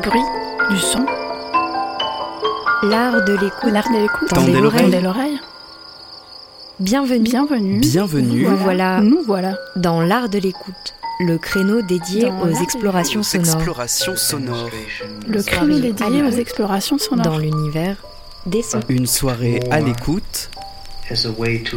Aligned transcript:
Des 0.00 0.08
bruits, 0.08 0.20
du 0.70 0.78
son. 0.78 1.04
L'art 2.84 3.22
de 3.24 3.32
l'écoute. 3.32 3.70
L'art 3.72 3.88
de 3.90 3.98
l'écoute. 4.00 4.28
Tendez 4.28 4.52
l'oreille. 4.52 4.82
Tendez 4.84 5.00
l'oreille. 5.00 5.38
Bienvenue. 6.78 7.24
Bienvenue. 7.24 7.80
Bienvenue. 7.80 8.42
Nous 8.44 8.56
voilà 8.56 9.00
Nous 9.00 9.22
voilà. 9.26 9.56
dans 9.76 10.00
l'art 10.00 10.28
de 10.28 10.38
l'écoute, 10.38 10.94
le 11.26 11.36
créneau 11.38 11.82
dédié 11.82 12.22
Dans 12.22 12.42
aux 12.44 12.62
explorations 12.62 13.22
sonores 13.22 13.56
explorations 13.56 14.16
sonores. 14.16 14.70
Le 15.26 15.42
créneau 15.42 15.78
dédié 15.78 16.22
aux 16.22 16.30
explorations 16.30 16.98
sonores. 16.98 17.24
dans 17.24 17.38
l'univers 17.38 17.96
des 18.46 18.62
sons. 18.62 18.80
Une 18.88 19.06
soirée 19.06 19.60
à 19.70 19.80
l'écoute 19.80 20.50
as 21.10 21.26
a 21.26 21.30
way 21.30 21.62
to 21.62 21.76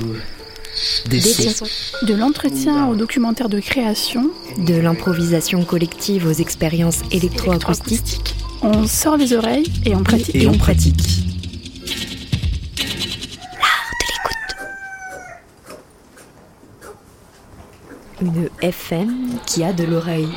De 1.07 2.13
l'entretien 2.13 2.87
au 2.87 2.95
documentaire 2.95 3.49
de 3.49 3.59
création, 3.59 4.29
De 4.57 4.75
l'improvisation 4.75 5.63
collective 5.63 6.27
aux 6.27 6.31
expériences 6.33 7.01
électroacoustiques. 7.11 8.35
on 8.61 8.85
sort 8.87 9.17
les 9.17 9.33
oreilles 9.33 9.71
et 9.85 9.95
on 9.95 10.03
pratique. 10.03 10.35
Et 10.35 10.47
on 10.47 10.57
pratique. 10.57 11.23
Une 18.21 18.49
FM 18.61 19.39
qui 19.45 19.63
a 19.63 19.73
de 19.73 19.83
l'oreille. 19.83 20.29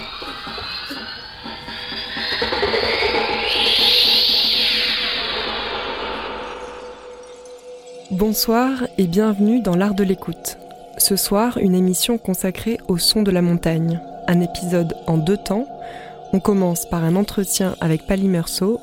Bonsoir 8.19 8.87
et 8.97 9.07
bienvenue 9.07 9.61
dans 9.61 9.77
l'art 9.77 9.93
de 9.93 10.03
l'écoute. 10.03 10.57
Ce 10.97 11.17
soir, 11.17 11.59
une 11.59 11.75
émission 11.75 12.17
consacrée 12.17 12.79
au 12.89 12.97
son 12.97 13.23
de 13.23 13.31
la 13.31 13.43
montagne. 13.43 14.01
Un 14.27 14.41
épisode 14.41 14.97
en 15.07 15.19
deux 15.19 15.37
temps. 15.37 15.67
On 16.33 16.41
commence 16.41 16.89
par 16.89 17.05
un 17.05 17.15
entretien 17.15 17.77
avec 17.79 18.07
Pali 18.07 18.31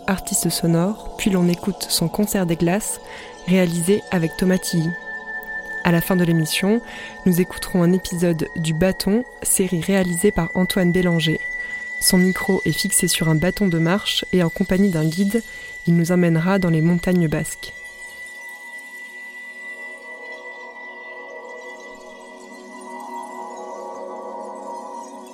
artiste 0.06 0.50
sonore, 0.52 1.16
puis 1.18 1.32
l'on 1.32 1.48
écoute 1.48 1.88
son 1.90 2.10
concert 2.10 2.46
des 2.46 2.56
glaces, 2.56 3.02
réalisé 3.48 4.04
avec 4.12 4.38
Thomas 4.38 4.60
Tilly. 4.60 4.92
À 5.84 5.92
la 5.92 6.02
fin 6.02 6.16
de 6.16 6.24
l'émission, 6.24 6.80
nous 7.26 7.42
écouterons 7.42 7.82
un 7.82 7.92
épisode 7.92 8.48
du 8.58 8.76
Bâton, 8.76 9.24
série 9.42 9.82
réalisée 9.82 10.32
par 10.32 10.52
Antoine 10.54 10.92
Bélanger. 10.92 11.40
Son 12.02 12.20
micro 12.20 12.62
est 12.66 12.72
fixé 12.72 13.08
sur 13.08 13.30
un 13.30 13.36
bâton 13.36 13.68
de 13.68 13.80
marche 13.80 14.26
et 14.32 14.44
en 14.44 14.50
compagnie 14.50 14.92
d'un 14.92 15.06
guide, 15.06 15.42
il 15.88 15.96
nous 15.96 16.12
emmènera 16.12 16.60
dans 16.60 16.70
les 16.70 16.82
montagnes 16.82 17.28
basques. 17.28 17.74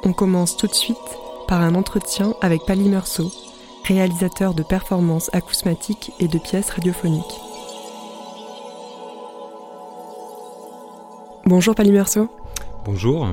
On 0.09 0.13
commence 0.13 0.57
tout 0.57 0.65
de 0.65 0.73
suite 0.73 0.97
par 1.47 1.61
un 1.61 1.75
entretien 1.75 2.33
avec 2.41 2.65
Pali 2.65 2.91
réalisateur 3.83 4.55
de 4.55 4.63
performances 4.63 5.29
acousmatiques 5.33 6.11
et 6.19 6.27
de 6.27 6.39
pièces 6.39 6.71
radiophoniques. 6.71 7.39
Bonjour 11.45 11.75
Pali. 11.75 11.93
Bonjour. 12.85 13.27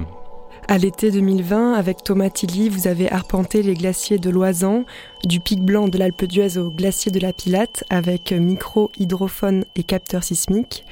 À 0.69 0.77
l'été 0.77 1.11
2020, 1.11 1.73
avec 1.73 2.05
Thomas 2.05 2.29
Tilly, 2.29 2.69
vous 2.69 2.87
avez 2.89 3.11
arpenté 3.11 3.63
les 3.63 3.73
glaciers 3.73 4.19
de 4.19 4.29
l'Oisan, 4.29 4.85
du 5.25 5.41
pic 5.41 5.63
blanc 5.63 5.89
de 5.89 5.97
l'Alpe 5.97 6.27
d'Huez 6.27 6.59
au 6.59 6.69
glacier 6.69 7.11
de 7.11 7.21
la 7.21 7.33
Pilate, 7.33 7.85
avec 7.89 8.33
micro, 8.33 8.91
hydrophone 8.99 9.65
et 9.77 9.83
capteur 9.83 10.23
sismique. 10.23 10.85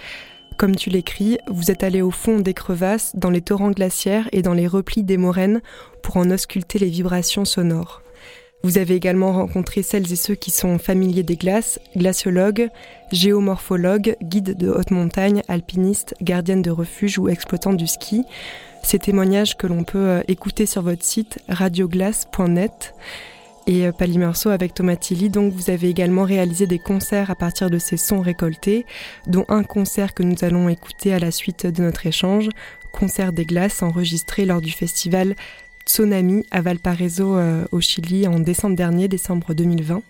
Comme 0.56 0.76
tu 0.76 0.88
l'écris, 0.88 1.38
vous 1.48 1.70
êtes 1.70 1.82
allé 1.82 2.00
au 2.00 2.12
fond 2.12 2.38
des 2.38 2.54
crevasses, 2.54 3.16
dans 3.16 3.30
les 3.30 3.42
torrents 3.42 3.72
glaciaires 3.72 4.28
et 4.32 4.42
dans 4.42 4.54
les 4.54 4.68
replis 4.68 5.02
des 5.02 5.16
moraines 5.16 5.60
pour 6.02 6.16
en 6.16 6.30
ausculter 6.30 6.78
les 6.78 6.88
vibrations 6.88 7.44
sonores. 7.44 8.02
Vous 8.62 8.78
avez 8.78 8.94
également 8.94 9.32
rencontré 9.32 9.82
celles 9.82 10.10
et 10.10 10.16
ceux 10.16 10.36
qui 10.36 10.50
sont 10.50 10.78
familiers 10.78 11.22
des 11.22 11.36
glaces, 11.36 11.80
glaciologues, 11.96 12.70
géomorphologues, 13.12 14.16
guides 14.22 14.56
de 14.56 14.70
haute 14.70 14.90
montagne, 14.90 15.42
alpinistes, 15.48 16.14
gardiennes 16.22 16.62
de 16.62 16.70
refuge 16.70 17.18
ou 17.18 17.28
exploitants 17.28 17.74
du 17.74 17.86
ski. 17.86 18.24
Ces 18.82 18.98
témoignages 18.98 19.58
que 19.58 19.66
l'on 19.66 19.84
peut 19.84 19.98
euh, 19.98 20.22
écouter 20.28 20.64
sur 20.64 20.80
votre 20.80 21.04
site 21.04 21.40
radioglace.net. 21.48 22.94
Et 23.66 23.86
euh, 23.86 23.92
Pali 23.92 24.18
Merceau 24.18 24.50
avec 24.50 24.74
Thomas 24.74 24.96
Tilly, 24.96 25.30
donc 25.30 25.52
vous 25.52 25.70
avez 25.70 25.88
également 25.88 26.24
réalisé 26.24 26.66
des 26.66 26.78
concerts 26.78 27.30
à 27.30 27.34
partir 27.34 27.70
de 27.70 27.78
ces 27.78 27.96
sons 27.96 28.20
récoltés, 28.20 28.84
dont 29.26 29.46
un 29.48 29.62
concert 29.62 30.12
que 30.12 30.22
nous 30.22 30.36
allons 30.42 30.68
écouter 30.68 31.14
à 31.14 31.18
la 31.18 31.30
suite 31.30 31.66
de 31.66 31.82
notre 31.82 32.06
échange, 32.06 32.48
concert 32.92 33.32
des 33.32 33.46
glaces 33.46 33.82
enregistré 33.82 34.44
lors 34.44 34.60
du 34.60 34.70
festival 34.70 35.34
Tsunami 35.86 36.44
à 36.50 36.60
Valparaiso 36.60 37.36
euh, 37.36 37.64
au 37.72 37.80
Chili 37.80 38.26
en 38.26 38.38
décembre 38.38 38.76
dernier, 38.76 39.08
décembre 39.08 39.54
2020. 39.54 40.02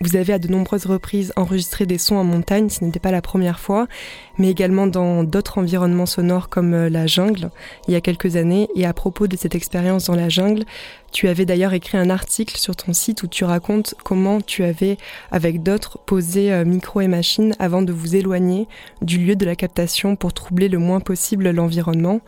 Vous 0.00 0.16
avez 0.16 0.32
à 0.32 0.38
de 0.40 0.48
nombreuses 0.48 0.86
reprises 0.86 1.32
enregistré 1.36 1.86
des 1.86 1.98
sons 1.98 2.16
en 2.16 2.24
montagne, 2.24 2.68
ce 2.68 2.84
n'était 2.84 2.98
pas 2.98 3.12
la 3.12 3.22
première 3.22 3.60
fois, 3.60 3.86
mais 4.38 4.50
également 4.50 4.88
dans 4.88 5.22
d'autres 5.22 5.58
environnements 5.58 6.04
sonores 6.04 6.48
comme 6.48 6.74
euh, 6.74 6.90
la 6.90 7.06
jungle 7.06 7.50
il 7.86 7.94
y 7.94 7.96
a 7.96 8.00
quelques 8.00 8.34
années. 8.34 8.68
Et 8.74 8.86
à 8.86 8.92
propos 8.92 9.28
de 9.28 9.36
cette 9.36 9.54
expérience 9.54 10.06
dans 10.06 10.16
la 10.16 10.28
jungle, 10.28 10.64
tu 11.14 11.28
avais 11.28 11.46
d'ailleurs 11.46 11.72
écrit 11.72 11.96
un 11.96 12.10
article 12.10 12.58
sur 12.58 12.74
ton 12.74 12.92
site 12.92 13.22
où 13.22 13.28
tu 13.28 13.44
racontes 13.44 13.94
comment 14.02 14.40
tu 14.40 14.64
avais, 14.64 14.98
avec 15.30 15.62
d'autres, 15.62 15.98
posé 15.98 16.52
euh, 16.52 16.64
micro 16.64 17.00
et 17.00 17.06
machine 17.06 17.54
avant 17.60 17.82
de 17.82 17.92
vous 17.92 18.16
éloigner 18.16 18.66
du 19.00 19.18
lieu 19.18 19.36
de 19.36 19.46
la 19.46 19.54
captation 19.54 20.16
pour 20.16 20.32
troubler 20.32 20.68
le 20.68 20.78
moins 20.78 20.98
possible 20.98 21.48
l'environnement. 21.50 22.20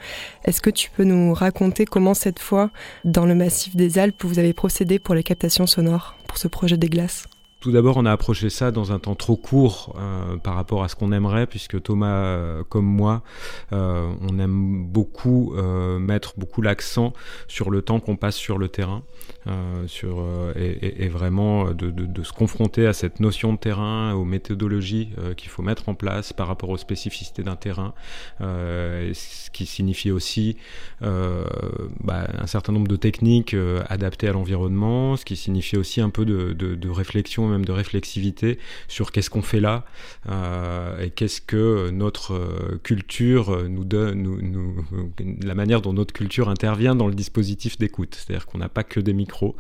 Est-ce 0.44 0.60
que 0.60 0.70
tu 0.70 0.88
peux 0.91 1.02
nous 1.02 1.34
raconter 1.34 1.84
comment 1.84 2.14
cette 2.14 2.38
fois, 2.38 2.70
dans 3.04 3.26
le 3.26 3.34
massif 3.34 3.74
des 3.74 3.98
Alpes, 3.98 4.24
vous 4.24 4.38
avez 4.38 4.52
procédé 4.52 5.00
pour 5.00 5.16
les 5.16 5.24
captations 5.24 5.66
sonores, 5.66 6.14
pour 6.28 6.38
ce 6.38 6.47
projet 6.47 6.76
des 6.76 6.88
glaces? 6.88 7.24
Tout 7.66 7.72
d'abord, 7.72 7.97
on 7.97 8.06
a 8.06 8.12
approché 8.12 8.49
ça 8.49 8.71
dans 8.71 8.93
un 8.93 9.00
temps 9.00 9.16
trop 9.16 9.37
court 9.37 9.97
euh, 9.99 10.37
par 10.37 10.54
rapport 10.54 10.84
à 10.84 10.88
ce 10.88 10.94
qu'on 10.94 11.10
aimerait, 11.10 11.49
puisque 11.49 11.82
Thomas, 11.82 12.15
euh, 12.15 12.62
comme 12.69 12.84
moi, 12.84 13.25
euh, 13.72 14.09
on 14.21 14.38
aime 14.38 14.84
beaucoup 14.87 15.53
mettre 15.99 16.34
beaucoup 16.37 16.62
l'accent 16.62 17.12
sur 17.49 17.71
le 17.71 17.82
temps 17.82 17.99
qu'on 17.99 18.15
passe 18.15 18.37
sur 18.37 18.56
le 18.56 18.69
terrain, 18.69 19.03
sur, 19.87 20.25
et, 20.54 21.09
vraiment 21.09 21.72
de, 21.72 22.22
se 22.22 22.32
confronter 22.32 22.87
à 22.87 22.93
cette 22.93 23.19
notion 23.19 23.53
de 23.53 23.59
terrain, 23.59 24.15
aux 24.15 24.25
méthodologies 24.25 25.10
qu'il 25.37 25.48
faut 25.48 25.62
mettre 25.62 25.88
en 25.88 25.94
place 25.94 26.33
par 26.33 26.47
rapport 26.47 26.71
aux 26.71 26.77
spécificités 26.77 27.43
d'un 27.43 27.56
terrain, 27.56 27.94
ce 28.41 29.50
qui 29.50 29.66
signifie 29.66 30.12
aussi 30.12 30.56
bah, 31.00 32.28
un 32.38 32.47
certain 32.47 32.72
nombre 32.72 32.88
de 32.88 32.97
techniques 32.97 33.56
adaptées 33.88 34.28
à 34.28 34.33
l'environnement, 34.33 35.16
ce 35.16 35.25
qui 35.25 35.37
signifie 35.37 35.77
aussi 35.77 36.00
un 36.00 36.10
peu 36.10 36.25
de- 36.25 36.53
de 36.53 36.88
réflexion, 36.91 37.56
de 37.65 37.72
réflexivité 37.72 38.59
sur 38.89 39.12
qu'est-ce 39.12 39.31
qu'on 39.31 39.43
fait 39.43 39.61
là 39.61 39.84
euh, 40.28 41.00
et 41.00 41.11
qu'est-ce 41.11 41.41
que 41.41 41.91
notre 41.91 42.34
euh, 42.34 42.81
culture 42.83 43.69
nous 43.69 43.84
donne, 43.84 44.84
la 45.43 45.55
manière 45.55 45.83
dont 45.83 45.93
notre 45.93 46.12
culture 46.12 46.49
intervient 46.49 46.95
dans 46.95 47.09
le 47.09 47.15
dispositif 47.15 47.78
d'écoute. 47.78 48.15
C'est-à-dire 48.15 48.47
qu'on 48.47 48.59
n'a 48.59 48.69
pas 48.69 48.84
que 48.84 49.00
des 49.00 49.12
micros 49.12 49.56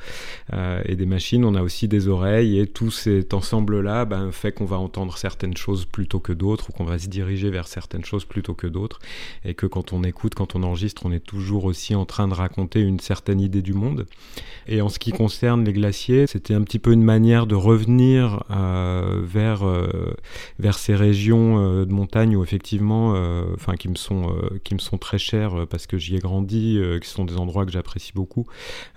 euh, 0.52 0.82
et 0.84 0.96
des 0.96 1.06
machines, 1.06 1.44
on 1.44 1.54
a 1.54 1.62
aussi 1.62 1.88
des 1.88 2.08
oreilles 2.08 2.58
et 2.58 2.66
tout 2.66 2.90
cet 2.90 3.34
ensemble-là 3.34 4.04
ben, 4.04 4.32
fait 4.32 4.52
qu'on 4.52 4.64
va 4.64 4.78
entendre 4.78 5.16
certaines 5.18 5.56
choses 5.56 5.84
plutôt 5.84 6.20
que 6.20 6.32
d'autres 6.32 6.70
ou 6.70 6.72
qu'on 6.72 6.84
va 6.84 6.98
se 6.98 7.08
diriger 7.08 7.50
vers 7.50 7.68
certaines 7.68 8.04
choses 8.04 8.24
plutôt 8.24 8.54
que 8.54 8.66
d'autres 8.66 8.98
et 9.44 9.54
que 9.54 9.66
quand 9.66 9.92
on 9.92 10.02
écoute, 10.02 10.34
quand 10.34 10.56
on 10.56 10.62
enregistre, 10.62 11.06
on 11.06 11.12
est 11.12 11.24
toujours 11.24 11.64
aussi 11.64 11.94
en 11.94 12.04
train 12.04 12.28
de 12.28 12.34
raconter 12.34 12.80
une 12.80 13.00
certaine 13.00 13.40
idée 13.40 13.62
du 13.62 13.72
monde. 13.72 14.06
Et 14.66 14.80
en 14.80 14.88
ce 14.88 14.98
qui 14.98 15.12
concerne 15.12 15.64
les 15.64 15.72
glaciers, 15.72 16.26
c'était 16.26 16.54
un 16.54 16.62
petit 16.62 16.78
peu 16.78 16.92
une 16.92 17.02
manière 17.04 17.46
de 17.46 17.54
revenir 17.54 17.85
euh, 17.88 19.22
vers, 19.22 19.66
euh, 19.66 20.14
vers 20.58 20.78
ces 20.78 20.94
régions 20.94 21.58
euh, 21.58 21.84
de 21.84 21.92
montagne 21.92 22.36
où 22.36 22.42
effectivement, 22.42 23.14
enfin 23.54 23.74
qui 23.74 23.88
me 23.88 23.94
sont 23.94 24.34
qui 24.64 24.74
me 24.74 24.78
sont 24.78 24.98
très 24.98 25.18
chères 25.18 25.66
parce 25.68 25.86
que 25.86 25.98
j'y 25.98 26.16
ai 26.16 26.18
grandi, 26.18 26.80
qui 27.00 27.08
sont 27.08 27.24
des 27.24 27.36
endroits 27.36 27.64
que 27.64 27.72
j'apprécie 27.72 28.12
beaucoup 28.14 28.46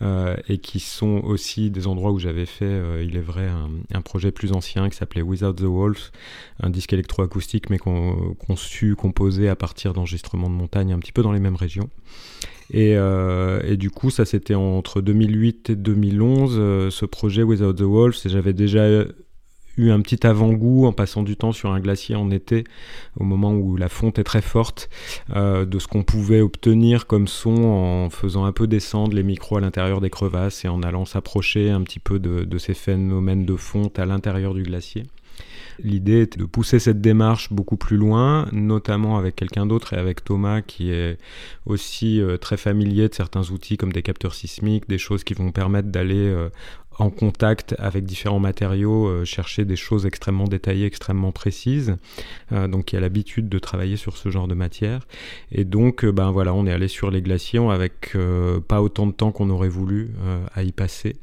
et 0.01 0.57
qui 0.57 0.79
sont 0.79 1.21
aussi 1.23 1.69
des 1.69 1.87
endroits 1.87 2.11
où 2.11 2.19
j'avais 2.19 2.45
fait, 2.45 2.81
il 3.03 3.15
est 3.15 3.21
vrai, 3.21 3.49
un, 3.93 4.01
projet 4.01 4.31
plus 4.31 4.53
ancien 4.53 4.89
qui 4.89 4.97
s'appelait 4.97 5.21
Without 5.21 5.53
the 5.53 5.63
Walls, 5.63 6.11
un 6.61 6.69
disque 6.69 6.93
électroacoustique 6.93 7.69
mais 7.69 7.77
con- 7.77 8.35
conçu, 8.39 8.95
composé 8.95 9.49
à 9.49 9.55
partir 9.55 9.93
d'enregistrements 9.93 10.49
de 10.49 10.55
montagne 10.55 10.93
un 10.93 10.99
petit 10.99 11.11
peu 11.11 11.21
dans 11.21 11.31
les 11.31 11.39
mêmes 11.39 11.55
régions. 11.55 11.89
Et, 12.71 12.95
euh, 12.95 13.61
et 13.63 13.77
du 13.77 13.89
coup, 13.89 14.09
ça 14.09 14.25
c'était 14.25 14.55
entre 14.55 15.01
2008 15.01 15.71
et 15.71 15.75
2011, 15.75 16.55
euh, 16.57 16.89
ce 16.89 17.05
projet 17.05 17.43
Without 17.43 17.73
the 17.73 17.81
Walls, 17.81 18.13
et 18.25 18.29
j'avais 18.29 18.53
déjà 18.53 18.87
eu 19.77 19.91
un 19.91 20.01
petit 20.01 20.27
avant-goût 20.27 20.85
en 20.85 20.91
passant 20.91 21.23
du 21.23 21.35
temps 21.35 21.51
sur 21.51 21.71
un 21.71 21.79
glacier 21.79 22.15
en 22.15 22.29
été, 22.29 22.65
au 23.19 23.23
moment 23.23 23.53
où 23.53 23.75
la 23.75 23.89
fonte 23.89 24.19
est 24.19 24.23
très 24.23 24.41
forte, 24.41 24.89
euh, 25.35 25.65
de 25.65 25.79
ce 25.79 25.87
qu'on 25.87 26.03
pouvait 26.03 26.41
obtenir 26.41 27.07
comme 27.07 27.27
son 27.27 27.63
en 27.63 28.09
faisant 28.09 28.45
un 28.45 28.51
peu 28.51 28.67
descendre 28.67 29.15
les 29.15 29.23
micros 29.23 29.57
à 29.57 29.61
l'intérieur 29.61 30.01
des 30.01 30.09
crevasses 30.09 30.65
et 30.65 30.67
en 30.67 30.83
allant 30.83 31.05
s'approcher 31.05 31.71
un 31.71 31.81
petit 31.81 31.99
peu 31.99 32.19
de 32.19 32.57
ces 32.57 32.73
phénomènes 32.73 33.45
de 33.45 33.55
fonte 33.55 33.97
à 33.97 34.05
l'intérieur 34.05 34.53
du 34.53 34.63
glacier. 34.63 35.05
L'idée 35.83 36.21
était 36.21 36.39
de 36.39 36.45
pousser 36.45 36.79
cette 36.79 37.01
démarche 37.01 37.51
beaucoup 37.53 37.77
plus 37.77 37.97
loin, 37.97 38.47
notamment 38.51 39.17
avec 39.17 39.35
quelqu'un 39.35 39.65
d'autre 39.65 39.93
et 39.93 39.97
avec 39.97 40.23
Thomas 40.23 40.61
qui 40.61 40.91
est 40.91 41.17
aussi 41.65 42.21
euh, 42.21 42.37
très 42.37 42.57
familier 42.57 43.07
de 43.07 43.13
certains 43.13 43.49
outils 43.51 43.77
comme 43.77 43.93
des 43.93 44.01
capteurs 44.01 44.33
sismiques, 44.33 44.89
des 44.89 44.97
choses 44.97 45.23
qui 45.23 45.33
vont 45.33 45.51
permettre 45.51 45.89
d'aller 45.89 46.27
euh, 46.27 46.49
en 46.97 47.09
contact 47.09 47.75
avec 47.79 48.03
différents 48.03 48.39
matériaux, 48.39 49.23
chercher 49.23 49.63
des 49.63 49.77
choses 49.77 50.05
extrêmement 50.05 50.49
détaillées, 50.49 50.85
extrêmement 50.85 51.31
précises. 51.31 51.95
donc 52.51 52.85
qui 52.85 52.97
a 52.97 52.99
l'habitude 52.99 53.47
de 53.47 53.57
travailler 53.57 53.95
sur 53.95 54.17
ce 54.17 54.27
genre 54.29 54.49
de 54.49 54.53
matière. 54.53 55.07
Et 55.53 55.63
donc, 55.63 56.05
ben 56.05 56.31
voilà, 56.31 56.53
on 56.53 56.65
est 56.67 56.73
allé 56.73 56.89
sur 56.89 57.09
les 57.09 57.21
glaciers 57.21 57.65
avec 57.71 58.17
pas 58.67 58.81
autant 58.81 59.07
de 59.07 59.13
temps 59.13 59.31
qu'on 59.31 59.49
aurait 59.49 59.69
voulu 59.69 60.11
à 60.53 60.63
y 60.63 60.73
passer, 60.73 61.15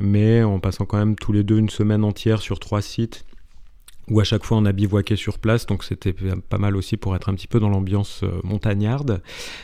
mais 0.00 0.42
en 0.42 0.58
passant 0.58 0.84
quand 0.84 0.98
même 0.98 1.14
tous 1.14 1.32
les 1.32 1.44
deux 1.44 1.58
une 1.58 1.70
semaine 1.70 2.02
entière 2.02 2.42
sur 2.42 2.58
trois 2.58 2.82
sites 2.82 3.24
où 4.10 4.20
à 4.20 4.24
chaque 4.24 4.44
fois 4.44 4.58
on 4.58 4.64
a 4.66 4.72
bivouaqué 4.72 5.16
sur 5.16 5.38
place, 5.38 5.66
donc 5.66 5.84
c'était 5.84 6.12
pas 6.48 6.58
mal 6.58 6.76
aussi 6.76 6.96
pour 6.96 7.14
être 7.14 7.28
un 7.28 7.34
petit 7.34 7.46
peu 7.46 7.60
dans 7.60 7.68
l'ambiance 7.68 8.22
euh, 8.24 8.40
montagnarde. 8.42 9.22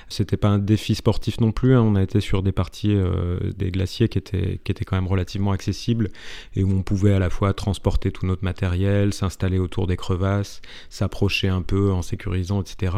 C'était 0.09 0.37
pas 0.37 0.49
un 0.49 0.59
défi 0.59 0.95
sportif 0.95 1.41
non 1.41 1.51
plus, 1.51 1.75
hein. 1.75 1.83
on 1.83 1.97
a 1.97 2.03
été 2.03 2.21
sur 2.21 2.43
des 2.43 2.53
parties 2.53 2.95
euh, 2.95 3.39
des 3.57 3.71
glaciers 3.71 4.09
qui 4.09 4.19
étaient, 4.19 4.61
qui 4.63 4.71
étaient 4.71 4.85
quand 4.85 4.97
même 4.97 5.09
relativement 5.09 5.51
accessibles 5.51 6.11
et 6.55 6.63
où 6.63 6.71
on 6.71 6.83
pouvait 6.83 7.13
à 7.13 7.19
la 7.19 7.29
fois 7.29 7.53
transporter 7.55 8.13
tout 8.13 8.25
notre 8.25 8.45
matériel, 8.45 9.13
s'installer 9.13 9.59
autour 9.59 9.89
des 9.89 9.97
crevasses, 9.97 10.63
s'approcher 10.91 11.49
un 11.49 11.63
peu 11.63 11.91
en 11.93 12.03
sécurisant, 12.03 12.63
etc. 12.63 12.97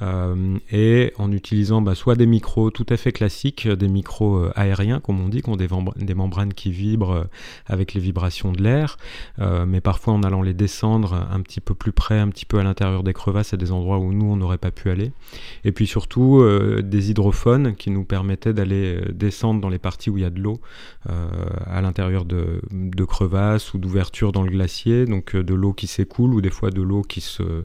Euh, 0.00 0.56
et 0.72 1.12
en 1.18 1.30
utilisant 1.32 1.82
bah, 1.82 1.94
soit 1.94 2.16
des 2.16 2.26
micros 2.26 2.70
tout 2.70 2.86
à 2.88 2.96
fait 2.96 3.12
classiques, 3.12 3.68
des 3.68 3.88
micros 3.88 4.48
aériens 4.54 5.00
comme 5.00 5.20
on 5.20 5.28
dit, 5.28 5.42
qui 5.42 5.50
ont 5.50 5.56
des, 5.56 5.68
des 5.96 6.14
membranes 6.14 6.54
qui 6.54 6.70
vibrent 6.70 7.26
avec 7.66 7.92
les 7.92 8.00
vibrations 8.00 8.52
de 8.52 8.62
l'air, 8.62 8.96
mais 9.38 9.80
parfois 9.80 10.14
en 10.14 10.22
allant 10.22 10.42
les 10.42 10.54
descendre 10.54 10.77
un 10.86 11.40
petit 11.40 11.60
peu 11.60 11.74
plus 11.74 11.92
près, 11.92 12.18
un 12.18 12.28
petit 12.28 12.44
peu 12.44 12.58
à 12.58 12.62
l'intérieur 12.62 13.02
des 13.02 13.12
crevasses, 13.12 13.54
à 13.54 13.56
des 13.56 13.72
endroits 13.72 13.98
où 13.98 14.12
nous, 14.12 14.26
on 14.26 14.36
n'aurait 14.36 14.58
pas 14.58 14.70
pu 14.70 14.90
aller. 14.90 15.12
Et 15.64 15.72
puis 15.72 15.86
surtout, 15.86 16.40
euh, 16.40 16.82
des 16.82 17.10
hydrophones 17.10 17.74
qui 17.76 17.90
nous 17.90 18.04
permettaient 18.04 18.52
d'aller 18.52 18.96
euh, 18.96 19.12
descendre 19.12 19.60
dans 19.60 19.68
les 19.68 19.78
parties 19.78 20.10
où 20.10 20.18
il 20.18 20.22
y 20.22 20.24
a 20.24 20.30
de 20.30 20.40
l'eau, 20.40 20.60
euh, 21.08 21.28
à 21.66 21.80
l'intérieur 21.80 22.24
de, 22.24 22.60
crevasses 23.04 23.72
ou 23.72 23.78
d'ouvertures 23.78 24.32
dans 24.32 24.42
le 24.42 24.50
glacier, 24.50 25.06
donc 25.06 25.34
de 25.34 25.54
l'eau 25.54 25.72
qui 25.72 25.86
s'écoule 25.86 26.34
ou 26.34 26.40
des 26.40 26.50
fois 26.50 26.70
de 26.70 26.82
l'eau 26.82 27.02
qui 27.02 27.20
se 27.20 27.64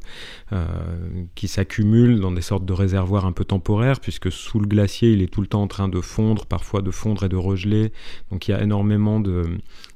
qui 1.35 1.47
s'accumule 1.47 2.19
dans 2.19 2.31
des 2.31 2.41
sortes 2.41 2.65
de 2.65 2.73
réservoirs 2.73 3.25
un 3.25 3.31
peu 3.31 3.43
temporaires, 3.43 3.99
puisque 3.99 4.31
sous 4.31 4.59
le 4.59 4.67
glacier, 4.67 5.11
il 5.11 5.21
est 5.21 5.27
tout 5.27 5.41
le 5.41 5.47
temps 5.47 5.63
en 5.63 5.67
train 5.67 5.87
de 5.87 5.99
fondre, 5.99 6.45
parfois 6.45 6.81
de 6.81 6.91
fondre 6.91 7.23
et 7.23 7.29
de 7.29 7.35
regeler. 7.35 7.91
Donc 8.31 8.47
il 8.47 8.51
y 8.51 8.53
a 8.53 8.61
énormément 8.61 9.19
de, 9.19 9.43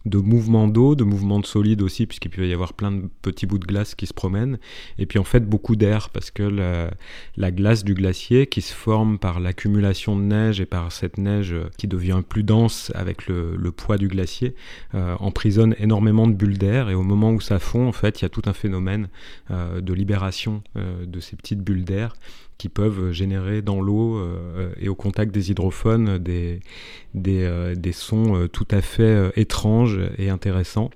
de 0.07 0.17
mouvements 0.17 0.67
d'eau, 0.67 0.95
de 0.95 1.03
mouvements 1.03 1.39
de 1.39 1.45
solide 1.45 1.81
aussi, 1.81 2.05
puisqu'il 2.05 2.29
peut 2.29 2.47
y 2.47 2.53
avoir 2.53 2.73
plein 2.73 2.91
de 2.91 3.09
petits 3.21 3.45
bouts 3.45 3.59
de 3.59 3.65
glace 3.65 3.95
qui 3.95 4.07
se 4.07 4.13
promènent. 4.13 4.57
Et 4.97 5.05
puis 5.05 5.19
en 5.19 5.23
fait 5.23 5.47
beaucoup 5.47 5.75
d'air, 5.75 6.09
parce 6.09 6.31
que 6.31 6.43
la, 6.43 7.51
glace 7.51 7.83
du 7.83 7.93
glacier 7.93 8.47
qui 8.47 8.61
se 8.61 8.73
forme 8.73 9.17
par 9.17 9.39
l'accumulation 9.39 10.15
de 10.15 10.21
neige 10.21 10.61
et 10.61 10.65
par 10.65 10.91
cette 10.91 11.17
neige 11.17 11.55
qui 11.77 11.87
devient 11.87 12.21
plus 12.27 12.43
dense 12.43 12.91
avec 12.95 13.27
le, 13.27 13.71
poids 13.75 13.97
du 13.97 14.07
glacier, 14.07 14.55
euh, 14.95 15.15
emprisonne 15.19 15.75
énormément 15.77 16.27
de 16.27 16.33
bulles 16.33 16.57
d'air. 16.57 16.89
Et 16.89 16.95
au 16.95 17.03
moment 17.03 17.31
où 17.31 17.41
ça 17.41 17.59
fond, 17.59 17.87
en 17.87 17.91
fait, 17.91 18.21
il 18.21 18.23
y 18.23 18.25
a 18.25 18.29
tout 18.29 18.41
un 18.45 18.53
phénomène 18.53 19.09
euh, 19.51 19.81
de 19.81 19.93
libération 19.93 20.63
euh, 20.77 21.05
de 21.05 21.19
ces 21.19 21.35
petites 21.35 21.61
bulles 21.61 21.85
d'air 21.85 22.13
qui 22.57 22.69
peuvent 22.69 23.11
générer 23.11 23.61
dans 23.61 23.81
l'eau 23.81 24.17
euh, 24.17 24.71
et 24.79 24.89
au 24.89 24.95
contact 24.95 25.33
des 25.33 25.51
hydrophones 25.51 26.17
des, 26.17 26.61
euh, 27.25 27.75
sons 27.91 28.35
euh, 28.35 28.47
tout 28.47 28.67
à 28.71 28.81
fait 28.81 29.31
étranges 29.35 29.99
et 30.17 30.29
intéressants 30.29 30.89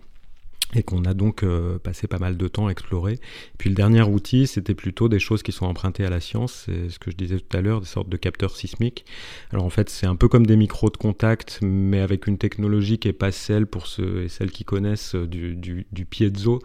et 0.76 0.84
qu'on 0.84 1.04
a 1.04 1.14
donc 1.14 1.44
euh, 1.44 1.78
passé 1.80 2.08
pas 2.08 2.18
mal 2.18 2.38
de 2.38 2.48
temps 2.48 2.68
à 2.68 2.72
explorer. 2.72 3.20
Puis 3.58 3.70
le 3.70 3.76
dernier 3.76 4.02
outil, 4.04 4.48
c'était 4.48 4.74
plutôt 4.74 5.10
des 5.10 5.20
choses 5.20 5.44
qui 5.44 5.52
sont 5.52 5.66
empruntées 5.66 6.06
à 6.06 6.10
la 6.10 6.20
science, 6.20 6.64
c'est 6.66 6.90
ce 6.90 7.00
que 7.00 7.12
je 7.12 7.18
disais 7.18 7.40
tout 7.40 7.58
à 7.58 7.62
l'heure, 7.62 7.82
des 7.82 7.88
sortes 7.88 8.10
de 8.10 8.18
capteurs 8.18 8.56
sismiques. 8.56 9.06
Alors 9.52 9.66
en 9.66 9.70
fait, 9.70 9.90
c'est 9.90 10.08
un 10.08 10.16
peu 10.16 10.28
comme 10.28 10.46
des 10.46 10.56
micros 10.56 10.90
de 10.90 10.98
contact, 10.98 11.60
mais 11.62 12.00
avec 12.00 12.28
une 12.28 12.38
technologie 12.38 13.00
qui 13.00 13.08
n'est 13.08 13.14
pas 13.14 13.32
celle, 13.32 13.68
pour 13.68 13.88
ceux 13.88 14.24
et 14.24 14.30
celles 14.30 14.52
qui 14.52 14.64
connaissent, 14.64 15.16
euh, 15.16 15.28
du, 15.28 15.56
du, 15.56 15.86
du 15.92 16.06
piezo, 16.06 16.60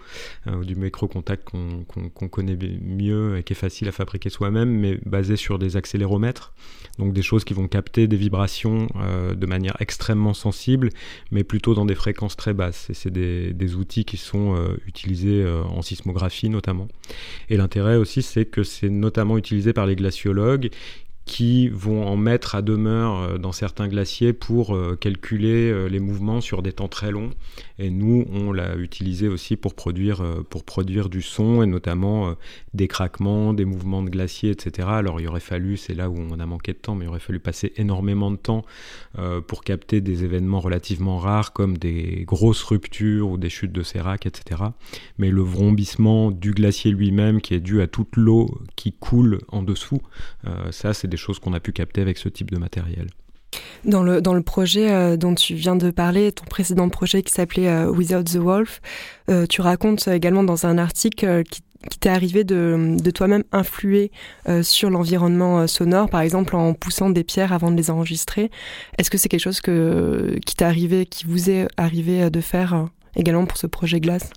euh, 0.46 0.64
du 0.64 0.76
micro-contact 0.76 1.48
qu'on 1.48 2.28
connaît 2.28 2.56
mieux 2.80 3.38
et 3.38 3.42
qui 3.42 3.52
est 3.52 3.56
facile 3.56 3.88
à 3.88 3.92
fabriquer 3.92 4.30
soi-même, 4.30 4.70
mais 4.70 4.98
basé 5.04 5.36
sur 5.36 5.58
des 5.58 5.76
accéléromètres, 5.76 6.52
donc 6.98 7.12
des 7.12 7.22
choses 7.22 7.44
qui 7.44 7.54
vont 7.54 7.68
capter 7.68 8.06
des 8.06 8.16
vibrations 8.16 8.88
de 8.96 9.46
manière 9.46 9.76
extrêmement 9.80 10.34
sensible, 10.34 10.90
mais 11.30 11.44
plutôt 11.44 11.74
dans 11.74 11.84
des 11.84 11.94
fréquences 11.94 12.36
très 12.36 12.54
basses. 12.54 12.90
Et 12.90 12.94
c'est 12.94 13.10
des, 13.10 13.52
des 13.52 13.74
outils 13.74 13.95
qui 14.04 14.16
sont 14.16 14.56
euh, 14.56 14.76
utilisés 14.86 15.42
euh, 15.42 15.62
en 15.64 15.82
sismographie 15.82 16.48
notamment. 16.48 16.88
Et 17.48 17.56
l'intérêt 17.56 17.96
aussi, 17.96 18.22
c'est 18.22 18.44
que 18.44 18.62
c'est 18.62 18.90
notamment 18.90 19.38
utilisé 19.38 19.72
par 19.72 19.86
les 19.86 19.96
glaciologues 19.96 20.70
qui 21.26 21.68
vont 21.68 22.06
en 22.06 22.16
mettre 22.16 22.54
à 22.54 22.62
demeure 22.62 23.18
euh, 23.18 23.38
dans 23.38 23.52
certains 23.52 23.88
glaciers 23.88 24.32
pour 24.32 24.76
calculer 25.00 25.88
les 25.88 26.00
mouvements 26.00 26.40
sur 26.40 26.62
des 26.62 26.72
temps 26.72 26.88
très 26.88 27.10
longs 27.10 27.30
et 27.78 27.90
nous, 27.90 28.24
on 28.32 28.52
l'a 28.52 28.74
utilisé 28.76 29.28
aussi 29.28 29.56
pour 29.56 29.74
produire, 29.74 30.22
euh, 30.22 30.42
pour 30.48 30.64
produire 30.64 31.10
du 31.10 31.20
son 31.20 31.62
et 31.62 31.66
notamment 31.66 32.28
euh, 32.28 32.34
des 32.72 32.88
craquements, 32.88 33.52
des 33.52 33.66
mouvements 33.66 34.02
de 34.02 34.08
glacier, 34.08 34.50
etc. 34.50 34.88
Alors 34.90 35.20
il 35.20 35.28
aurait 35.28 35.40
fallu, 35.40 35.76
c'est 35.76 35.94
là 35.94 36.08
où 36.08 36.16
on 36.16 36.40
a 36.40 36.46
manqué 36.46 36.72
de 36.72 36.78
temps, 36.78 36.94
mais 36.94 37.04
il 37.04 37.08
aurait 37.08 37.20
fallu 37.20 37.38
passer 37.38 37.72
énormément 37.76 38.30
de 38.30 38.36
temps 38.36 38.64
euh, 39.18 39.42
pour 39.42 39.62
capter 39.62 40.00
des 40.00 40.24
événements 40.24 40.60
relativement 40.60 41.18
rares 41.18 41.52
comme 41.52 41.76
des 41.76 42.24
grosses 42.26 42.62
ruptures 42.62 43.28
ou 43.28 43.36
des 43.36 43.50
chutes 43.50 43.72
de 43.72 43.82
sérac, 43.82 44.24
etc. 44.24 44.62
Mais 45.18 45.30
le 45.30 45.42
vrombissement 45.42 46.30
du 46.30 46.52
glacier 46.52 46.90
lui-même 46.90 47.42
qui 47.42 47.52
est 47.52 47.60
dû 47.60 47.82
à 47.82 47.86
toute 47.86 48.16
l'eau 48.16 48.58
qui 48.76 48.92
coule 48.92 49.40
en 49.48 49.62
dessous, 49.62 50.00
ça 50.70 50.94
c'est 50.94 51.08
des 51.08 51.15
choses 51.16 51.38
qu'on 51.38 51.52
a 51.52 51.60
pu 51.60 51.72
capter 51.72 52.00
avec 52.00 52.18
ce 52.18 52.28
type 52.28 52.50
de 52.50 52.58
matériel. 52.58 53.08
Dans 53.84 54.02
le, 54.02 54.20
dans 54.20 54.34
le 54.34 54.42
projet 54.42 54.90
euh, 54.90 55.16
dont 55.16 55.34
tu 55.34 55.54
viens 55.54 55.76
de 55.76 55.90
parler, 55.90 56.32
ton 56.32 56.44
précédent 56.44 56.88
projet 56.88 57.22
qui 57.22 57.32
s'appelait 57.32 57.68
euh, 57.68 57.90
Without 57.90 58.24
the 58.24 58.36
Wolf, 58.36 58.80
euh, 59.30 59.46
tu 59.46 59.60
racontes 59.60 60.08
également 60.08 60.42
dans 60.42 60.66
un 60.66 60.78
article 60.78 61.44
qui, 61.44 61.62
t'est 62.00 62.08
arrivé 62.08 62.42
de, 62.42 62.96
de 63.00 63.10
toi-même 63.12 63.44
influer 63.52 64.10
sur 64.62 64.90
l'environnement 64.90 65.68
sonore, 65.68 66.08
par 66.10 66.20
exemple 66.20 66.56
en 66.56 66.74
poussant 66.74 67.10
des 67.10 67.22
pierres 67.22 67.52
avant 67.52 67.70
de 67.70 67.76
les 67.76 67.90
enregistrer. 67.90 68.50
Est-ce 68.98 69.08
que 69.08 69.18
c'est 69.18 69.28
quelque 69.28 69.38
chose 69.38 69.60
qui 69.60 70.56
t'est 70.56 70.64
arrivé, 70.64 71.06
qui 71.06 71.26
vous 71.26 71.48
est 71.48 71.68
arrivé 71.76 72.28
de 72.28 72.40
faire 72.40 72.86
également 73.14 73.46
pour 73.46 73.56
ce 73.56 73.68
projet 73.68 74.00
Glace? 74.00 74.30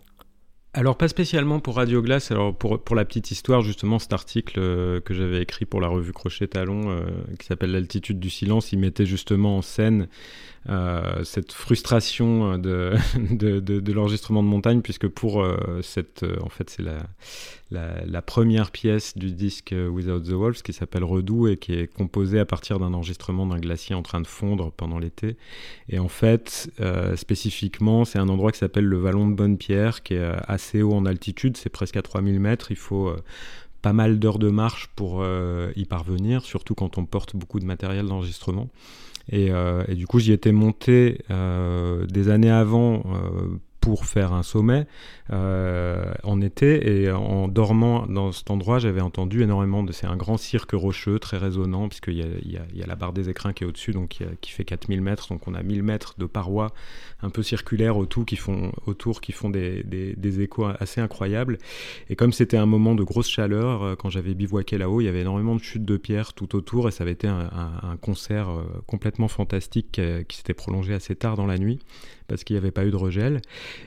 Alors 0.74 0.98
pas 0.98 1.08
spécialement 1.08 1.60
pour 1.60 1.78
Radio 1.78 2.02
Glace. 2.02 2.32
Alors 2.32 2.56
pour, 2.56 2.82
pour 2.84 2.96
la 2.96 3.04
petite 3.04 3.32
histoire, 3.32 3.62
justement, 3.62 3.98
cet 3.98 4.14
article 4.14 4.60
euh, 4.60 5.02
que 5.02 5.14
j'avais 5.14 5.42
écrit 5.42 5.66
pour 5.66 5.82
la 5.82 5.88
revue 5.88 6.14
Crochet 6.14 6.48
Talon, 6.48 6.92
euh, 6.92 7.02
qui 7.40 7.48
s'appelle 7.48 7.72
L'altitude 7.72 8.20
du 8.20 8.30
silence, 8.30 8.72
il 8.72 8.80
mettait 8.80 9.08
justement 9.08 9.58
en 9.58 9.62
scène 9.64 10.08
cette 11.24 11.52
frustration 11.52 12.58
de, 12.58 12.96
de, 13.60 13.92
l'enregistrement 13.94 14.44
de 14.44 14.48
montagne, 14.48 14.82
puisque 14.82 15.08
pour 15.08 15.46
cette, 15.82 16.26
en 16.42 16.50
fait, 16.50 16.70
c'est 16.70 16.84
la, 17.72 18.22
première 18.22 18.72
pièce 18.72 19.18
du 19.18 19.32
disque 19.32 19.74
Without 19.74 20.20
the 20.20 20.34
Wolves 20.34 20.62
qui 20.62 20.74
s'appelle 20.74 21.04
Redoux 21.04 21.48
et 21.48 21.58
qui 21.58 21.74
est 21.74 21.88
composée 21.88 22.40
à 22.40 22.46
partir 22.46 22.80
d'un 22.80 22.94
enregistrement 22.94 23.48
d'un 23.48 23.60
glacier 23.60 23.96
en 23.96 24.04
train 24.04 24.22
de 24.22 24.28
fondre 24.28 24.72
pendant 24.72 25.00
l'été. 25.00 25.38
Et 25.88 26.00
en 26.00 26.10
fait, 26.10 26.72
spécifiquement, 27.16 28.06
c'est 28.06 28.20
un 28.20 28.30
endroit 28.30 28.52
qui 28.52 28.60
s'appelle 28.60 28.86
le 28.86 28.98
Vallon 28.98 29.28
de 29.28 29.36
Bonne-Pierre, 29.36 30.04
qui 30.04 30.16
est 30.16 30.32
assez 30.48 30.82
haut 30.82 30.94
en 30.94 31.06
altitude, 31.06 31.58
c'est 31.58 31.70
presque 31.70 31.98
à 31.98 32.02
3000 32.02 32.40
mètres. 32.40 32.72
Il 32.72 32.78
faut 32.78 33.08
euh, 33.08 33.22
pas 33.82 33.94
mal 33.94 34.20
d'heures 34.20 34.40
de 34.40 34.50
marche 34.50 34.90
pour 34.96 35.22
euh, 35.22 35.72
y 35.76 35.86
parvenir, 35.86 36.44
surtout 36.44 36.76
quand 36.76 36.98
on 36.98 37.06
porte 37.06 37.36
beaucoup 37.36 37.60
de 37.60 37.66
matériel 37.66 38.08
d'enregistrement. 38.08 38.70
Et, 39.32 39.52
euh, 39.52 39.84
et, 39.88 39.96
du 39.96 40.08
coup, 40.08 40.20
j'y 40.20 40.32
étais 40.32 40.52
monté 40.52 41.20
des 41.30 42.30
années 42.30 42.52
avant 42.52 43.04
pour 43.82 44.06
faire 44.06 44.34
un 44.34 44.44
sommet 44.44 44.88
euh, 45.32 46.12
en 46.24 46.42
été. 46.42 47.02
Et 47.02 47.12
en 47.12 47.48
dormant 47.48 48.06
dans 48.08 48.32
cet 48.32 48.52
endroit 48.52 48.80
j'avais 48.80 49.02
entendu 49.02 49.42
énormément 49.44 49.84
de 49.84 49.92
c'est 49.92 50.08
un 50.08 50.16
grand 50.16 50.38
cirque 50.38 50.72
rocheux 50.74 51.20
très 51.20 51.38
résonnant 51.38 51.88
puisqu'il 51.88 52.18
y 52.18 52.24
a, 52.24 52.28
il 52.44 52.52
y, 52.52 52.84
a, 52.84 52.88
la 52.88 52.96
barre 52.96 53.14
des 53.14 53.30
écrins 53.30 53.54
qui 53.54 53.64
est 53.64 53.68
au-dessus 53.68 53.92
donc 53.92 54.20
qui, 54.42 54.52
fait 54.52 54.66
4000 54.66 55.02
mètres. 55.02 55.28
Donc 55.30 55.48
on 55.48 55.54
a 55.54 55.64
1000 55.64 55.84
mètres 55.84 56.16
de 56.18 56.26
parois 56.26 56.74
un 57.22 57.30
peu 57.30 57.44
circulaires 57.44 57.98
autour 57.98 58.26
qui 58.26 58.36
font, 58.36 58.72
autour, 58.86 59.22
qui 59.22 59.32
font 59.32 59.50
des, 59.50 59.84
des, 59.84 60.42
échos 60.42 60.66
assez 60.80 61.02
incroyables. 61.02 61.58
Et 62.10 62.16
comme 62.16 62.34
c'était 62.34 62.58
un 62.58 62.66
moment 62.66 62.96
de 62.96 63.04
grosse 63.04 63.30
chaleur 63.30 63.84
euh, 63.84 63.96
quand 63.96 64.10
j'avais 64.10 64.34
bivouaqué 64.34 64.78
là-haut 64.78 65.02
il 65.02 65.06
y 65.06 65.08
avait 65.08 65.22
énormément 65.22 65.56
de 65.56 65.62
chutes 65.62 65.86
de 65.86 65.98
pierres 65.98 66.34
tout 66.34 66.56
autour 66.56 66.88
et 66.88 66.92
ça 66.92 67.04
avait 67.04 67.14
été 67.14 67.28
un, 67.28 67.50
concert 68.02 68.50
euh, 68.50 68.64
complètement 68.88 69.28
fantastique 69.28 69.92
qui, 69.94 70.02
qui 70.28 70.38
s'était 70.38 70.54
prolongé 70.54 70.94
assez 70.94 71.16
tard 71.16 71.36
dans 71.36 71.46
la 71.46 71.58
nuit 71.58 71.80
parce 72.30 72.44
qu'il 72.44 72.56
n'y 72.56 72.60
avait 72.60 72.72
pas 72.72 72.86
eu 72.86 72.92
de 72.92 72.96
regel. 72.96 73.42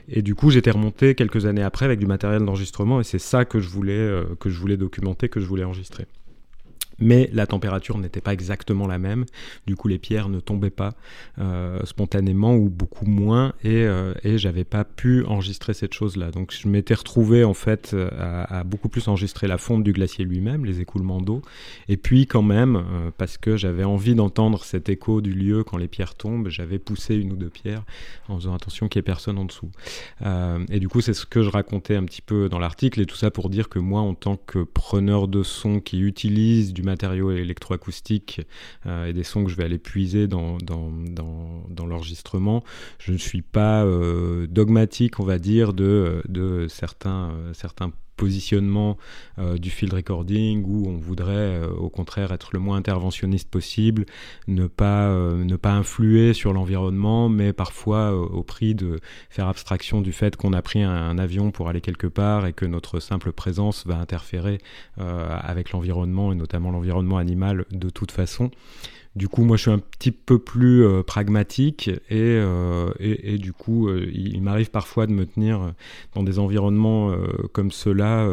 Et 0.09 0.21
du 0.21 0.35
coup, 0.35 0.51
j'étais 0.51 0.71
remonté 0.71 1.15
quelques 1.15 1.47
années 1.47 1.63
après 1.63 1.85
avec 1.85 1.99
du 1.99 2.05
matériel 2.05 2.43
d'enregistrement 2.43 2.99
et 2.99 3.03
c'est 3.03 3.19
ça 3.19 3.45
que 3.45 3.59
je 3.59 3.69
voulais, 3.69 3.93
euh, 3.93 4.25
que 4.39 4.49
je 4.49 4.59
voulais 4.59 4.77
documenter, 4.77 5.29
que 5.29 5.39
je 5.39 5.45
voulais 5.45 5.63
enregistrer. 5.63 6.05
Mais 7.03 7.29
la 7.33 7.45
température 7.45 7.97
n'était 7.97 8.21
pas 8.21 8.33
exactement 8.33 8.87
la 8.87 8.97
même. 8.97 9.25
Du 9.67 9.75
coup, 9.75 9.87
les 9.87 9.99
pierres 9.99 10.29
ne 10.29 10.39
tombaient 10.39 10.69
pas 10.69 10.93
euh, 11.39 11.79
spontanément 11.83 12.55
ou 12.55 12.69
beaucoup 12.69 13.05
moins, 13.05 13.53
et, 13.63 13.83
euh, 13.83 14.13
et 14.23 14.37
j'avais 14.37 14.63
pas 14.63 14.83
pu 14.83 15.23
enregistrer 15.25 15.73
cette 15.73 15.93
chose-là. 15.93 16.31
Donc, 16.31 16.53
je 16.53 16.67
m'étais 16.67 16.93
retrouvé 16.93 17.43
en 17.43 17.53
fait 17.53 17.95
à, 18.17 18.63
beaucoup 18.63 18.89
plus 18.89 19.07
enregistrer 19.07 19.47
la 19.47 19.57
fonte 19.57 19.83
du 19.83 19.93
glacier 19.93 20.25
lui-même, 20.25 20.65
les 20.65 20.79
écoulements 20.79 21.21
d'eau, 21.21 21.41
et 21.89 21.97
puis 21.97 22.25
quand 22.25 22.41
même, 22.41 22.77
euh, 22.77 23.11
parce 23.17 23.37
que 23.37 23.57
j'avais 23.57 23.83
envie 23.83 24.15
d'entendre 24.15 24.63
cet 24.63 24.89
écho 24.89 25.21
du 25.21 25.33
lieu 25.33 25.63
quand 25.63 25.77
les 25.77 25.87
pierres 25.87 26.15
tombent, 26.15 26.47
j'avais 26.49 26.79
poussé 26.79 27.15
une 27.15 27.33
ou 27.33 27.35
deux 27.35 27.49
pierres 27.49 27.83
en 28.29 28.37
faisant 28.37 28.55
attention 28.55 28.87
qu'il 28.87 28.99
n'y 28.99 29.01
ait 29.01 29.03
personne 29.03 29.37
en 29.37 29.45
dessous. 29.45 29.69
et 30.69 30.79
du 30.79 30.87
coup, 30.87 31.01
c'est 31.01 31.13
ce 31.13 31.25
que 31.25 31.43
je 31.43 31.49
racontais 31.49 31.95
un 31.95 32.05
petit 32.05 32.21
peu 32.21 32.47
dans 32.47 32.59
l'article, 32.59 33.01
et 33.01 33.05
tout 33.05 33.15
ça 33.15 33.29
pour 33.31 33.49
dire 33.49 33.67
que 33.69 33.79
moi, 33.79 34.01
en 34.01 34.13
tant 34.13 34.37
que 34.37 34.63
preneur 34.63 35.27
de 35.27 35.43
son 35.43 35.79
qui 35.79 35.99
utilise 35.99 36.73
du 36.73 36.83
matériaux 36.93 37.31
électroacoustiques 37.31 38.41
euh, 38.85 39.07
et 39.07 39.13
des 39.13 39.23
sons 39.23 39.43
que 39.43 39.49
je 39.49 39.55
vais 39.55 39.63
aller 39.63 39.79
puiser 39.79 40.27
dans, 40.27 40.57
dans, 40.59 41.85
l'enregistrement. 41.85 42.63
Je 42.99 43.11
ne 43.11 43.17
suis 43.17 43.41
pas 43.41 43.83
euh, 43.83 44.47
dogmatique, 44.47 45.19
on 45.19 45.25
va 45.25 45.39
dire, 45.39 45.73
de, 45.73 46.21
de 46.29 46.67
certains, 46.69 47.31
euh, 47.31 47.53
certains 47.53 47.91
positionnement 48.15 48.97
euh, 49.39 49.57
du 49.57 49.69
field 49.69 49.93
recording 49.93 50.63
où 50.65 50.87
on 50.87 50.97
voudrait 50.97 51.33
euh, 51.33 51.69
au 51.69 51.89
contraire 51.89 52.31
être 52.31 52.49
le 52.53 52.59
moins 52.59 52.77
interventionniste 52.77 53.49
possible, 53.49 54.05
ne 54.47 54.67
pas, 54.67 55.07
euh, 55.07 55.43
ne 55.43 55.55
pas 55.55 55.71
influer 55.71 56.33
sur 56.33 56.53
l'environnement, 56.53 57.29
mais 57.29 57.53
parfois 57.53 58.13
au 58.13 58.43
prix 58.43 58.75
de 58.75 58.99
faire 59.29 59.47
abstraction 59.47 60.01
du 60.01 60.11
fait 60.11 60.35
qu'on 60.35 60.53
a 60.53 60.61
pris 60.61 60.81
un, 60.83 61.17
avion 61.17 61.51
pour 61.51 61.69
aller 61.69 61.81
quelque 61.81 62.07
part 62.07 62.45
et 62.47 62.53
que 62.53 62.65
notre 62.65 62.99
simple 62.99 63.31
présence 63.31 63.85
va 63.85 63.97
interférer 63.97 64.59
avec 64.97 65.71
l'environnement 65.71 66.31
et 66.31 66.35
notamment 66.35 66.71
l'environnement 66.71 67.17
animal 67.17 67.65
de 67.71 67.89
toute 67.89 68.11
façon. 68.11 68.49
Du 69.15 69.27
coup, 69.27 69.43
moi, 69.43 69.57
je 69.57 69.63
suis 69.63 69.71
un 69.71 69.77
petit 69.77 70.11
peu 70.11 70.39
plus 70.39 70.83
euh, 70.83 71.03
pragmatique 71.03 71.87
et, 71.87 71.99
euh, 72.11 72.91
et, 72.99 73.35
et, 73.35 73.37
du 73.37 73.53
coup, 73.53 73.87
euh, 73.87 74.09
il, 74.11 74.41
m'arrive 74.41 74.71
parfois 74.71 75.05
de 75.05 75.11
me 75.11 75.27
tenir 75.27 75.73
dans 76.15 76.23
des 76.23 76.39
environnements 76.39 77.15
comme 77.53 77.71
ceux-là, 77.71 78.27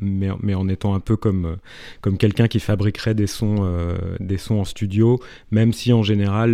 mais, 0.00 0.28
mais, 0.42 0.54
en 0.54 0.68
étant 0.68 0.94
un 0.94 1.00
peu 1.00 1.16
comme, 1.16 1.56
comme 2.00 2.18
quelqu'un 2.18 2.48
qui 2.48 2.60
fabriquerait 2.60 3.14
des 3.14 3.26
sons, 3.26 3.66
des 4.20 4.36
sons 4.36 4.56
en 4.56 4.64
studio, 4.64 5.20
même 5.50 5.72
si 5.72 5.92
en 5.92 6.02
général, 6.02 6.52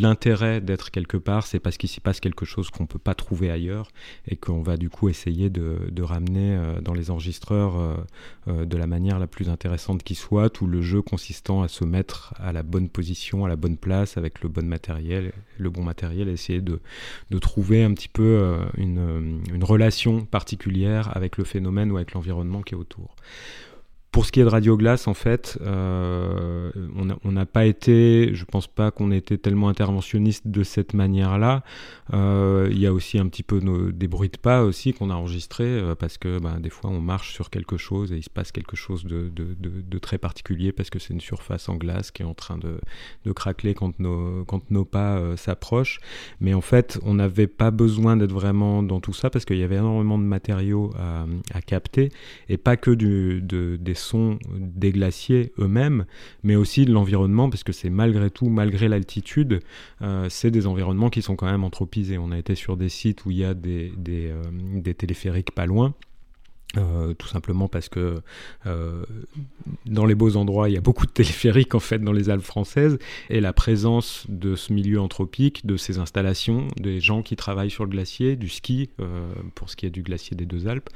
l'intérêt 0.00 0.60
d'être 0.60 0.90
quelque 0.90 1.16
part, 1.16 1.46
c'est 1.46 1.58
parce 1.58 1.76
qu'il 1.76 1.88
s'y 1.88 2.00
passe 2.00 2.20
quelque 2.20 2.44
chose 2.44 2.70
qu'on 2.70 2.84
ne 2.84 2.88
peut 2.88 2.98
pas 2.98 3.14
trouver 3.14 3.50
ailleurs 3.50 3.88
et 4.28 4.36
qu'on 4.36 4.62
va 4.62 4.76
du 4.76 4.88
coup 4.88 5.08
essayer 5.08 5.50
de, 5.50 5.78
de 5.90 6.02
ramener 6.02 6.58
dans 6.82 6.94
les 6.94 7.10
enregistreurs 7.10 7.96
de 8.46 8.76
la 8.76 8.86
manière 8.86 9.18
la 9.18 9.26
plus 9.26 9.48
intéressante 9.48 10.02
qui 10.02 10.14
soit, 10.14 10.50
tout 10.50 10.66
le 10.66 10.82
jeu 10.82 11.02
consistant 11.02 11.62
à 11.62 11.68
se 11.68 11.84
mettre 11.84 12.34
à 12.38 12.52
la 12.52 12.62
bonne 12.62 12.81
position, 12.88 13.44
à 13.44 13.48
la 13.48 13.56
bonne 13.56 13.76
place, 13.76 14.16
avec 14.16 14.42
le 14.42 14.48
bon 14.48 14.66
matériel, 14.66 15.32
le 15.58 15.70
bon 15.70 15.82
matériel, 15.82 16.28
essayer 16.28 16.60
de, 16.60 16.80
trouver 17.40 17.82
un 17.82 17.92
petit 17.94 18.08
peu 18.08 18.22
euh, 18.22 18.64
une, 18.76 19.42
une 19.52 19.64
relation 19.64 20.24
particulière 20.24 21.14
avec 21.16 21.36
le 21.36 21.44
phénomène 21.44 21.90
ou 21.90 21.96
avec 21.96 22.12
l'environnement 22.12 22.62
qui 22.62 22.74
est 22.74 22.78
autour. 22.78 23.16
Pour 24.12 24.26
ce 24.26 24.32
qui 24.32 24.40
est 24.40 24.44
de 24.44 24.48
Radio 24.50 24.76
Glace, 24.76 25.08
en 25.08 25.14
fait, 25.14 25.58
euh, 25.62 26.70
on 27.24 27.32
n'a 27.32 27.46
pas 27.46 27.64
été, 27.64 28.34
je 28.34 28.44
pense 28.44 28.66
pas 28.66 28.90
qu'on 28.90 29.10
ait 29.10 29.16
été 29.16 29.38
tellement 29.38 29.70
interventionniste 29.70 30.46
de 30.46 30.62
cette 30.64 30.92
manière-là. 30.92 31.64
Euh, 32.12 32.68
il 32.70 32.78
y 32.78 32.86
a 32.86 32.92
aussi 32.92 33.18
un 33.18 33.26
petit 33.28 33.42
peu 33.42 33.60
nos, 33.60 33.90
des 33.90 34.08
bruits 34.08 34.28
de 34.28 34.36
pas 34.36 34.64
aussi 34.64 34.92
qu'on 34.92 35.08
a 35.08 35.14
enregistrés 35.14 35.64
euh, 35.64 35.94
parce 35.94 36.18
que 36.18 36.38
ben, 36.38 36.60
des 36.60 36.68
fois 36.68 36.90
on 36.90 37.00
marche 37.00 37.32
sur 37.32 37.48
quelque 37.48 37.78
chose 37.78 38.12
et 38.12 38.16
il 38.16 38.22
se 38.22 38.28
passe 38.28 38.52
quelque 38.52 38.76
chose 38.76 39.04
de, 39.04 39.98
très 39.98 40.18
particulier 40.18 40.72
parce 40.72 40.90
que 40.90 40.98
c'est 40.98 41.14
une 41.14 41.20
surface 41.20 41.68
en 41.68 41.76
glace 41.76 42.10
qui 42.10 42.22
est 42.22 42.26
en 42.26 42.34
train 42.34 42.58
de, 42.58 43.32
craqueler 43.32 43.72
quand 43.72 43.98
nos, 43.98 44.44
quand 44.44 44.70
nos 44.70 44.84
pas 44.84 45.16
euh, 45.16 45.36
s'approchent. 45.36 46.00
Mais 46.40 46.52
en 46.52 46.60
fait, 46.60 46.98
on 47.02 47.14
n'avait 47.14 47.46
pas 47.46 47.70
besoin 47.70 48.16
d'être 48.16 48.32
vraiment 48.32 48.82
dans 48.82 49.00
tout 49.00 49.14
ça 49.14 49.30
parce 49.30 49.46
qu'il 49.46 49.58
y 49.58 49.62
avait 49.62 49.76
énormément 49.76 50.18
de 50.18 50.24
matériaux 50.24 50.90
à, 50.98 51.24
à 51.54 51.62
capter 51.62 52.10
et 52.50 52.58
pas 52.58 52.76
que 52.76 52.90
du, 52.90 53.40
de, 53.40 53.76
des 53.80 53.94
sont 54.02 54.38
des 54.54 54.92
glaciers 54.92 55.52
eux-mêmes, 55.58 56.04
mais 56.42 56.56
aussi 56.56 56.84
de 56.84 56.92
l'environnement, 56.92 57.50
parce 57.50 57.64
que 57.64 57.72
c'est 57.72 57.90
malgré 57.90 58.30
tout, 58.30 58.48
malgré 58.48 58.88
l'altitude, 58.88 59.60
euh, 60.02 60.26
c'est 60.28 60.50
des 60.50 60.66
environnements 60.66 61.10
qui 61.10 61.22
sont 61.22 61.36
quand 61.36 61.50
même 61.50 61.64
anthropisés. 61.64 62.18
On 62.18 62.30
a 62.32 62.38
été 62.38 62.54
sur 62.54 62.76
des 62.76 62.88
sites 62.88 63.24
où 63.24 63.30
il 63.30 63.38
y 63.38 63.44
a 63.44 63.54
des, 63.54 63.92
euh, 64.08 64.92
téléphériques 64.92 65.52
pas 65.52 65.66
loin. 65.66 65.94
Euh, 66.78 67.12
tout 67.12 67.28
simplement 67.28 67.68
parce 67.68 67.90
que 67.90 68.22
euh, 68.66 69.04
dans 69.84 70.06
les 70.06 70.14
beaux 70.14 70.36
endroits, 70.36 70.70
il 70.70 70.72
y 70.72 70.78
a 70.78 70.80
beaucoup 70.80 71.04
de 71.04 71.10
téléphériques 71.10 71.74
en 71.74 71.80
fait 71.80 71.98
dans 71.98 72.12
les 72.12 72.30
Alpes 72.30 72.42
françaises 72.42 72.98
et 73.28 73.40
la 73.40 73.52
présence 73.52 74.24
de 74.28 74.56
ce 74.56 74.72
milieu 74.72 74.98
anthropique, 74.98 75.66
de 75.66 75.76
ces 75.76 75.98
installations, 75.98 76.68
des 76.80 77.00
gens 77.00 77.22
qui 77.22 77.36
travaillent 77.36 77.70
sur 77.70 77.84
le 77.84 77.90
glacier, 77.90 78.36
du 78.36 78.48
ski 78.48 78.88
euh, 79.00 79.32
pour 79.54 79.68
ce 79.68 79.76
qui 79.76 79.84
est 79.84 79.90
du 79.90 80.02
glacier 80.02 80.34
des 80.34 80.46
deux 80.46 80.66
Alpes, 80.66 80.88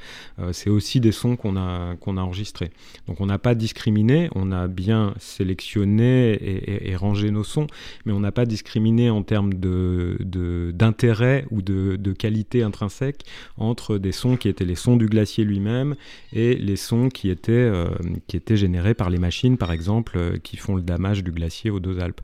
c'est 0.51 0.69
aussi 0.69 0.99
des 0.99 1.11
sons 1.11 1.35
qu'on 1.35 1.57
a 1.57 1.95
qu'on 1.97 2.17
a 2.17 2.21
enregistrés. 2.21 2.71
Donc 3.07 3.21
on 3.21 3.25
n'a 3.25 3.37
pas 3.37 3.53
discriminé, 3.53 4.29
on 4.33 4.51
a 4.51 4.67
bien 4.67 5.13
sélectionné 5.19 6.37
et, 6.89 6.95
rangé 6.95 7.31
nos 7.31 7.43
sons, 7.43 7.67
mais 8.05 8.13
on 8.13 8.19
n'a 8.19 8.31
pas 8.31 8.45
discriminé 8.45 9.09
en 9.09 9.23
termes 9.23 9.53
de 9.53 10.17
d'intérêt 10.71 11.45
ou 11.51 11.61
de, 11.61 11.97
de 11.97 12.11
qualité 12.13 12.63
intrinsèque 12.63 13.23
entre 13.57 13.97
des 13.97 14.11
sons 14.11 14.37
qui 14.37 14.49
étaient 14.49 14.65
les 14.65 14.75
sons 14.75 14.97
du 14.97 15.05
glacier 15.05 15.43
lui-même 15.43 15.66
et 16.33 16.55
les 16.55 16.75
sons 16.75 17.09
qui 17.09 17.29
étaient, 17.29 17.51
euh, 17.51 17.87
qui 18.27 18.37
étaient 18.37 18.57
générés 18.57 18.93
par 18.93 19.09
les 19.09 19.17
machines, 19.17 19.57
par 19.57 19.71
exemple, 19.71 20.17
euh, 20.17 20.37
qui 20.37 20.57
font 20.57 20.75
le 20.75 20.81
damage 20.81 21.23
du 21.23 21.31
glacier 21.31 21.69
aux 21.69 21.79
deux 21.79 21.99
Alpes. 21.99 22.21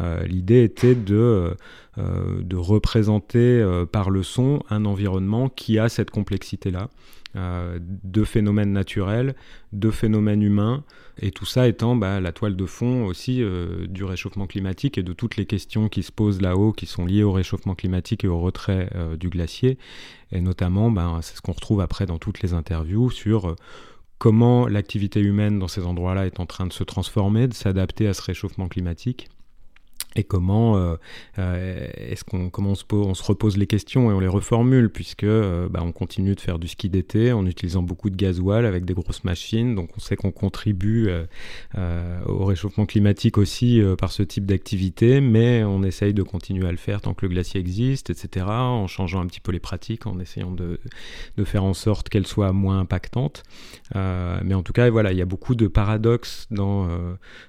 Euh, 0.00 0.24
l'idée 0.26 0.64
était 0.64 0.94
de, 0.94 1.56
de 1.96 2.56
représenter 2.56 3.64
par 3.92 4.10
le 4.10 4.22
son 4.22 4.62
un 4.68 4.84
environnement 4.84 5.48
qui 5.48 5.78
a 5.78 5.88
cette 5.88 6.10
complexité-là. 6.10 6.88
De 7.34 8.24
phénomènes 8.24 8.72
naturels, 8.72 9.34
de 9.72 9.90
phénomènes 9.90 10.42
humains, 10.42 10.84
et 11.20 11.30
tout 11.30 11.46
ça 11.46 11.66
étant 11.66 11.96
bah, 11.96 12.20
la 12.20 12.32
toile 12.32 12.54
de 12.54 12.66
fond 12.66 13.04
aussi 13.06 13.42
du 13.88 14.04
réchauffement 14.04 14.46
climatique 14.46 14.98
et 14.98 15.02
de 15.02 15.12
toutes 15.12 15.36
les 15.36 15.46
questions 15.46 15.88
qui 15.88 16.02
se 16.02 16.12
posent 16.12 16.40
là-haut 16.40 16.72
qui 16.72 16.86
sont 16.86 17.06
liées 17.06 17.24
au 17.24 17.32
réchauffement 17.32 17.74
climatique 17.74 18.24
et 18.24 18.28
au 18.28 18.40
retrait 18.40 18.88
du 19.18 19.28
glacier. 19.28 19.78
Et 20.34 20.40
notamment, 20.40 20.90
ben, 20.90 21.20
c'est 21.22 21.36
ce 21.36 21.40
qu'on 21.40 21.52
retrouve 21.52 21.80
après 21.80 22.06
dans 22.06 22.18
toutes 22.18 22.42
les 22.42 22.54
interviews 22.54 23.10
sur 23.10 23.50
euh, 23.50 23.56
comment 24.18 24.66
l'activité 24.66 25.20
humaine 25.20 25.58
dans 25.58 25.68
ces 25.68 25.86
endroits-là 25.86 26.26
est 26.26 26.40
en 26.40 26.46
train 26.46 26.66
de 26.66 26.72
se 26.72 26.82
transformer, 26.82 27.46
de 27.46 27.54
s'adapter 27.54 28.08
à 28.08 28.14
ce 28.14 28.22
réchauffement 28.22 28.68
climatique 28.68 29.28
et 30.16 30.24
comment 30.24 30.76
euh, 30.76 30.96
euh, 31.38 31.88
est-ce 31.96 32.24
qu'on 32.24 32.50
comment 32.50 32.72
on 32.92 33.14
se, 33.14 33.22
repose 33.22 33.56
les 33.56 33.66
questions 33.66 34.10
et 34.10 34.14
on 34.14 34.20
les 34.20 34.28
reformule 34.28 34.90
puisque 34.90 35.24
euh, 35.24 35.68
bah, 35.68 35.80
on 35.82 35.92
continue 35.92 36.34
de 36.34 36.40
faire 36.40 36.58
du 36.58 36.68
ski 36.68 36.88
d'été 36.88 37.32
en 37.32 37.46
utilisant 37.46 37.82
beaucoup 37.82 38.10
de 38.10 38.16
gasoil 38.16 38.66
avec 38.66 38.84
des 38.84 38.94
grosses 38.94 39.24
machines. 39.24 39.74
Donc 39.74 39.90
on 39.96 40.00
sait 40.00 40.16
qu'on 40.16 40.30
contribue 40.30 41.10
au 42.26 42.44
réchauffement 42.44 42.86
climatique 42.86 43.38
aussi 43.38 43.80
par 43.98 44.12
ce 44.12 44.22
type 44.22 44.46
d'activité 44.46 45.20
mais 45.20 45.64
on 45.64 45.82
essaye 45.82 46.14
de 46.14 46.22
continuer 46.22 46.66
à 46.66 46.70
le 46.70 46.76
faire 46.76 47.00
tant 47.00 47.14
que 47.14 47.26
le 47.26 47.30
glacier 47.30 47.60
existe 47.60 48.10
etc 48.10 48.46
en 48.48 48.86
changeant 48.86 49.20
un 49.20 49.26
petit 49.26 49.40
peu 49.40 49.52
les 49.52 49.60
pratiques 49.60 50.06
en 50.06 50.18
essayant 50.20 50.50
de, 50.50 50.78
faire 51.44 51.64
en 51.64 51.74
sorte 51.74 52.08
qu'elles 52.08 52.26
soient 52.26 52.52
moins 52.52 52.80
impactantes. 52.80 53.42
Mais 53.94 54.54
en 54.54 54.62
tout 54.62 54.72
cas 54.72 54.88
voilà 54.90 55.12
il 55.12 55.18
y 55.18 55.22
a 55.22 55.26
beaucoup 55.26 55.54
de 55.54 55.66
paradoxes 55.66 56.46
dans, 56.50 56.88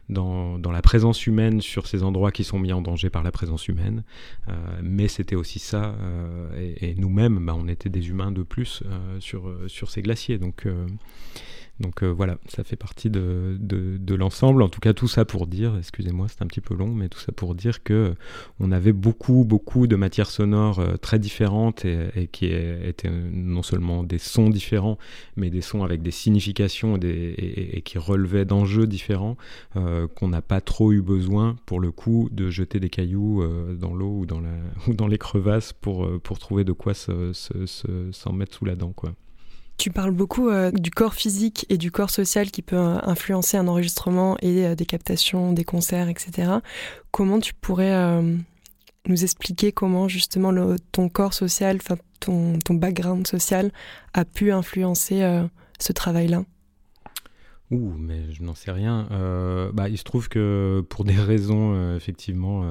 dans 0.10 0.72
la 0.72 0.82
présence 0.82 1.28
humaine 1.28 1.62
sur 1.62 1.88
ces 1.88 2.04
endroits 2.04 2.32
qui 2.32 2.44
sont 2.44 2.55
mis 2.60 2.74
en 2.74 2.82
danger 2.82 3.10
par 3.10 3.24
la 3.24 3.32
présence 3.32 3.68
humaine. 3.68 4.04
Euh, 4.48 4.54
mais 4.84 5.08
c'était 5.08 5.36
aussi 5.36 5.60
ça, 5.60 5.96
euh, 6.00 6.76
et, 6.82 6.96
nous-mêmes, 6.96 7.46
bah, 7.46 7.56
on 7.58 7.68
était 7.68 7.90
des 7.90 8.10
humains 8.10 8.32
de 8.32 8.44
plus 8.44 8.84
euh, 8.86 9.20
sur, 9.20 9.54
sur 9.68 9.90
ces 9.90 10.02
glaciers. 10.02 10.38
Donc 10.38 10.68
donc 11.82 12.04
euh, 12.04 12.08
voilà, 12.08 12.38
ça 12.48 12.64
fait 12.64 12.78
partie 12.78 13.10
de, 13.10 14.16
l'ensemble. 14.16 14.62
En 14.62 14.70
tout 14.70 14.80
cas, 14.80 14.94
tout 14.94 15.10
ça 15.10 15.26
pour 15.26 15.46
dire, 15.46 15.76
excusez-moi, 15.78 16.28
c'est 16.30 16.42
un 16.42 16.48
petit 16.48 16.62
peu 16.62 16.74
long, 16.74 16.88
mais 16.88 17.10
tout 17.10 17.20
ça 17.20 17.34
pour 17.34 17.54
dire 17.54 17.84
que 17.84 18.16
on 18.60 18.72
avait 18.72 18.94
beaucoup, 18.94 19.44
beaucoup 19.44 19.86
de 19.86 19.98
matières 19.98 20.30
sonores 20.30 20.80
euh, 20.80 20.96
très 20.96 21.20
différentes 21.20 21.84
et, 21.84 22.30
qui 22.32 22.46
étaient 22.46 23.10
non 23.10 23.62
seulement 23.62 24.04
des 24.04 24.20
sons 24.20 24.50
différents, 24.50 24.98
mais 25.36 25.50
des 25.50 25.62
sons 25.62 25.84
avec 25.84 26.02
des 26.02 26.12
significations 26.12 26.98
et, 27.02 27.82
qui 27.84 27.98
relevaient 27.98 28.46
d'enjeux 28.46 28.88
différents 28.88 29.36
euh, 29.76 30.08
qu'on 30.08 30.30
n'a 30.30 30.42
pas 30.42 30.62
trop 30.62 30.94
eu 30.94 31.02
besoin, 31.02 31.58
pour 31.66 31.82
le 31.82 31.92
coup, 31.92 32.30
de 32.32 32.50
jeter 32.50 32.80
des 32.80 32.90
cailloux 32.90 33.44
dans 33.76 33.94
l'eau 33.94 34.26
ou, 34.88 34.94
dans 34.94 35.08
les 35.08 35.18
crevasses 35.18 35.74
pour, 35.74 36.08
trouver 36.40 36.64
de 36.64 36.72
quoi 36.72 36.94
s'en 36.94 37.34
se, 37.34 37.66
se, 37.66 38.32
mettre 38.32 38.56
sous 38.56 38.66
la 38.66 38.76
dent, 38.76 38.94
quoi. 38.94 39.14
Tu 39.78 39.92
parles 39.92 40.12
beaucoup 40.12 40.50
euh, 40.50 40.72
du 40.72 40.90
corps 40.90 41.14
physique 41.14 41.66
et 41.70 41.78
du 41.78 41.92
corps 41.92 42.10
social 42.10 42.50
qui 42.50 42.62
peut 42.62 42.78
euh, 42.78 42.98
influencer 43.04 43.58
un 43.58 43.68
enregistrement 43.68 44.38
et 44.42 44.66
euh, 44.66 44.76
des 44.76 44.86
captations, 44.86 45.52
des 45.52 45.66
concerts, 45.66 46.08
etc. 46.08 46.50
Comment 47.12 47.40
tu 47.40 47.54
pourrais 47.54 48.22
nous 49.08 49.24
expliquer 49.24 49.72
comment 49.72 50.10
justement 50.10 50.76
ton 50.92 51.08
corps 51.08 51.34
social, 51.34 51.80
ton, 52.20 52.60
ton 52.60 52.74
background 52.74 53.26
social 53.26 53.72
a 54.14 54.26
pu 54.26 54.52
influencer 54.52 55.24
ce 55.80 55.94
travail-là? 55.94 56.44
Ouh, 57.72 57.94
mais 57.98 58.32
je 58.32 58.44
n'en 58.44 58.54
sais 58.54 58.72
rien. 58.72 59.08
Euh, 59.12 59.72
bah, 59.72 59.90
il 59.90 59.98
se 59.98 60.04
trouve 60.04 60.30
que 60.30 60.86
pour 60.88 61.04
des 61.04 61.16
raisons 61.16 61.74
euh, 61.74 61.96
effectivement 61.96 62.64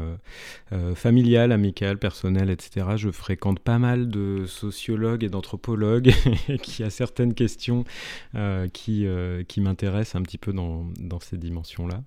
euh, 0.72 0.94
familiales, 0.94 1.50
amicales, 1.50 1.98
personnelles, 1.98 2.50
etc., 2.50 2.86
je 2.96 3.10
fréquente 3.10 3.58
pas 3.58 3.80
mal 3.80 4.08
de 4.08 4.46
sociologues 4.46 5.24
et 5.24 5.28
d'anthropologues 5.28 6.12
qui 6.62 6.84
a 6.84 6.90
certaines 6.90 7.34
questions 7.34 7.84
qui, 8.72 9.06
qui 9.48 9.60
m'intéressent 9.60 10.16
un 10.16 10.22
petit 10.22 10.38
peu 10.38 10.52
dans, 10.52 10.86
dans 11.00 11.20
ces 11.20 11.38
dimensions-là. 11.38 12.02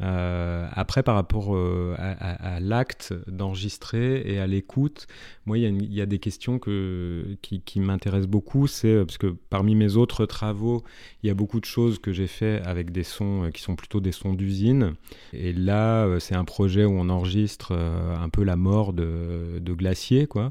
Après, 0.00 1.02
par 1.02 1.14
rapport 1.14 1.56
à, 1.96 2.60
l'acte 2.60 3.14
d'enregistrer 3.28 4.22
et 4.24 4.38
à 4.38 4.46
l'écoute, 4.46 5.06
moi, 5.46 5.58
il 5.58 5.92
y, 5.92 6.00
a 6.00 6.06
des 6.06 6.18
questions 6.18 6.58
que, 6.58 7.36
qui, 7.40 7.80
m'intéressent 7.80 8.28
beaucoup. 8.28 8.66
C'est 8.66 9.04
parce 9.04 9.18
que 9.18 9.28
parmi 9.48 9.74
mes 9.74 9.96
autres 9.96 10.26
travaux, 10.26 10.82
il 11.22 11.28
y 11.28 11.30
a 11.30 11.34
beaucoup 11.34 11.60
de 11.60 11.64
choses 11.64 11.98
que 11.98 12.12
j'ai 12.12 12.21
fait 12.26 12.60
avec 12.64 12.92
des 12.92 13.02
sons 13.02 13.50
qui 13.52 13.62
sont 13.62 13.76
plutôt 13.76 14.00
des 14.00 14.12
sons 14.12 14.34
d'usine. 14.34 14.94
Et 15.32 15.52
là, 15.52 16.08
c'est 16.18 16.34
un 16.34 16.44
projet 16.44 16.84
où 16.84 16.92
on 16.92 17.08
enregistre 17.08 17.72
un 17.72 18.28
peu 18.28 18.42
la 18.42 18.56
mort 18.56 18.92
de, 18.92 19.58
de 19.60 19.72
glaciers, 19.72 20.26
quoi. 20.26 20.50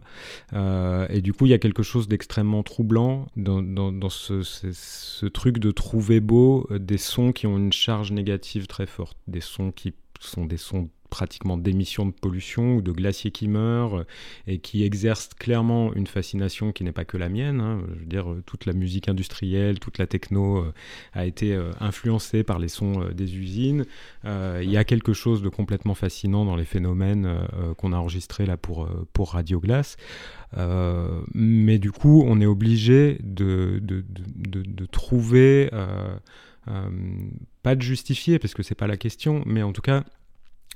et 0.54 1.22
du 1.22 1.34
coup, 1.34 1.46
il 1.46 1.50
y 1.50 1.54
a 1.54 1.60
quelque 1.60 1.84
chose 1.84 2.08
d'extrêmement 2.08 2.64
troublant 2.64 3.28
dans, 3.36 3.62
dans, 3.62 4.10
ce, 4.10 5.26
truc 5.28 5.60
de 5.60 5.72
trouver 5.72 6.20
beau 6.20 6.68
des 6.72 6.98
sons 6.98 7.32
qui 7.32 7.48
ont 7.48 7.58
une 7.58 7.74
charge 7.74 8.12
négative 8.12 8.68
très 8.68 8.86
forte 8.86 9.18
des 9.28 9.42
sons 9.42 9.72
qui 9.72 9.94
sont 10.20 10.46
des 10.46 10.58
sons 10.58 10.90
pratiquement 11.12 11.58
d'émissions 11.58 12.08
de 12.08 12.12
pollution 12.12 12.78
ou 12.78 12.82
de 12.82 12.92
glaciers 12.92 13.32
qui 13.32 13.48
meurent 13.48 14.06
et 14.48 14.58
qui 14.58 14.84
exercent 14.84 15.30
clairement 15.38 15.94
une 15.94 16.08
fascination 16.08 16.72
qui 16.72 16.84
n'est 16.84 16.94
pas 16.94 17.06
que 17.06 17.18
la 17.18 17.30
mienne. 17.30 17.60
Hein. 17.60 17.82
Je 17.94 18.00
veux 18.00 18.06
dire, 18.06 18.34
toute 18.46 18.66
la 18.66 18.74
musique 18.74 19.10
industrielle, 19.10 19.80
toute 19.80 19.98
la 19.98 20.08
techno 20.08 20.58
euh, 20.58 20.74
a 21.14 21.26
été 21.26 21.54
euh, 21.54 21.72
influencée 21.82 22.44
par 22.44 22.60
les 22.60 22.70
sons 22.70 23.02
euh, 23.02 23.14
des 23.14 23.38
usines. 23.38 23.86
Il 24.24 24.70
y 24.72 24.78
a 24.78 24.84
quelque 24.86 25.14
chose 25.14 25.42
de 25.42 25.50
complètement 25.50 25.96
fascinant 25.96 26.46
dans 26.46 26.56
les 26.56 26.66
phénomènes 26.66 27.28
qu'on 27.78 27.92
a 27.92 27.98
enregistrés 27.98 28.46
là 28.46 28.56
pour, 28.56 28.88
Radio 29.18 29.60
Glace. 29.60 29.98
mais 31.34 31.80
du 31.80 31.92
coup, 31.92 32.24
on 32.26 32.40
est 32.40 32.46
obligé 32.46 33.18
de, 33.24 33.80
de, 33.82 34.86
trouver 34.86 35.70
euh, 36.68 36.90
pas 37.64 37.76
de 37.76 37.82
justifier, 37.82 38.40
parce 38.40 38.54
que 38.54 38.64
c'est 38.64 38.76
pas 38.76 38.88
la 38.88 38.98
question, 38.98 39.44
mais 39.46 39.64
en 39.64 39.74
tout 39.74 39.82
cas 39.82 40.04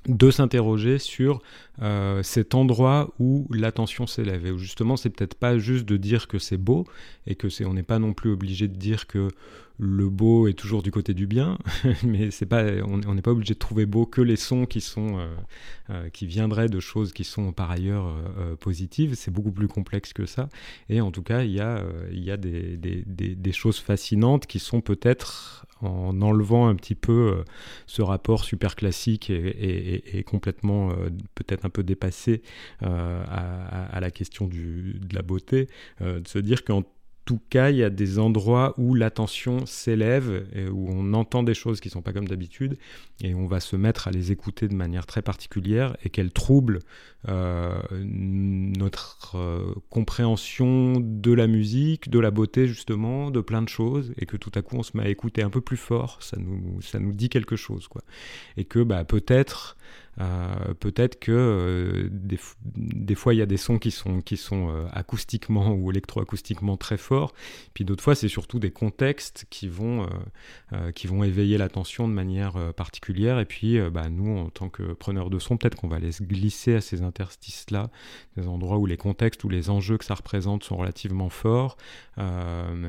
de 0.08 0.32
s'interroger 0.32 1.00
sur 1.00 1.42
euh, 1.82 2.24
cet 2.24 2.56
endroit 2.56 3.14
où 3.20 3.48
l'attention 3.52 4.08
s'élève. 4.08 4.46
Et 4.46 4.58
justement 4.58 4.98
c'est 4.98 5.10
peut-être 5.10 5.36
pas 5.36 5.58
juste 5.58 5.86
de 5.86 5.98
dire 5.98 6.28
que 6.28 6.40
c'est 6.40 6.58
beau 6.58 6.86
et 7.28 7.36
que 7.36 7.50
c'est 7.50 7.66
on 7.66 7.74
n'est 7.74 7.84
pas 7.84 8.00
non 8.00 8.14
plus 8.14 8.32
obligé 8.32 8.68
de 8.68 8.76
dire 8.76 9.08
que 9.08 9.30
le 9.78 10.10
beau 10.10 10.48
est 10.48 10.54
toujours 10.54 10.84
du 10.84 10.92
côté 10.92 11.14
du 11.14 11.28
bien 11.28 11.58
mais 12.04 12.32
c'est 12.32 12.46
pas 12.46 12.64
on 12.86 13.14
n'est 13.14 13.22
pas 13.22 13.32
obligé 13.32 13.56
de 13.56 13.60
trouver 13.60 13.86
beau 13.86 14.06
que 14.06 14.22
les 14.22 14.38
sons 14.38 14.66
qui 14.66 14.80
sont 14.80 15.20
euh, 15.90 16.10
qui 16.10 16.28
viendraient 16.28 16.70
de 16.70 16.80
choses 16.80 17.12
qui 17.12 17.24
sont 17.24 17.52
par 17.52 17.72
ailleurs 17.72 18.16
positives. 18.60 19.16
C'est 19.16 19.32
beaucoup 19.32 19.52
plus 19.52 19.68
complexe 19.68 20.14
que 20.14 20.26
ça. 20.26 20.50
Et 20.88 21.02
en 21.02 21.12
tout 21.12 21.24
cas 21.24 21.44
il 21.44 21.52
y 21.52 21.60
a 21.60 21.84
il 22.12 22.24
y 22.24 22.32
a 22.32 22.38
des, 22.38 22.78
des, 22.78 23.04
des 23.36 23.52
choses 23.52 23.80
fascinantes 23.80 24.46
qui 24.46 24.60
sont 24.60 24.82
peut-être 24.82 25.65
en 25.82 26.22
enlevant 26.22 26.68
un 26.68 26.76
petit 26.76 26.96
peu 26.96 27.12
euh, 27.12 27.44
ce 27.86 28.02
rapport 28.02 28.44
super 28.44 28.76
classique 28.76 29.30
et, 29.30 30.24
complètement 30.26 30.92
euh, 30.92 31.10
peut-être 31.36 31.66
un 31.66 31.70
peu 31.70 31.84
dépassé 31.84 32.42
euh, 32.84 33.24
à, 33.28 34.00
la 34.00 34.12
question 34.12 34.48
de 34.48 35.16
la 35.16 35.22
beauté, 35.22 35.68
de 36.02 36.28
se 36.28 36.40
dire 36.40 36.64
qu'en 36.64 36.84
tout 37.26 37.42
cas, 37.50 37.72
il 37.72 37.78
y 37.78 37.84
a 37.84 37.90
des 37.90 38.20
endroits 38.20 38.74
où 38.78 38.94
l'attention 38.94 39.66
s'élève, 39.66 40.46
où 40.72 40.88
on 40.90 41.14
entend 41.14 41.44
des 41.44 41.56
choses 41.56 41.82
qui 41.82 41.88
ne 41.90 41.94
sont 41.94 42.02
pas 42.02 42.14
comme 42.14 42.28
d'habitude, 42.28 42.78
et 43.22 43.34
on 43.34 43.48
va 43.48 43.60
se 43.60 43.76
mettre 43.76 44.08
à 44.08 44.12
les 44.12 44.32
écouter 44.32 44.68
de 44.68 44.76
manière 44.76 45.06
très 45.08 45.24
particulière, 45.24 45.98
et 46.04 46.10
qu'elles 46.10 46.32
troublent 46.32 46.80
euh, 47.28 47.82
notre 47.92 49.36
euh, 49.36 49.74
compréhension 49.90 51.00
de 51.00 51.34
la 51.34 51.48
musique, 51.48 52.10
de 52.10 52.20
la 52.20 52.30
beauté 52.30 52.68
justement, 52.68 53.32
de 53.32 53.42
plein 53.42 53.64
de 53.64 53.70
choses, 53.70 54.14
et 54.20 54.28
que 54.28 54.38
tout 54.38 54.52
à 54.54 54.62
coup 54.62 54.76
on 54.78 54.84
se 54.84 54.96
met 54.96 55.04
à 55.04 55.10
écouter 55.10 55.42
un 55.42 55.50
peu 55.50 55.62
plus 55.62 55.78
fort, 55.78 56.20
ça 56.22 56.38
nous, 56.38 56.80
ça 56.82 57.00
nous 57.00 57.14
dit 57.14 57.30
quelque 57.30 57.56
chose. 57.56 57.88
Quoi. 57.88 58.04
Et 58.58 58.66
que 58.66 58.84
bah, 58.84 59.04
peut-être 59.04 59.78
euh, 60.22 60.74
peut-être 60.80 61.20
que 61.20 61.32
euh, 61.32 62.10
des, 62.12 63.16
fois 63.16 63.34
il 63.34 63.38
y 63.38 63.42
a 63.42 63.46
des 63.46 63.58
sons 63.58 63.80
qui 63.80 63.92
sont, 63.92 64.22
euh, 64.70 64.88
acoustiquement 64.94 65.74
ou 65.74 65.92
électroacoustiquement 65.92 66.78
très 66.78 66.98
forts, 66.98 67.34
puis 67.74 67.84
d'autres 67.84 68.04
fois 68.04 68.16
c'est 68.16 68.30
surtout 68.30 68.60
des 68.60 68.72
contextes 68.72 69.46
qui 69.50 69.68
vont, 69.68 70.08
qui 70.94 71.08
vont 71.08 71.24
éveiller 71.24 71.58
l'attention 71.58 72.08
de 72.08 72.14
manière 72.14 72.74
particulière. 72.74 73.40
Et 73.40 73.46
puis 73.46 73.80
bah, 73.90 74.10
nous, 74.10 74.38
en 74.38 74.50
tant 74.50 74.70
que 74.70 74.94
preneurs 74.94 75.30
de 75.30 75.40
son, 75.40 75.58
peut-être 75.58 75.76
qu'on 75.76 75.88
va 75.88 76.00
les 76.00 76.12
glisser 76.22 76.76
à 76.76 76.82
ces 76.82 77.02
interstices-là, 77.02 77.90
des 78.38 78.48
endroits 78.48 78.78
où 78.78 78.86
les 78.86 78.98
contextes 78.98 79.44
ou 79.44 79.50
les 79.50 79.70
enjeux 79.70 79.98
que 79.98 80.06
ça 80.06 80.16
représente 80.16 80.64
sont 80.64 80.78
relativement 80.78 81.30
forts, 81.30 81.78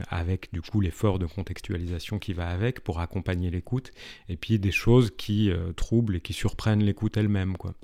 avec 0.09 0.53
du 0.53 0.63
coup 0.63 0.81
l'effort 0.81 1.19
de 1.19 1.27
contextualisation 1.27 2.19
qui 2.19 2.33
va 2.33 2.49
avec 2.49 2.81
pour 2.81 3.01
accompagner 3.01 3.51
l'écoute, 3.51 3.91
et 4.29 4.37
puis 4.37 4.59
des 4.59 4.73
choses 4.73 5.11
qui 5.17 5.51
troublent 5.77 6.17
et 6.17 6.21
qui 6.21 6.33
surprennent 6.33 6.83
l'écoute 6.83 7.16
elle-même. 7.17 7.57
Quoi. 7.57 7.75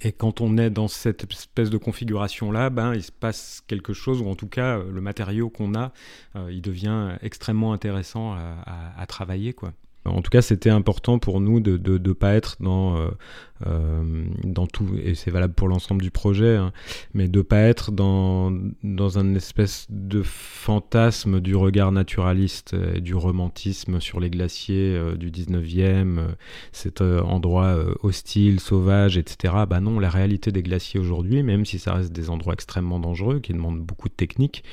Et 0.00 0.12
quand 0.12 0.40
on 0.40 0.58
est 0.58 0.70
dans 0.70 0.88
cette 0.88 1.24
espèce 1.30 1.70
de 1.70 1.78
configuration-là, 1.78 2.70
ben, 2.70 2.94
il 2.94 3.02
se 3.02 3.12
passe 3.12 3.62
quelque 3.66 3.92
chose, 3.92 4.20
ou 4.20 4.28
en 4.28 4.34
tout 4.34 4.48
cas, 4.48 4.78
le 4.78 5.00
matériau 5.00 5.48
qu'on 5.48 5.74
a, 5.74 5.92
euh, 6.36 6.52
il 6.52 6.60
devient 6.60 7.16
extrêmement 7.22 7.72
intéressant 7.72 8.34
à, 8.34 9.06
travailler. 9.06 9.52
Quoi. 9.52 9.72
En 10.04 10.22
tout 10.22 10.30
cas, 10.30 10.42
c'était 10.42 10.70
important 10.70 11.18
pour 11.18 11.40
nous 11.40 11.60
de 11.60 11.98
ne 11.98 12.12
pas 12.12 12.34
être 12.34 12.56
dans, 12.60 12.96
euh, 12.96 13.08
euh, 13.55 13.55
dans 13.64 14.66
tout, 14.66 14.86
et 15.02 15.14
c'est 15.14 15.30
valable 15.30 15.54
pour 15.54 15.68
l'ensemble 15.68 16.02
du 16.02 16.10
projet, 16.10 16.56
hein, 16.56 16.72
mais 17.14 17.28
de 17.28 17.38
ne 17.38 17.42
pas 17.42 17.60
être 17.60 17.92
dans, 17.92 18.52
dans 18.82 19.18
un 19.18 19.34
espèce 19.34 19.86
de 19.88 20.22
fantasme 20.22 21.40
du 21.40 21.56
regard 21.56 21.92
naturaliste 21.92 22.76
et 22.94 23.00
du 23.00 23.14
romantisme 23.14 24.00
sur 24.00 24.20
les 24.20 24.30
glaciers 24.30 24.94
euh, 24.94 25.16
du 25.16 25.30
19e, 25.30 26.26
cet 26.72 27.00
endroit 27.00 27.76
hostile, 28.02 28.60
sauvage, 28.60 29.16
etc. 29.16 29.54
Bah 29.68 29.80
non, 29.80 29.98
la 29.98 30.10
réalité 30.10 30.52
des 30.52 30.62
glaciers 30.62 31.00
aujourd'hui, 31.00 31.42
même 31.42 31.64
si 31.64 31.78
ça 31.78 31.94
reste 31.94 32.12
des 32.12 32.30
endroits 32.30 32.54
extrêmement 32.54 32.98
dangereux, 32.98 33.40
qui 33.40 33.52
demandent 33.52 33.80
beaucoup 33.80 34.08
de 34.08 34.14
technique 34.14 34.64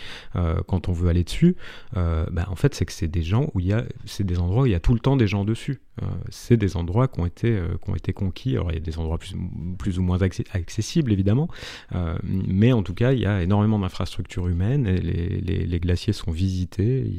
quand 0.67 0.89
on 0.89 0.93
veut 0.93 1.09
aller 1.09 1.23
dessus, 1.23 1.55
bah 1.93 2.47
en 2.47 2.55
fait, 2.55 2.73
c'est 2.75 2.85
que 2.85 2.91
c'est 2.91 3.07
des 3.07 3.23
gens 3.23 3.49
où 3.53 3.59
il 3.59 3.67
y 3.67 3.73
a, 3.73 3.83
c'est 4.05 4.25
des 4.25 4.39
endroits 4.39 4.63
où 4.63 4.65
il 4.65 4.71
y 4.71 4.75
a 4.75 4.79
tout 4.79 4.93
le 4.93 4.99
temps 4.99 5.15
des 5.15 5.27
gens 5.27 5.45
dessus. 5.45 5.81
Euh, 6.01 6.07
c'est 6.29 6.57
des 6.57 6.75
endroits 6.75 7.07
qui 7.07 7.19
ont 7.19 7.25
été, 7.25 7.51
euh, 7.51 7.77
qui 7.83 7.89
ont 7.89 7.95
été 7.95 8.13
conquis. 8.13 8.57
Des 8.79 8.97
endroits 8.97 9.17
plus, 9.17 9.35
plus 9.77 9.99
ou 9.99 10.01
moins 10.01 10.19
accessibles 10.21 11.11
évidemment, 11.11 11.47
euh, 11.93 12.17
mais 12.23 12.71
en 12.73 12.83
tout 12.83 12.93
cas 12.93 13.13
il 13.13 13.19
y 13.19 13.25
a 13.25 13.41
énormément 13.41 13.79
d'infrastructures 13.79 14.47
humaines 14.47 14.87
et 14.87 14.99
les, 14.99 15.79
glaciers 15.79 16.13
sont 16.13 16.31
visités 16.31 17.11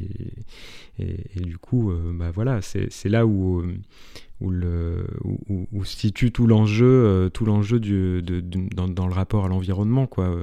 et, 0.98 1.40
du 1.40 1.58
coup 1.58 1.92
bah 2.14 2.30
voilà 2.32 2.60
c'est 2.62 3.08
là 3.08 3.26
où 3.26 3.62
où, 4.40 5.84
se 5.84 5.96
situe 5.96 6.32
tout 6.32 6.46
l'enjeu 6.46 7.30
tout 7.34 7.44
l'enjeu 7.44 7.80
dans, 7.80 8.88
dans, 8.88 9.06
le 9.06 9.12
rapport 9.12 9.44
à 9.44 9.48
l'environnement 9.48 10.06
quoi 10.06 10.34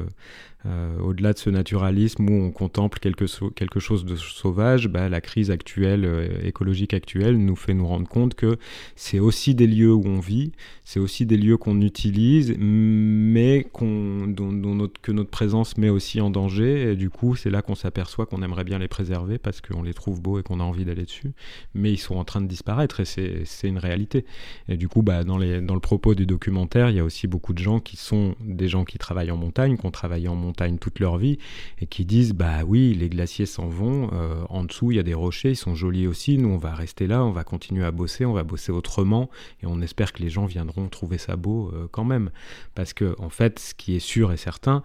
euh, 0.68 1.00
au-delà 1.00 1.34
de 1.34 1.40
ce 1.40 1.50
naturalisme 1.50 2.30
où 2.30 2.34
on 2.34 2.52
contemple 2.52 3.00
quelque, 3.00 3.26
quelque 3.52 3.80
chose 3.80 4.06
de 4.06 4.16
sauvage, 4.16 4.88
bah, 4.88 5.10
la 5.10 5.20
crise 5.20 5.50
actuelle, 5.50 6.06
euh, 6.06 6.28
écologique 6.44 6.94
actuelle, 6.94 7.38
nous 7.38 7.56
fait 7.56 7.74
nous 7.74 7.88
rendre 7.88 8.08
compte 8.08 8.36
que 8.36 8.58
c'est 8.96 9.20
aussi 9.20 9.56
des 9.56 9.66
lieux 9.66 9.94
où 9.94 10.06
on 10.06 10.20
vit, 10.20 10.52
c'est 10.84 11.00
aussi 11.00 11.26
des 11.26 11.38
lieux 11.38 11.58
qu'on 11.58 11.82
utilise, 11.82 12.56
mais 12.60 13.66
dont, 13.80 14.90
que 15.02 15.12
notre 15.12 15.32
présence 15.32 15.78
met 15.78 15.90
aussi 15.90 16.22
en 16.22 16.30
danger. 16.30 16.92
Et 16.92 16.96
du 16.96 17.10
coup, 17.10 17.36
c'est 17.36 17.50
là 17.50 17.64
qu'on 17.64 17.76
s'aperçoit 17.76 18.28
qu'on 18.28 18.44
aimerait 18.44 18.64
bien 18.64 18.78
les 18.78 18.88
préserver 18.88 19.40
parce 19.40 19.62
qu'on 19.62 19.82
les 19.82 19.96
trouve 19.96 20.22
beaux 20.22 20.40
et 20.40 20.44
qu'on 20.44 20.60
a 20.60 20.64
envie 20.64 20.86
d'aller 20.86 21.06
dessus. 21.06 21.32
Mais 21.74 21.92
ils 21.92 21.98
sont 21.98 22.16
en 22.16 22.24
train 22.24 22.42
de 22.42 22.48
disparaître 22.48 23.00
et 23.00 23.06
c'est 23.06 23.68
une 23.68 23.80
réalité. 23.80 24.26
Et 24.68 24.78
du 24.78 24.88
coup, 24.88 25.02
bah, 25.02 25.24
dans, 25.24 25.40
les, 25.40 25.60
dans 25.62 25.76
le 25.76 25.80
propos 25.80 26.14
du 26.14 26.28
documentaire, 26.28 26.90
il 26.92 26.98
y 26.98 27.00
a 27.00 27.04
aussi 27.04 27.26
beaucoup 27.26 27.54
de 27.54 27.60
gens 27.60 27.80
qui 27.80 27.98
sont 27.98 28.36
des 28.42 28.68
gens 28.68 28.86
qui 28.86 29.00
travaillent 29.00 29.32
en 29.32 29.38
montagne, 29.38 29.78
qui 29.78 29.86
ont 29.88 29.92
travaillé 29.92 30.28
en 30.28 30.36
montagne 30.36 30.51
toute 30.80 31.00
leur 31.00 31.18
vie 31.18 31.38
et 31.80 31.86
qui 31.88 32.06
disent 32.06 32.34
bah 32.34 32.64
oui, 32.66 32.94
les 32.94 33.10
glaciers 33.10 33.46
s'en 33.46 33.68
vont, 33.68 34.10
euh, 34.14 34.44
en 34.50 34.64
dessous 34.64 34.92
il 34.92 34.98
y 34.98 35.00
a 35.00 35.04
des 35.04 35.14
rochers, 35.14 35.52
ils 35.52 35.56
sont 35.56 35.76
jolis 35.76 36.08
aussi, 36.08 36.38
nous 36.38 36.50
on 36.50 36.58
va 36.58 36.74
rester 36.74 37.08
là, 37.08 37.24
on 37.24 37.32
va 37.32 37.44
continuer 37.44 37.86
à 37.86 37.92
bosser, 37.92 38.26
on 38.26 38.34
va 38.34 38.44
bosser 38.44 38.72
autrement 38.72 39.30
et 39.62 39.66
on 39.66 39.82
espère 39.82 40.14
que 40.14 40.22
les 40.22 40.30
gens 40.30 40.46
viendront 40.46 40.88
trouver 40.88 41.18
ça 41.18 41.36
beau 41.36 41.72
euh, 41.74 41.88
quand 41.92 42.06
même. 42.06 42.32
Parce 42.76 42.94
que 42.94 43.16
en 43.20 43.30
fait, 43.30 43.60
ce 43.60 43.74
qui 43.74 43.96
est 43.96 44.00
sûr 44.00 44.32
et 44.32 44.38
certain, 44.38 44.84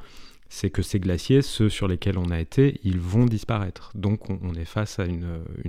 c'est 0.49 0.71
que 0.71 0.83
ces 0.83 1.01
glaciers, 1.01 1.43
ceux 1.43 1.69
sur 1.69 1.89
lesquels 1.89 2.19
on 2.19 2.31
a 2.31 2.41
été, 2.41 2.81
ils 2.85 2.99
vont 2.99 3.27
disparaître. 3.27 3.91
Donc 3.95 4.31
on, 4.31 4.55
est 4.55 4.65
face 4.65 4.99
à 4.99 5.05
une, 5.05 5.27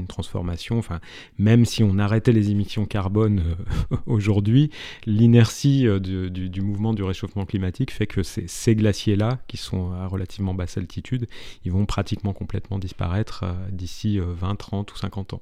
transformation. 0.07 0.77
Enfin, 0.77 0.99
même 1.37 1.65
si 1.65 1.83
on 1.83 1.97
arrêtait 1.97 2.31
les 2.31 2.51
émissions 2.51 2.85
carbone 2.85 3.41
euh, 3.91 3.97
aujourd'hui, 4.05 4.71
l'inertie 5.05 5.87
euh, 5.87 5.99
du, 5.99 6.61
mouvement 6.61 6.93
du 6.93 7.03
réchauffement 7.03 7.45
climatique 7.45 7.91
fait 7.91 8.07
que 8.07 8.23
ces, 8.23 8.75
glaciers-là, 8.75 9.39
qui 9.47 9.57
sont 9.57 9.91
à 9.91 10.07
relativement 10.07 10.53
basse 10.53 10.77
altitude, 10.77 11.27
ils 11.65 11.71
vont 11.71 11.85
pratiquement 11.85 12.33
complètement 12.33 12.79
disparaître 12.79 13.43
euh, 13.43 13.53
d'ici 13.71 14.19
20, 14.19 14.55
30 14.55 14.91
ou 14.91 14.97
50 14.97 15.33
ans. 15.33 15.41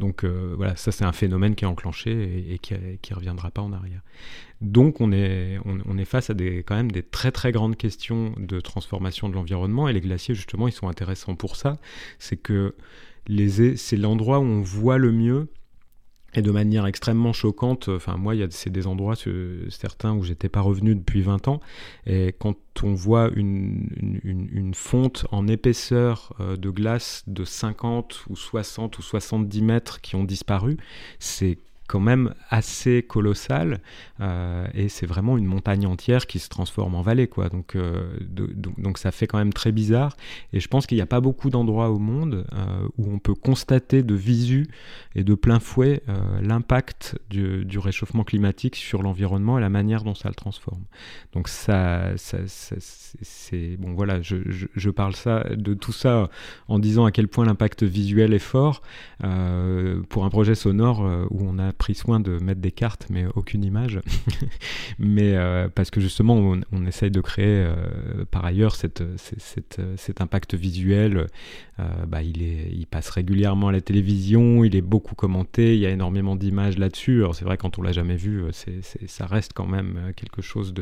Donc 0.00 0.24
voilà, 0.24 0.76
ça 0.76 0.92
c'est 0.92 1.04
un 1.04 1.12
phénomène 1.12 1.54
qui 1.54 1.64
est 1.64 1.68
enclenché 1.68 2.52
et, 2.52 2.58
qui 2.58 2.74
ne 2.74 3.14
reviendra 3.14 3.50
pas 3.50 3.62
en 3.62 3.72
arrière. 3.72 4.00
Donc 4.60 5.00
on 5.00 5.12
est, 5.12 5.58
face 6.04 6.30
à 6.30 6.34
quand 6.34 6.76
même 6.76 6.90
des 6.90 7.02
très 7.02 7.30
très 7.30 7.52
grandes 7.52 7.76
questions 7.76 8.34
de 8.38 8.60
transformation 8.60 9.28
de 9.28 9.34
l'environnement 9.34 9.88
et 9.88 9.92
les 9.92 10.00
glaciers 10.00 10.34
justement 10.34 10.66
ils 10.66 10.72
sont 10.72 10.88
intéressants 10.88 11.34
pour 11.34 11.56
ça. 11.56 11.78
C'est 12.18 12.36
que 12.36 12.74
c'est 13.76 13.96
l'endroit 13.96 14.38
où 14.38 14.44
on 14.44 14.62
voit 14.62 14.98
le 14.98 15.12
mieux 15.12 15.48
et 16.34 16.42
de 16.42 16.50
manière 16.50 16.86
extrêmement 16.86 17.34
choquante. 17.34 17.88
Enfin 17.88 18.16
moi 18.16 18.34
c'est 18.48 18.70
des 18.70 18.86
endroits 18.86 19.14
certains 19.68 20.14
où 20.14 20.22
j'étais 20.22 20.48
pas 20.48 20.62
revenu 20.62 20.94
depuis 20.94 21.20
20 21.20 21.48
ans 21.48 21.60
et 22.06 22.34
quand 22.38 22.56
on 22.82 22.94
voit 22.94 23.30
une, 23.36 23.88
une, 24.22 24.74
fonte 24.74 25.26
en 25.32 25.48
épaisseur 25.48 26.34
euh, 26.40 26.56
de 26.56 26.68
glace 26.70 27.24
de 27.26 27.44
50 27.44 28.24
ou 28.28 28.36
60 28.36 28.98
ou 28.98 29.02
70 29.02 29.62
mètres 29.62 30.00
qui 30.02 30.14
ont 30.14 30.24
disparu, 30.24 30.76
c'est 31.18 31.58
quand 31.86 32.00
même 32.00 32.34
assez 32.50 33.02
colossal 33.02 33.80
euh, 34.20 34.66
et 34.74 34.88
c'est 34.88 35.06
vraiment 35.06 35.36
une 35.36 35.44
montagne 35.44 35.86
entière 35.86 36.26
qui 36.26 36.38
se 36.38 36.48
transforme 36.48 36.94
en 36.94 37.02
vallée 37.02 37.26
quoi. 37.26 37.48
Donc, 37.48 37.76
euh, 37.76 38.18
donc 38.28 38.98
ça 38.98 39.10
fait 39.10 39.26
quand 39.26 39.38
même 39.38 39.52
très 39.52 39.72
bizarre 39.72 40.16
et 40.52 40.60
je 40.60 40.68
pense 40.68 40.86
qu'il 40.86 40.96
n'y 40.96 41.02
a 41.02 41.06
pas 41.06 41.20
beaucoup 41.20 41.50
d'endroits 41.50 41.90
au 41.90 41.98
monde 41.98 42.46
euh, 42.52 42.88
où 42.98 43.12
on 43.12 43.18
peut 43.18 43.34
constater 43.34 44.02
de 44.02 44.14
visu 44.14 44.66
et 45.14 45.24
de 45.24 45.34
plein 45.34 45.60
fouet 45.60 46.02
l'impact 46.40 47.18
du, 47.30 47.78
réchauffement 47.78 48.24
climatique 48.24 48.76
sur 48.76 49.02
l'environnement 49.02 49.58
et 49.58 49.60
la 49.60 49.68
manière 49.68 50.02
dont 50.02 50.14
ça 50.14 50.28
le 50.28 50.34
transforme. 50.34 50.82
Donc 51.32 51.48
ça, 51.48 52.12
c'est 52.16 53.76
bon 53.76 53.92
voilà 53.92 54.22
je, 54.22 54.36
je, 54.46 54.66
je, 54.74 54.90
parle 54.90 55.14
ça 55.14 55.44
de 55.50 55.74
tout 55.74 55.92
ça 55.92 56.30
en 56.68 56.78
disant 56.78 57.04
à 57.04 57.12
quel 57.12 57.28
point 57.28 57.44
l'impact 57.44 57.82
visuel 57.82 58.32
est 58.32 58.38
fort 58.38 58.82
pour 60.08 60.24
un 60.24 60.30
projet 60.30 60.54
sonore 60.54 61.00
où 61.30 61.46
on 61.46 61.58
a 61.58 61.72
pris 61.76 61.94
soin 61.94 62.20
de 62.20 62.38
mettre 62.38 62.60
des 62.60 62.72
cartes, 62.72 63.06
mais 63.10 63.26
aucune 63.34 63.64
image. 63.64 64.00
mais 64.98 65.36
euh, 65.36 65.68
parce 65.68 65.90
que 65.90 66.00
justement, 66.00 66.54
on, 66.72 66.86
essaye 66.86 67.10
de 67.10 67.20
créer 67.20 67.46
euh, 67.46 68.24
par 68.30 68.44
ailleurs 68.44 68.76
cet 68.76 69.02
impact 70.18 70.54
visuel. 70.54 71.26
Euh, 71.78 72.06
bah, 72.06 72.22
il, 72.22 72.86
passe 72.90 73.10
régulièrement 73.10 73.68
à 73.68 73.72
la 73.72 73.80
télévision, 73.80 74.64
il 74.64 74.76
est 74.76 74.80
beaucoup 74.80 75.14
commenté, 75.14 75.74
il 75.74 75.80
y 75.80 75.86
a 75.86 75.90
énormément 75.90 76.36
d'images 76.36 76.78
là-dessus. 76.78 77.18
Alors 77.18 77.34
c'est 77.34 77.44
vrai, 77.44 77.56
quand 77.56 77.78
on 77.78 77.82
l'a 77.82 77.92
jamais 77.92 78.16
vu, 78.16 78.44
ça 79.06 79.26
reste 79.26 79.52
quand 79.52 79.66
même 79.66 80.12
quelque 80.16 80.40
chose 80.40 80.72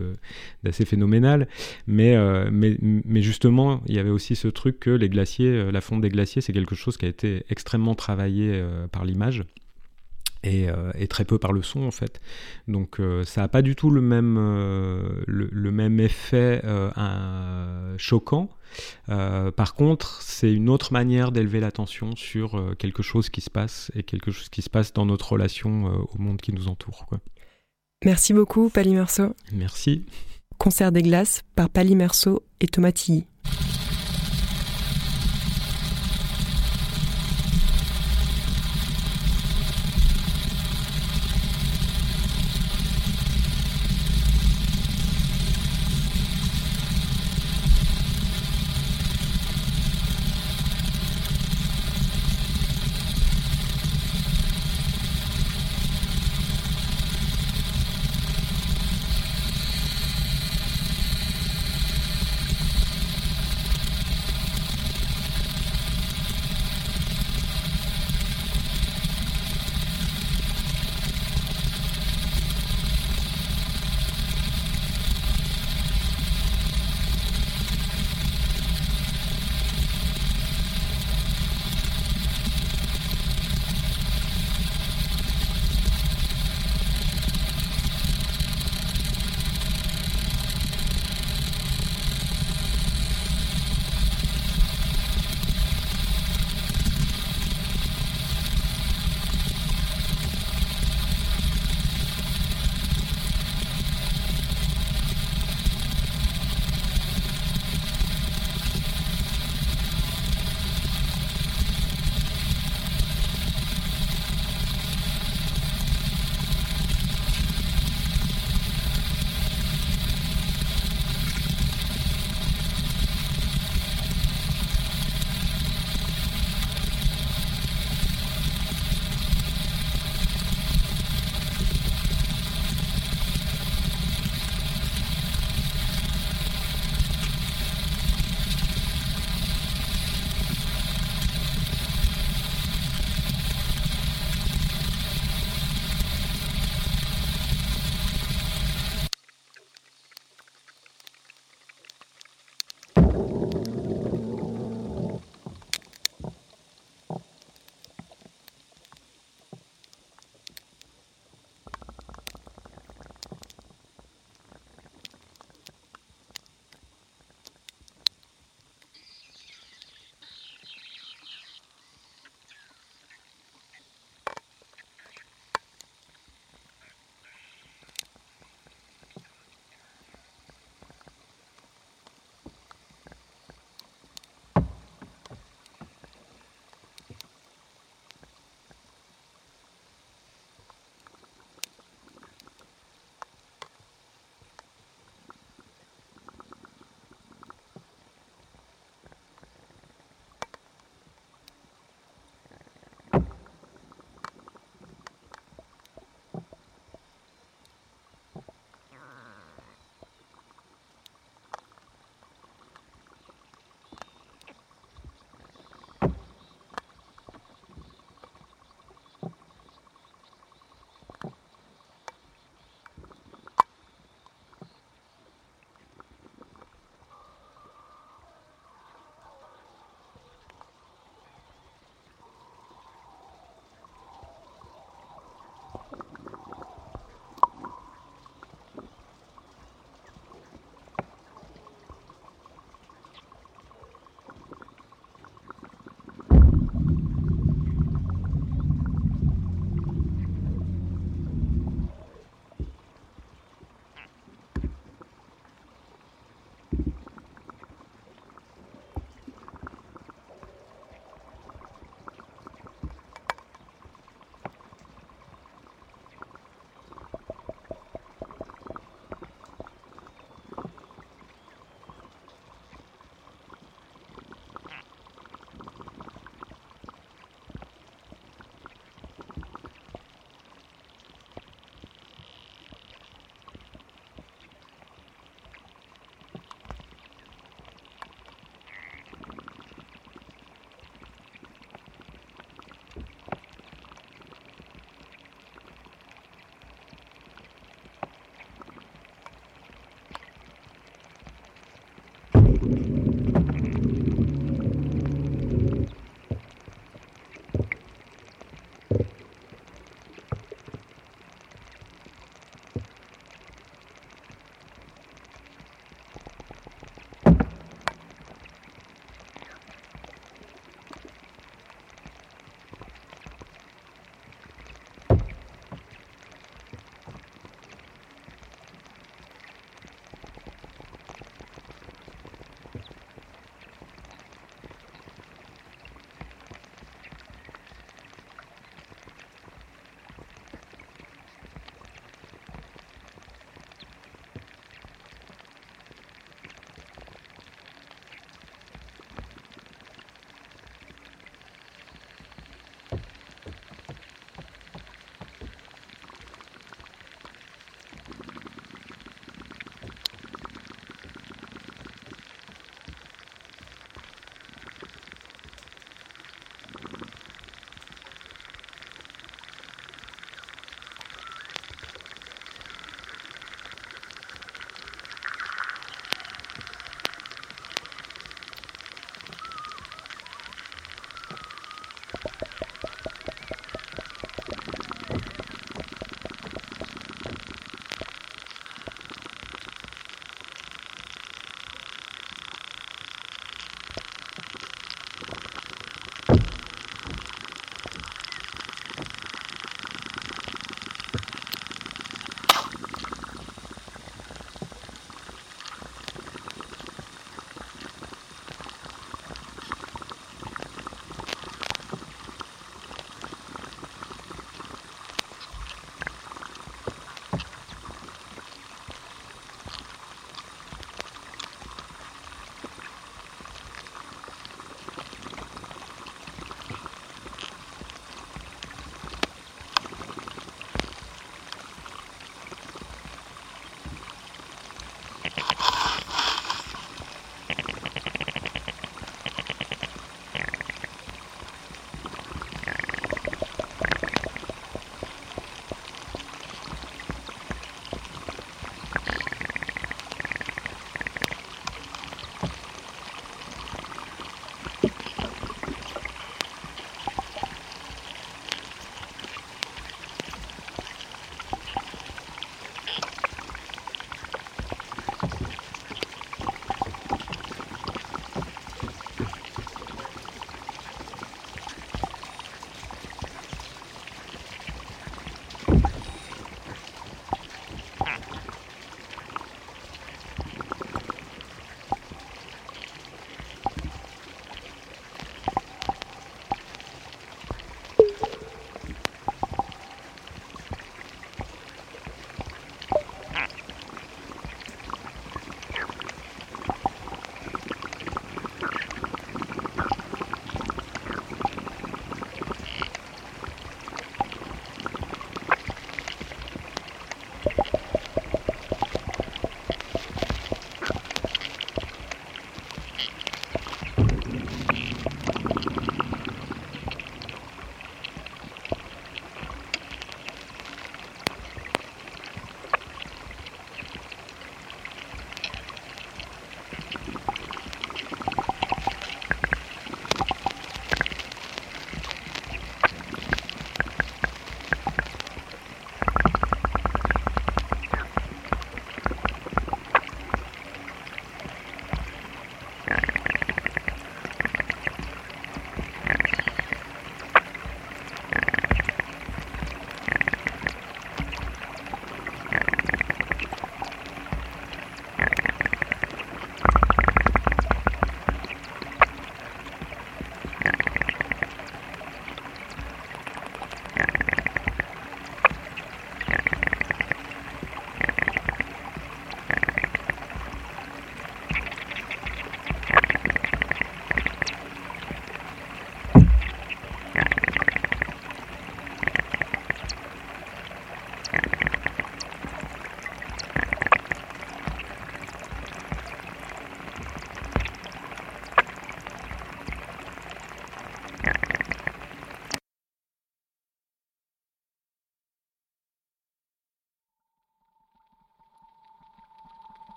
d'assez 0.62 0.84
phénoménal. 0.84 1.48
Mais, 1.86 2.16
mais, 2.50 2.76
mais 2.80 3.22
justement, 3.22 3.82
il 3.86 3.94
y 3.94 3.98
avait 3.98 4.10
aussi 4.10 4.36
ce 4.36 4.48
truc 4.48 4.78
que 4.80 4.90
les 4.90 5.08
glaciers, 5.08 5.72
la 5.72 5.80
fonte 5.80 6.02
des 6.02 6.10
glaciers, 6.10 6.42
c'est 6.42 6.52
quelque 6.52 6.74
chose 6.74 6.96
qui 6.96 7.06
a 7.06 7.08
été 7.08 7.44
extrêmement 7.48 7.94
travaillé 7.94 8.62
par 8.92 9.04
l'image. 9.04 9.44
Euh, 10.46 10.92
et, 10.98 11.06
très 11.06 11.24
peu 11.24 11.38
par 11.38 11.52
le 11.52 11.62
son 11.62 11.82
en 11.82 11.90
fait. 11.90 12.20
Donc 12.68 13.00
euh, 13.00 13.24
ça 13.24 13.42
n'a 13.42 13.48
pas 13.48 13.62
du 13.62 13.76
tout 13.76 13.90
le 13.90 14.00
même, 14.00 14.36
euh, 14.38 15.22
le, 15.26 15.70
même 15.70 16.00
effet 16.00 16.62
choquant. 17.98 18.50
par 19.06 19.74
contre, 19.74 20.22
c'est 20.22 20.52
une 20.52 20.68
autre 20.68 20.92
manière 20.92 21.32
d'élever 21.32 21.60
l'attention 21.60 22.16
sur 22.16 22.76
quelque 22.78 23.02
chose 23.02 23.28
qui 23.28 23.40
se 23.40 23.50
passe 23.50 23.90
et 23.94 24.02
quelque 24.02 24.30
chose 24.30 24.48
qui 24.48 24.62
se 24.62 24.70
passe 24.70 24.92
dans 24.92 25.06
notre 25.06 25.32
relation 25.32 26.06
au 26.12 26.18
monde 26.18 26.40
qui 26.40 26.52
nous 26.52 26.68
entoure. 26.68 27.06
Quoi. 27.06 27.20
Merci 28.04 28.32
beaucoup, 28.34 28.68
Pali 28.68 28.94
Merceau. 28.94 29.34
Merci. 29.52 30.04
Concert 30.58 30.92
des 30.92 31.02
glaces 31.02 31.42
par 31.54 31.70
Pali 31.70 31.96
Merceau 31.96 32.42
et 32.60 32.66
Tomatilly. 32.66 33.26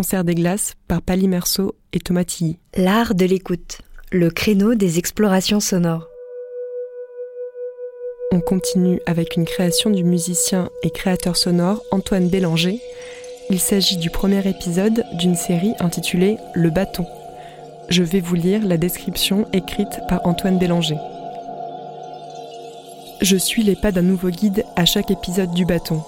Concert 0.00 0.24
des 0.24 0.34
glaces 0.34 0.76
par 0.88 1.02
Pali 1.02 1.28
Merceau 1.28 1.74
et 1.92 1.98
Thomas 1.98 2.24
Tilly. 2.24 2.58
L'art 2.74 3.14
de 3.14 3.26
l'écoute, 3.26 3.82
le 4.10 4.30
créneau 4.30 4.74
des 4.74 4.98
explorations 4.98 5.60
sonores. 5.60 6.08
On 8.32 8.40
continue 8.40 9.02
avec 9.04 9.36
une 9.36 9.44
création 9.44 9.90
du 9.90 10.02
musicien 10.02 10.70
et 10.82 10.90
créateur 10.90 11.36
sonore 11.36 11.82
Antoine 11.90 12.30
Bélanger. 12.30 12.80
Il 13.50 13.60
s'agit 13.60 13.98
du 13.98 14.08
premier 14.08 14.48
épisode 14.48 15.04
d'une 15.18 15.34
série 15.34 15.74
intitulée 15.80 16.38
Le 16.54 16.70
bâton. 16.70 17.04
Je 17.90 18.02
vais 18.02 18.20
vous 18.20 18.36
lire 18.36 18.66
la 18.66 18.78
description 18.78 19.46
écrite 19.52 20.00
par 20.08 20.26
Antoine 20.26 20.56
Bélanger. 20.56 20.96
Je 23.20 23.36
suis 23.36 23.64
les 23.64 23.76
pas 23.76 23.92
d'un 23.92 24.00
nouveau 24.00 24.30
guide 24.30 24.64
à 24.76 24.86
chaque 24.86 25.10
épisode 25.10 25.52
du 25.52 25.66
bâton. 25.66 26.02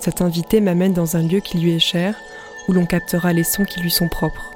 Cet 0.00 0.22
invité 0.22 0.62
m'amène 0.62 0.94
dans 0.94 1.18
un 1.18 1.22
lieu 1.22 1.40
qui 1.40 1.58
lui 1.58 1.74
est 1.74 1.78
cher, 1.78 2.16
où 2.68 2.72
l'on 2.72 2.86
captera 2.86 3.32
les 3.32 3.44
sons 3.44 3.64
qui 3.64 3.80
lui 3.80 3.90
sont 3.90 4.08
propres. 4.08 4.52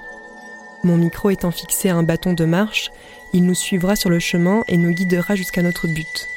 Mon 0.85 0.97
micro 0.97 1.31
étant 1.31 1.51
fixé 1.51 1.89
à 1.89 1.97
un 1.97 2.03
bâton 2.03 2.33
de 2.33 2.45
marche, 2.45 2.91
il 3.33 3.45
nous 3.45 3.55
suivra 3.55 3.97
sur 3.97 4.11
le 4.11 4.21
chemin 4.21 4.63
et 4.69 4.77
nous 4.77 4.93
guidera 4.93 5.35
jusqu'à 5.35 5.63
notre 5.63 5.89
but. 5.89 6.29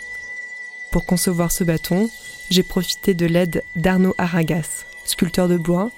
Pour 0.91 1.05
concevoir 1.05 1.51
ce 1.51 1.63
bâton, 1.63 2.09
j'ai 2.49 2.63
profité 2.63 3.13
de 3.13 3.25
l'aide 3.25 3.63
d'Arnaud 3.75 4.15
Aragas, 4.17 4.85
sculpteur 5.05 5.47
de 5.47 5.57
bois. 5.57 5.89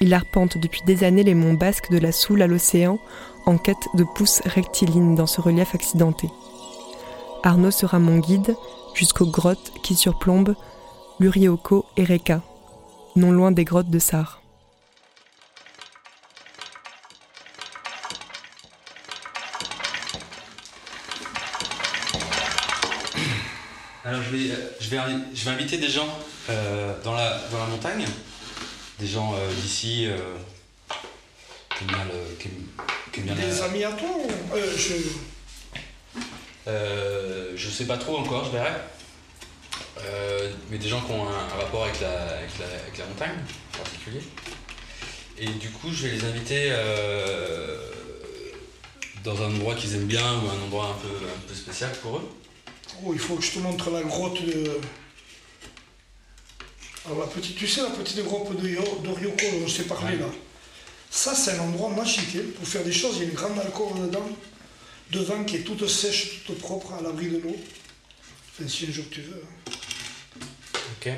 Il 0.00 0.14
arpente 0.14 0.56
depuis 0.56 0.82
des 0.86 1.04
années 1.04 1.24
les 1.24 1.34
monts 1.34 1.54
basques 1.54 1.90
de 1.90 1.98
la 1.98 2.12
Soule 2.12 2.40
à 2.40 2.46
l'océan 2.46 2.98
en 3.46 3.58
quête 3.58 3.88
de 3.94 4.04
pousses 4.04 4.40
rectilignes 4.46 5.16
dans 5.16 5.26
ce 5.26 5.40
relief 5.40 5.74
accidenté. 5.74 6.28
Arnaud 7.42 7.70
sera 7.70 7.98
mon 7.98 8.18
guide 8.18 8.56
jusqu'aux 8.94 9.26
grottes 9.26 9.72
qui 9.82 9.94
surplombent 9.94 10.56
Lurioko 11.20 11.84
et 11.96 12.04
Reka, 12.04 12.42
non 13.16 13.32
loin 13.32 13.50
des 13.50 13.64
grottes 13.64 13.90
de 13.90 13.98
Sar. 13.98 14.40
Je 24.22 24.36
vais, 24.36 24.54
je 24.80 24.88
vais, 24.90 24.98
je 25.34 25.44
vais 25.44 25.50
inviter 25.50 25.78
des 25.78 25.88
gens 25.88 26.08
euh, 26.50 26.92
dans, 27.04 27.14
la, 27.14 27.38
dans 27.50 27.58
la 27.58 27.66
montagne, 27.66 28.04
des 28.98 29.06
gens 29.06 29.34
euh, 29.34 29.52
d'ici 29.62 30.06
euh, 30.06 30.16
qui 31.76 31.84
aiment 31.84 31.88
bien 31.88 32.04
le. 32.04 32.36
Qui 32.38 32.48
aiment- 32.48 32.66
qui 33.12 33.20
aiment 33.20 33.26
bien 33.26 33.34
Des 33.34 33.42
la- 33.58 33.64
amis 33.64 33.84
à 33.84 33.92
toi 33.92 34.08
euh, 34.54 34.72
je... 34.76 34.94
Euh, 36.66 37.52
je 37.56 37.70
sais 37.70 37.86
pas 37.86 37.96
trop 37.96 38.18
encore, 38.18 38.44
je 38.44 38.50
verrai. 38.50 38.72
Euh, 40.00 40.52
mais 40.70 40.78
des 40.78 40.88
gens 40.88 41.00
qui 41.00 41.10
ont 41.12 41.26
un, 41.26 41.32
un 41.32 41.62
rapport 41.62 41.84
avec 41.84 42.00
la, 42.00 42.08
avec, 42.10 42.50
la, 42.58 42.66
avec 42.82 42.98
la 42.98 43.06
montagne 43.06 43.32
en 43.74 43.78
particulier. 43.78 44.20
Et 45.38 45.46
du 45.46 45.70
coup, 45.70 45.88
je 45.92 46.06
vais 46.06 46.16
les 46.16 46.24
inviter 46.24 46.68
euh, 46.70 47.78
dans 49.24 49.40
un 49.42 49.46
endroit 49.46 49.74
qu'ils 49.74 49.94
aiment 49.94 50.06
bien 50.06 50.22
ou 50.40 50.48
un 50.50 50.64
endroit 50.64 50.86
un 50.96 51.00
peu, 51.00 51.08
un 51.08 51.48
peu 51.48 51.54
spécial 51.54 51.90
pour 52.02 52.18
eux. 52.18 52.28
Oh, 53.04 53.10
il 53.12 53.18
faut 53.18 53.36
que 53.36 53.44
je 53.44 53.52
te 53.52 53.58
montre 53.60 53.90
la 53.90 54.02
grotte 54.02 54.42
de... 54.44 54.78
Alors 57.06 57.20
la 57.20 57.26
petite, 57.26 57.56
tu 57.56 57.66
sais 57.66 57.82
la 57.82 57.90
petite 57.90 58.22
grotte 58.24 58.60
de, 58.60 58.68
Yo- 58.68 59.00
de 59.02 59.08
Ryoko 59.08 59.46
dont 59.60 59.66
je 59.66 59.76
t'ai 59.78 59.82
parlé 59.84 60.16
Ouais. 60.16 60.22
là 60.22 60.28
Ça 61.10 61.34
c'est 61.34 61.52
un 61.52 61.60
endroit 61.60 61.90
magique 61.90 62.36
hein, 62.36 62.40
pour 62.56 62.66
faire 62.66 62.84
des 62.84 62.92
choses. 62.92 63.16
Il 63.16 63.22
y 63.22 63.26
a 63.26 63.28
une 63.28 63.34
grande 63.34 63.58
alcôve 63.58 64.00
dedans, 64.06 64.28
devant 65.12 65.44
qui 65.44 65.56
est 65.56 65.60
toute 65.60 65.86
sèche, 65.88 66.44
toute 66.44 66.58
propre, 66.58 66.92
à 66.94 67.00
l'abri 67.00 67.28
de 67.28 67.38
l'eau. 67.38 67.56
Enfin, 68.52 68.68
si 68.68 68.86
un 68.86 68.92
jour 68.92 69.04
tu 69.10 69.22
veux. 69.22 69.42
hein. 69.44 70.40
Ok. 71.00 71.12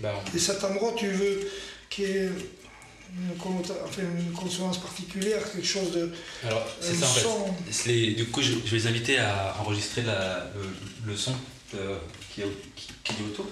Bah, 0.00 0.14
on- 0.32 0.36
Et 0.36 0.40
cet 0.40 0.62
endroit, 0.64 0.92
tu 0.96 1.08
veux 1.08 1.50
qui 1.88 2.04
est 2.04 2.28
une, 3.16 3.30
enfin, 3.40 4.02
une 4.18 4.32
consonance 4.32 4.78
particulière, 4.78 5.40
quelque 5.52 5.66
chose 5.66 5.90
de... 5.92 6.12
Alors, 6.46 6.66
c'est 6.80 6.92
un 6.92 7.00
ça 7.00 7.06
en 7.06 7.12
fait. 7.14 7.20
son. 7.20 7.54
C'est 7.70 7.88
les- 7.88 8.14
du 8.14 8.26
coup, 8.26 8.42
je, 8.42 8.52
je 8.64 8.70
vais 8.70 8.76
les 8.78 8.86
inviter 8.86 9.18
à 9.18 9.56
enregistrer 9.60 10.02
la- 10.02 10.46
le, 10.54 11.10
le 11.12 11.16
son 11.16 11.34
euh, 11.74 11.96
qui, 12.34 12.42
est, 12.42 12.44
au- 12.44 12.54
qui, 12.76 12.88
qui 13.04 13.12
est 13.12 13.24
autour. 13.24 13.46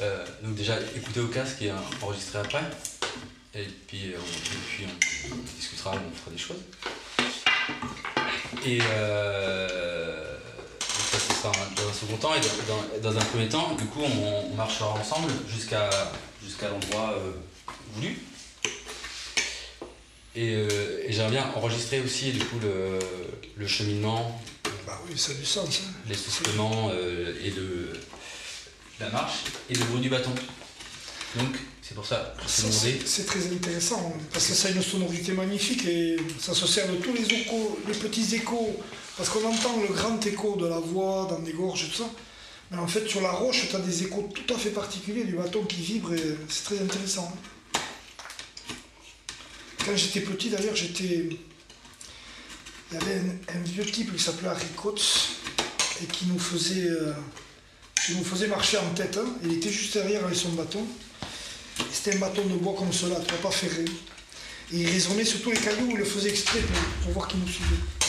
Euh, 0.00 0.24
donc 0.42 0.54
déjà, 0.54 0.78
écoutez 0.96 1.20
au 1.20 1.28
casque 1.28 1.62
et 1.62 1.70
euh, 1.70 1.74
enregistrer 2.00 2.38
après. 2.40 2.62
Et 3.54 3.64
puis, 3.86 4.12
euh, 4.12 4.16
on, 4.18 4.22
et 4.22 4.58
puis 4.68 4.86
on, 5.30 5.34
on 5.34 5.38
discutera, 5.58 5.90
on 5.92 6.16
fera 6.16 6.30
des 6.30 6.38
choses. 6.38 6.56
Et 8.64 8.78
euh, 8.80 10.36
ça, 10.80 11.18
ce 11.18 11.34
sera 11.34 11.52
dans 11.76 11.88
un 11.88 11.92
second 11.92 12.16
temps. 12.16 12.34
Et 12.34 12.40
dans, 12.40 12.74
dans- 13.02 13.10
dans 13.12 13.18
un 13.20 13.24
premier 13.26 13.48
temps, 13.48 13.74
du 13.74 13.84
coup, 13.86 14.00
on, 14.02 14.50
on 14.52 14.54
marchera 14.54 14.90
ensemble 14.90 15.30
jusqu'à 15.48 15.90
jusqu'à 16.42 16.68
l'endroit 16.68 17.14
euh, 17.18 17.32
voulu. 17.94 18.16
Et, 20.34 20.54
euh, 20.54 21.02
et 21.06 21.12
j'aimerais 21.12 21.32
bien 21.32 21.50
enregistrer 21.54 22.00
aussi 22.00 22.32
du 22.32 22.38
coup 22.40 22.58
le, 22.62 22.98
le 23.56 23.66
cheminement, 23.66 24.40
Bah 24.86 24.98
oui, 25.08 25.18
ça 25.18 25.32
a 25.32 25.34
du 25.34 25.44
sens. 25.44 25.82
hein. 25.84 25.90
l'essoufflement 26.08 26.90
euh, 26.94 27.34
et 27.44 27.50
le, 27.50 27.92
la 28.98 29.10
marche 29.10 29.40
et 29.68 29.74
le 29.74 29.84
bruit 29.84 30.00
du 30.00 30.08
bâton. 30.08 30.30
Donc 31.36 31.54
c'est 31.82 31.94
pour 31.94 32.06
ça 32.06 32.34
que 32.38 32.42
je 32.44 32.48
Ça, 32.48 32.62
t'ai 32.62 32.68
demandé. 32.68 32.98
C'est 33.04 33.08
c'est 33.08 33.24
très 33.26 33.46
intéressant 33.46 34.16
parce 34.32 34.46
que 34.46 34.54
ça 34.54 34.68
a 34.68 34.70
une 34.70 34.82
sonorité 34.82 35.32
magnifique 35.32 35.84
et 35.86 36.16
ça 36.40 36.54
se 36.54 36.66
sert 36.66 36.88
de 36.90 36.96
tous 36.96 37.12
les 37.12 37.26
échos, 37.34 37.78
les 37.86 37.94
petits 37.94 38.34
échos. 38.34 38.74
Parce 39.18 39.28
qu'on 39.28 39.44
entend 39.46 39.78
le 39.82 39.92
grand 39.92 40.24
écho 40.26 40.56
de 40.56 40.66
la 40.66 40.78
voix 40.78 41.26
dans 41.28 41.40
des 41.40 41.52
gorges 41.52 41.84
et 41.84 41.88
tout 41.88 41.96
ça. 42.04 42.10
Mais 42.70 42.78
en 42.78 42.86
fait, 42.86 43.06
sur 43.06 43.20
la 43.20 43.30
roche, 43.30 43.68
tu 43.68 43.76
as 43.76 43.80
des 43.80 44.04
échos 44.04 44.30
tout 44.34 44.54
à 44.54 44.56
fait 44.56 44.70
particuliers 44.70 45.24
du 45.24 45.34
bâton 45.36 45.62
qui 45.64 45.82
vibre 45.82 46.14
et 46.14 46.36
c'est 46.48 46.64
très 46.64 46.78
intéressant. 46.80 47.30
Quand 49.84 49.96
j'étais 49.96 50.20
petit, 50.20 50.50
d'ailleurs, 50.50 50.76
j'étais. 50.76 51.28
Il 52.90 52.94
y 52.94 52.96
avait 52.96 53.20
un, 53.54 53.62
vieux 53.64 53.84
type 53.84 54.14
qui 54.14 54.22
s'appelait 54.22 54.48
Harry 54.48 54.66
Coates 54.76 55.28
et 56.02 56.06
qui 56.06 56.26
nous 56.26 56.38
faisait, 56.38 56.88
euh, 56.88 57.14
marcher 58.48 58.78
en 58.78 58.90
tête. 58.94 59.16
hein. 59.16 59.26
Il 59.42 59.54
était 59.54 59.70
juste 59.70 59.94
derrière 59.94 60.24
avec 60.24 60.36
son 60.36 60.50
bâton. 60.50 60.84
C'était 61.90 62.16
un 62.16 62.20
bâton 62.20 62.44
de 62.44 62.54
bois 62.54 62.74
comme 62.78 62.92
cela, 62.92 63.16
tu 63.26 63.34
pas 63.34 63.50
ferré. 63.50 63.84
Et 64.72 64.76
il 64.76 64.86
raisonnait 64.88 65.24
sur 65.24 65.40
tous 65.42 65.50
les 65.50 65.58
cailloux, 65.58 65.88
il 65.90 65.96
le 65.96 66.04
faisait 66.04 66.30
exprès 66.30 66.60
pour, 66.60 66.80
pour 67.04 67.12
voir 67.12 67.28
qu'il 67.28 67.40
nous 67.40 67.48
suivait. 67.48 68.01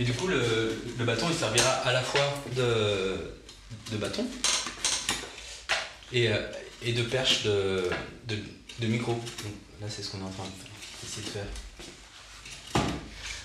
Et 0.00 0.04
du 0.04 0.14
coup 0.14 0.26
le, 0.28 0.74
le 0.98 1.04
bâton 1.04 1.26
il 1.30 1.36
servira 1.36 1.68
à 1.84 1.92
la 1.92 2.00
fois 2.00 2.42
de, 2.56 3.34
de 3.92 3.96
bâton 3.98 4.24
et, 6.10 6.28
euh, 6.28 6.40
et 6.82 6.92
de 6.94 7.02
perche 7.02 7.42
de, 7.42 7.84
de, 8.26 8.38
de 8.78 8.86
micro. 8.86 9.12
Donc 9.12 9.52
là 9.82 9.86
c'est 9.90 10.02
ce 10.02 10.08
qu'on 10.10 10.20
est 10.20 10.24
en 10.24 10.30
train 10.30 10.48
d'essayer 11.02 11.26
de 11.26 11.30
faire. 11.30 12.82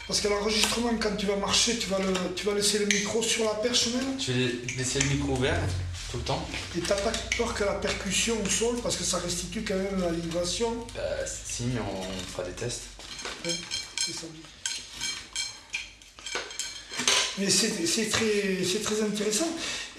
Parce 0.07 0.21
qu'à 0.21 0.29
l'enregistrement, 0.29 0.95
quand 1.01 1.15
tu 1.17 1.25
vas 1.25 1.35
marcher, 1.35 1.77
tu 1.77 1.87
vas, 1.87 1.97
le, 1.99 2.13
tu 2.35 2.45
vas 2.45 2.53
laisser 2.53 2.77
le 2.77 2.85
micro 2.85 3.21
sur 3.21 3.43
la 3.43 3.55
perche 3.55 3.87
même? 3.87 4.17
Je 4.19 4.31
vais 4.31 4.51
laisser 4.77 4.99
le 4.99 5.09
micro 5.09 5.33
ouvert 5.33 5.59
tout 6.11 6.17
le 6.17 6.23
temps. 6.23 6.47
Et 6.77 6.79
t'as 6.79 6.95
pas 6.95 7.11
peur 7.35 7.53
que 7.55 7.63
la 7.63 7.73
percussion 7.73 8.35
au 8.39 8.47
sol, 8.47 8.79
parce 8.83 8.97
que 8.97 9.03
ça 9.03 9.17
restitue 9.17 9.63
quand 9.63 9.75
même 9.75 9.99
la 9.99 10.11
vibration? 10.11 10.87
Euh, 10.95 11.25
si 11.25 11.63
on 11.79 12.31
fera 12.31 12.43
des 12.43 12.53
tests. 12.53 12.83
C'est 13.43 14.13
ça. 14.13 14.27
Mais 17.37 17.49
c'est 17.49 18.09
très, 18.09 18.57
très 18.83 19.01
intéressant. 19.01 19.49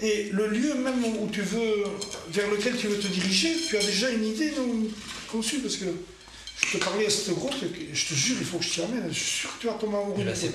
Et 0.03 0.29
le 0.33 0.47
lieu 0.49 0.75
même 0.75 1.05
où 1.21 1.29
tu 1.31 1.43
veux, 1.43 1.85
vers 2.31 2.51
lequel 2.51 2.77
tu 2.77 2.87
veux 2.89 2.99
te 2.99 3.07
diriger, 3.09 3.51
tu 3.69 3.77
as 3.77 3.83
déjà 3.83 4.11
une 4.11 4.25
idée 4.27 4.53
non, 4.57 4.87
conçue 5.31 5.59
Parce 5.61 5.77
que 5.77 5.85
je 6.67 6.79
te 6.79 6.85
parlais 6.85 7.07
à 7.07 7.11
cette 7.11 7.35
grotte, 7.35 7.55
je 7.93 8.05
te 8.07 8.15
jure, 8.15 8.37
il 8.41 8.47
faut 8.47 8.59
que 8.59 8.65
je 8.65 8.71
t'y 8.71 8.83
amène. 8.83 9.09
Je 9.11 9.15
suis 9.19 9.41
sûr 9.41 9.55
que 9.57 9.61
tu 9.61 9.67
vas 9.67 9.75
tomber 9.75 9.97
amoureux. 9.97 10.25
Bah, 10.25 10.33
c'est 10.35 10.49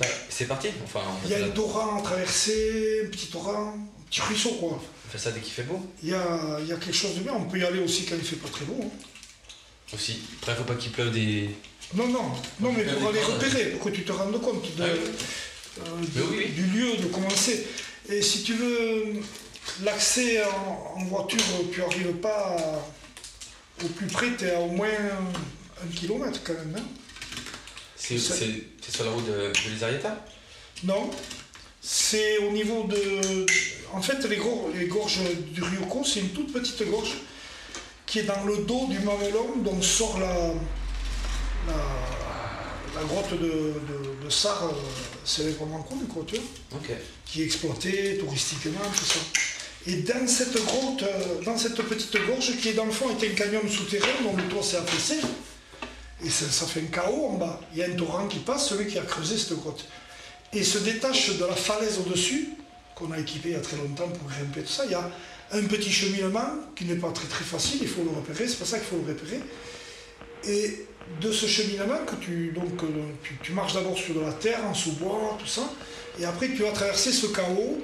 pas- 0.46 0.54
parti. 0.54 0.68
Enfin, 0.84 1.00
Il 1.24 1.30
y 1.30 1.34
a 1.34 1.38
fait 1.38 1.42
un 1.44 1.46
ça- 1.48 1.52
torrent 1.52 1.98
à 1.98 2.02
traverser, 2.02 3.02
un 3.04 3.08
petit 3.10 3.26
torrent, 3.28 3.74
un 3.76 4.04
petit 4.10 4.20
ruisseau 4.20 4.50
quoi. 4.54 4.82
on 5.06 5.10
fait 5.10 5.18
ça 5.18 5.30
dès 5.30 5.40
qu'il 5.40 5.52
fait 5.52 5.62
beau 5.62 5.80
Il 6.02 6.08
y 6.10 6.14
a, 6.14 6.58
il 6.60 6.66
y 6.66 6.72
a 6.72 6.76
quelque 6.76 6.96
chose 6.96 7.14
de 7.14 7.20
bien. 7.20 7.32
On 7.34 7.44
peut 7.44 7.58
y 7.58 7.64
aller 7.64 7.80
aussi 7.80 8.04
quand 8.04 8.16
il 8.18 8.24
fait 8.24 8.36
pas 8.36 8.48
très 8.48 8.64
beau. 8.64 8.78
hein. 8.82 8.88
aussi. 9.94 10.18
Après, 10.40 10.54
faut 10.56 10.64
pas 10.64 10.74
qu'il 10.74 10.90
pleuve 10.92 11.12
des. 11.12 11.50
Non, 11.94 12.08
non, 12.08 12.32
non, 12.60 12.72
mais 12.72 12.84
pour 12.84 13.08
aller 13.10 13.20
repérer, 13.22 13.64
pour 13.72 13.84
que 13.90 13.94
tu 13.96 14.02
te 14.04 14.12
rendes 14.12 14.40
compte 14.40 14.62
de, 14.76 14.82
Ah 14.82 14.86
oui. 14.92 15.10
Euh, 15.80 16.46
du 16.54 16.62
lieu, 16.66 16.96
de 16.98 17.06
commencer. 17.06 17.66
Et 18.08 18.20
si 18.22 18.42
tu 18.42 18.54
veux 18.54 19.14
l'accès 19.84 20.42
en, 20.44 20.94
en 21.00 21.04
voiture, 21.04 21.38
tu 21.72 21.80
n'arrives 21.80 22.12
pas 22.14 22.56
à- 22.58 23.84
au 23.84 23.88
plus 23.88 24.06
près, 24.06 24.28
tu 24.36 24.44
es 24.44 24.54
à 24.54 24.60
au 24.60 24.68
moins 24.68 24.88
un, 24.88 25.84
un 25.84 25.88
kilomètre 25.94 26.40
quand 26.44 26.52
même. 26.54 26.74
hein. 26.78 26.84
C'est 27.96 28.92
sur 28.92 29.04
la 29.04 29.10
route 29.12 29.26
de, 29.26 29.32
de 29.52 29.70
l'Isarieta 29.72 30.24
Non, 30.84 31.10
c'est 31.80 32.38
au 32.38 32.50
niveau 32.52 32.84
de. 32.84 33.46
En 33.92 34.02
fait, 34.02 34.24
les, 34.28 34.36
gor- 34.38 34.70
les 34.74 34.86
gorges 34.86 35.20
du 35.52 35.62
Ryoko, 35.62 36.02
c'est 36.04 36.20
une 36.20 36.30
toute 36.30 36.52
petite 36.52 36.82
gorge 36.90 37.12
qui 38.06 38.18
est 38.18 38.24
dans 38.24 38.44
le 38.44 38.58
dos 38.58 38.86
du 38.88 38.98
Mamelon, 39.00 39.56
dont 39.58 39.80
sort 39.80 40.18
la, 40.18 40.34
la, 41.68 41.74
la 42.94 43.02
grotte 43.04 43.32
de, 43.32 43.36
de, 43.46 44.24
de 44.24 44.30
Sarre, 44.30 44.64
euh, 44.66 44.72
c'est 45.24 45.50
vraiment 45.56 45.82
connu, 45.82 46.04
quoi, 46.04 46.24
tu 46.26 46.36
vois, 46.36 46.78
Ok. 46.80 46.90
qui 47.24 47.42
est 47.42 47.44
exploitée 47.44 48.18
touristiquement, 48.18 48.80
tout 48.96 49.04
ça. 49.04 49.20
Et 49.86 49.96
dans 49.96 50.26
cette 50.28 50.54
grotte, 50.64 51.02
euh, 51.02 51.42
dans 51.44 51.56
cette 51.58 51.76
petite 51.82 52.16
gorge 52.26 52.56
qui 52.60 52.68
est 52.68 52.74
dans 52.74 52.84
le 52.84 52.92
fond 52.92 53.06
est 53.10 53.26
un 53.30 53.34
canyon 53.34 53.68
souterrain 53.68 54.06
dont 54.22 54.36
le 54.36 54.44
toit 54.44 54.62
s'est 54.62 54.76
affaissé, 54.76 55.16
et 56.24 56.30
ça, 56.30 56.44
ça 56.50 56.66
fait 56.66 56.80
un 56.80 56.84
chaos 56.86 57.26
en 57.30 57.32
bas. 57.38 57.60
Il 57.72 57.78
y 57.78 57.82
a 57.82 57.86
un 57.86 57.94
torrent 57.96 58.28
qui 58.28 58.38
passe, 58.38 58.68
celui 58.68 58.86
qui 58.86 58.98
a 58.98 59.02
creusé 59.02 59.36
cette 59.36 59.54
grotte. 59.58 59.84
Et 60.52 60.62
se 60.62 60.78
détache 60.78 61.36
de 61.36 61.44
la 61.44 61.56
falaise 61.56 61.98
au-dessus, 61.98 62.50
qu'on 62.94 63.10
a 63.10 63.18
équipé 63.18 63.48
il 63.48 63.52
y 63.52 63.56
a 63.56 63.60
très 63.60 63.76
longtemps 63.76 64.08
pour 64.08 64.28
grimper, 64.28 64.60
tout 64.62 64.72
ça. 64.72 64.84
Il 64.84 64.92
y 64.92 64.94
a 64.94 65.10
un 65.52 65.62
petit 65.64 65.90
cheminement 65.90 66.46
qui 66.76 66.84
n'est 66.84 66.94
pas 66.96 67.10
très 67.10 67.26
très 67.26 67.44
facile, 67.44 67.78
il 67.82 67.88
faut 67.88 68.04
le 68.04 68.10
repérer, 68.10 68.46
c'est 68.46 68.56
pour 68.56 68.66
ça 68.66 68.78
qu'il 68.78 68.86
faut 68.86 69.02
le 69.04 69.12
repérer. 69.14 69.40
Et 70.46 70.86
de 71.20 71.32
ce 71.32 71.46
cheminement, 71.46 72.04
que 72.06 72.16
tu, 72.16 72.52
donc, 72.54 72.82
euh, 72.82 72.86
tu, 73.42 73.52
marches 73.52 73.74
d'abord 73.74 73.96
sur 73.96 74.14
de 74.14 74.20
la 74.20 74.32
terre, 74.32 74.60
en 74.68 74.74
sous-bois, 74.74 75.36
tout 75.38 75.46
ça, 75.46 75.62
et 76.18 76.24
après 76.24 76.48
tu 76.48 76.62
vas 76.62 76.72
traverser 76.72 77.12
ce 77.12 77.26
chaos, 77.26 77.80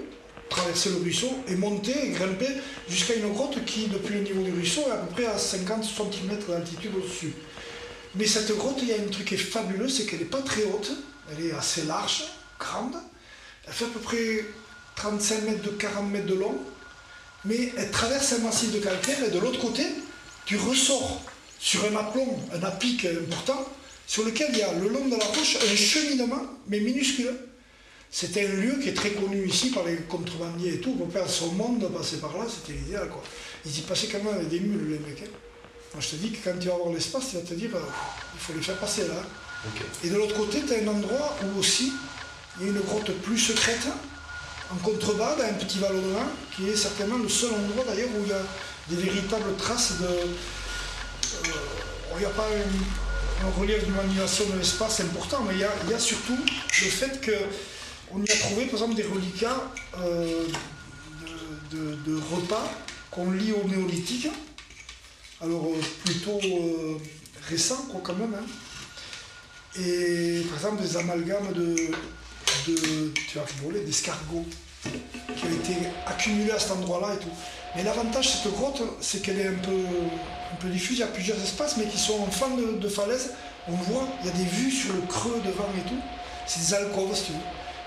traverser 0.49 0.91
le 0.91 0.97
ruisseau 0.97 1.31
et 1.47 1.57
monter 1.57 1.95
et 2.07 2.11
grimper 2.11 2.49
jusqu'à 2.89 3.15
une 3.15 3.33
grotte 3.33 3.65
qui, 3.65 3.87
depuis 3.87 4.15
le 4.15 4.21
niveau 4.21 4.43
du 4.43 4.53
ruisseau, 4.53 4.83
est 4.89 4.93
à 4.93 4.97
peu 4.97 5.15
près 5.15 5.27
à 5.27 5.39
50 5.39 5.85
cm 5.85 6.39
d'altitude 6.49 6.93
au-dessus. 6.97 7.33
Mais 8.15 8.27
cette 8.27 8.57
grotte, 8.57 8.79
il 8.83 8.89
y 8.89 8.93
a 8.93 8.97
un 8.97 9.11
truc 9.11 9.27
qui 9.27 9.35
est 9.35 9.39
fabuleux, 9.39 9.89
c'est 9.89 10.07
qu'elle 10.07 10.21
n'est 10.21 10.25
pas 10.25 10.43
très 10.43 10.65
haute, 10.65 10.93
elle 11.31 11.47
est 11.47 11.53
assez 11.53 11.85
large, 11.85 12.25
grande, 12.59 12.97
elle 13.67 13.73
fait 13.73 13.85
à 13.85 13.89
peu 13.89 14.01
près 14.01 14.45
35 14.97 15.43
mètres 15.43 15.63
de 15.63 15.71
40 15.71 16.11
mètres 16.11 16.27
de 16.27 16.35
long, 16.35 16.57
mais 17.45 17.73
elle 17.77 17.91
traverse 17.91 18.33
un 18.33 18.39
massif 18.39 18.73
de 18.73 18.79
calcaire 18.79 19.23
et 19.25 19.31
de 19.31 19.39
l'autre 19.39 19.61
côté, 19.61 19.83
tu 20.45 20.57
ressors 20.57 21.21
sur 21.59 21.85
un 21.85 21.97
aplomb, 21.97 22.39
un 22.53 22.63
apic 22.63 23.05
important, 23.05 23.67
sur 24.07 24.25
lequel 24.25 24.49
il 24.53 24.59
y 24.59 24.63
a 24.63 24.73
le 24.73 24.89
long 24.89 25.07
de 25.07 25.17
la 25.17 25.25
roche 25.25 25.57
un 25.57 25.77
cheminement, 25.77 26.43
mais 26.69 26.81
minuscule. 26.81 27.37
C'était 28.11 28.47
un 28.47 28.55
lieu 28.55 28.79
qui 28.81 28.89
est 28.89 28.95
très 28.95 29.11
connu 29.11 29.47
ici 29.47 29.71
par 29.71 29.85
les 29.85 29.97
contrebandiers 29.97 30.75
et 30.75 30.81
tout. 30.81 30.93
Pour 30.95 31.13
faire 31.13 31.29
son 31.29 31.53
monde, 31.53 31.87
passer 31.95 32.17
par 32.19 32.37
là, 32.39 32.47
c'était 32.49 32.79
l'idéal. 32.79 33.09
Quoi. 33.09 33.23
Ils 33.67 33.79
y 33.79 33.83
passaient 33.83 34.07
quand 34.07 34.23
même 34.25 34.35
avec 34.35 34.49
des 34.49 34.61
mules, 34.61 34.93
les 34.93 34.99
mecs. 34.99 35.23
hein. 35.23 35.31
Moi, 35.93 36.03
je 36.03 36.09
te 36.11 36.17
dis 36.17 36.31
que 36.31 36.39
quand 36.49 36.59
tu 36.59 36.69
vas 36.69 36.75
avoir 36.75 36.93
l'espace, 36.93 37.31
tu 37.31 37.37
vas 37.37 37.43
te 37.43 37.53
dire, 37.55 37.71
euh, 37.75 37.81
il 38.35 38.41
faut 38.41 38.53
les 38.55 38.63
faire 38.63 38.77
passer 38.79 39.03
là. 39.09 39.15
Et 40.05 40.09
de 40.09 40.17
l'autre 40.17 40.37
côté, 40.37 40.63
tu 40.67 40.73
as 40.73 40.79
un 40.79 40.87
endroit 40.89 41.37
où 41.45 41.59
aussi, 41.59 41.93
il 42.59 42.67
y 42.67 42.69
a 42.71 42.73
une 42.73 42.81
grotte 42.81 43.13
plus 43.23 43.37
secrète, 43.39 43.87
en 44.73 44.77
contrebas, 44.77 45.35
dans 45.37 45.45
un 45.45 45.55
petit 45.55 45.79
vallonnement, 45.79 46.29
qui 46.57 46.69
est 46.69 46.77
certainement 46.77 47.19
le 47.19 47.29
seul 47.29 47.51
endroit 47.53 47.85
d'ailleurs 47.87 48.09
où 48.19 48.23
il 48.25 48.29
y 48.31 48.33
a 48.33 48.43
des 48.89 49.03
véritables 49.03 49.55
traces 49.59 49.95
de... 50.01 50.07
euh, 51.47 51.79
il 52.15 52.21
n'y 52.21 52.25
a 52.27 52.31
pas 52.31 52.47
un, 52.47 53.61
relief 53.61 53.85
d'humanisation 53.85 54.47
de 54.51 54.59
l'espace 54.59 55.01
important, 55.01 55.45
mais 55.47 55.55
il 55.55 55.61
y 55.61 55.95
a, 55.95 55.99
surtout 55.99 56.37
le 56.37 56.91
fait 56.91 57.21
qu'on 57.25 58.23
y 58.23 58.31
a 58.31 58.37
trouvé, 58.37 58.65
par 58.65 58.75
exemple, 58.75 58.95
des 58.95 59.05
reliquats 59.05 59.71
euh, 59.99 60.45
de, 61.71 62.21
repas 62.35 62.69
qu'on 63.11 63.31
lit 63.31 63.53
au 63.53 63.67
néolithique, 63.69 64.29
alors 65.41 65.67
euh, 65.67 65.81
plutôt 66.05 66.41
euh, 66.43 66.97
récents, 67.49 67.87
quoi, 67.91 68.01
quand 68.03 68.15
même. 68.15 68.35
hein. 68.35 68.47
Et 69.81 70.43
par 70.49 70.57
exemple 70.59 70.83
des 70.83 70.97
amalgames 70.97 71.53
de, 71.53 71.77
tu 72.65 73.39
d'escargots 73.85 74.47
qui 74.83 75.45
ont 75.45 75.53
été 75.53 75.77
accumulés 76.07 76.51
à 76.51 76.59
cet 76.59 76.73
endroit-là 76.73 77.15
et 77.15 77.19
tout. 77.19 77.31
Mais 77.77 77.83
l'avantage 77.83 78.29
cette 78.29 78.53
grotte, 78.53 78.83
c'est 79.01 79.23
qu'elle 79.23 79.39
est 79.41 79.49
un 79.49 79.59
peu, 79.63 79.71
un 80.53 80.57
peu 80.61 80.69
diffuse, 80.69 80.99
il 80.99 81.01
y 81.01 81.05
a 81.05 81.09
plusieurs 81.09 81.41
espaces, 81.43 81.77
mais 81.77 81.85
qui 81.85 81.99
sont 81.99 82.21
en 82.21 82.31
fin 82.31 82.49
de, 82.51 82.89
falaise. 82.89 83.35
On 83.69 83.73
voit, 83.73 84.09
il 84.23 84.27
y 84.27 84.31
a 84.31 84.33
des 84.33 84.45
vues 84.45 84.71
sur 84.71 84.95
le 84.95 85.03
creux 85.03 85.41
devant 85.45 85.69
et 85.77 85.89
tout. 85.89 86.01
C'est 86.47 86.61
des 86.61 86.75
alcôves, 86.75 87.15
si 87.15 87.25
tu 87.25 87.33
veux. 87.33 87.39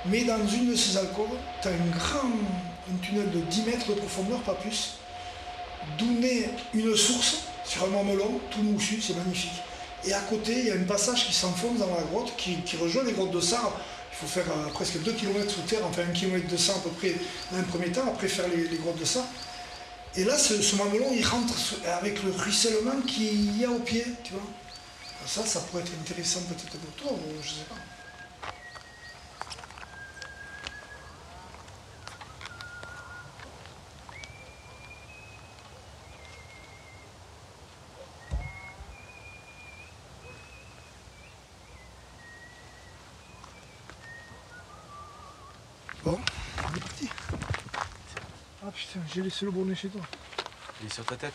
Mais 0.06 0.24
dans 0.24 0.48
une 0.48 0.72
de 0.72 0.76
ces 0.76 0.98
alcôves, 0.98 1.36
tu 1.62 1.68
as 1.68 1.72
un 1.72 1.98
grand 1.98 2.30
un 2.92 2.98
tunnel 3.06 3.30
de 3.32 3.40
10 3.40 3.64
mètres 3.64 3.88
de 3.88 3.94
profondeur, 3.94 4.40
pas 4.40 4.56
plus, 4.56 4.94
d'où 5.98 6.12
naît 6.20 6.50
une 6.74 6.96
source 6.96 7.44
sur 7.66 7.84
un 7.84 7.88
mamelon, 7.88 8.40
tout 8.50 8.62
moussu, 8.64 9.02
c'est 9.02 9.16
magnifique. 9.16 9.62
Et 10.06 10.14
à 10.14 10.20
côté, 10.22 10.54
il 10.58 10.66
y 10.66 10.72
a 10.72 10.76
un 10.76 10.84
passage 10.84 11.28
qui 11.28 11.34
s'enfonce 11.34 11.78
dans 11.78 11.88
la 11.88 12.02
grotte, 12.12 12.34
qui, 12.36 12.56
qui 12.62 12.76
rejoint 12.78 13.04
les 13.04 13.12
grottes 13.12 13.32
de 13.32 13.40
Sarre. 13.40 13.72
Il 14.12 14.18
faut 14.18 14.28
faire 14.28 14.52
euh, 14.52 14.70
presque 14.74 15.02
2 15.02 15.14
km 15.14 15.50
sous 15.50 15.62
terre, 15.62 15.82
enfin 15.88 16.02
1 16.10 16.14
km 16.14 16.48
de 16.48 16.56
à 16.56 16.80
peu 16.84 16.90
près 16.90 17.16
dans 17.52 17.60
un 17.60 17.64
premier 17.64 17.92
temps, 17.92 18.08
après 18.08 18.28
faire 18.28 18.46
les, 18.48 18.68
les 18.68 18.78
grottes 18.78 19.00
de 19.00 19.06
Sarre. 19.06 19.28
Et 20.18 20.26
là, 20.26 20.38
ce, 20.38 20.76
mamelon, 20.76 21.14
il 21.14 21.26
rentre 21.26 21.54
avec 21.86 22.22
le 22.24 22.32
ruissellement 22.32 23.00
qu'il 23.08 23.58
y 23.58 23.64
a 23.64 23.72
au 23.72 23.80
pied, 23.80 24.06
tu 24.24 24.34
vois. 24.34 24.42
Ça, 25.26 25.46
ça 25.46 25.62
pourrait 25.62 25.84
être 25.84 25.94
intéressant 26.02 26.42
peut-être 26.42 26.78
pour 26.78 26.94
toi, 26.96 27.12
ou 27.14 27.42
je 27.42 27.50
sais 27.50 27.64
pas. 27.70 27.76
Bon, 46.04 46.20
on 46.58 46.76
est 46.76 46.80
parti. 46.80 47.11
Ah 48.72 48.74
putain, 48.74 49.02
j'ai 49.14 49.22
laissé 49.22 49.44
le 49.44 49.52
bonnet 49.52 49.76
chez 49.76 49.90
toi. 49.90 50.00
Il 50.80 50.88
est 50.88 50.94
sur 50.94 51.04
ta 51.04 51.18
tête 51.18 51.34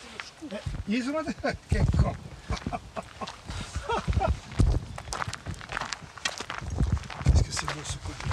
Il 0.87 0.95
est 0.95 1.03
sur 1.03 1.13
ma 1.13 1.23
tête 1.23 1.37
Quel 1.69 1.85
con 1.85 2.11
Qu'est-ce 7.25 7.43
que 7.43 7.51
c'est 7.51 7.65
beau 7.67 7.81
ce 7.83 7.97
côté 7.97 8.29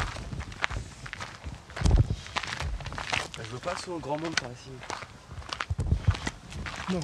Je 3.36 3.50
veux 3.50 3.58
pas 3.58 3.74
au 3.88 3.98
grand 3.98 4.18
monde 4.18 4.34
par 4.36 4.50
ici. 4.52 4.70
Non. 6.90 7.00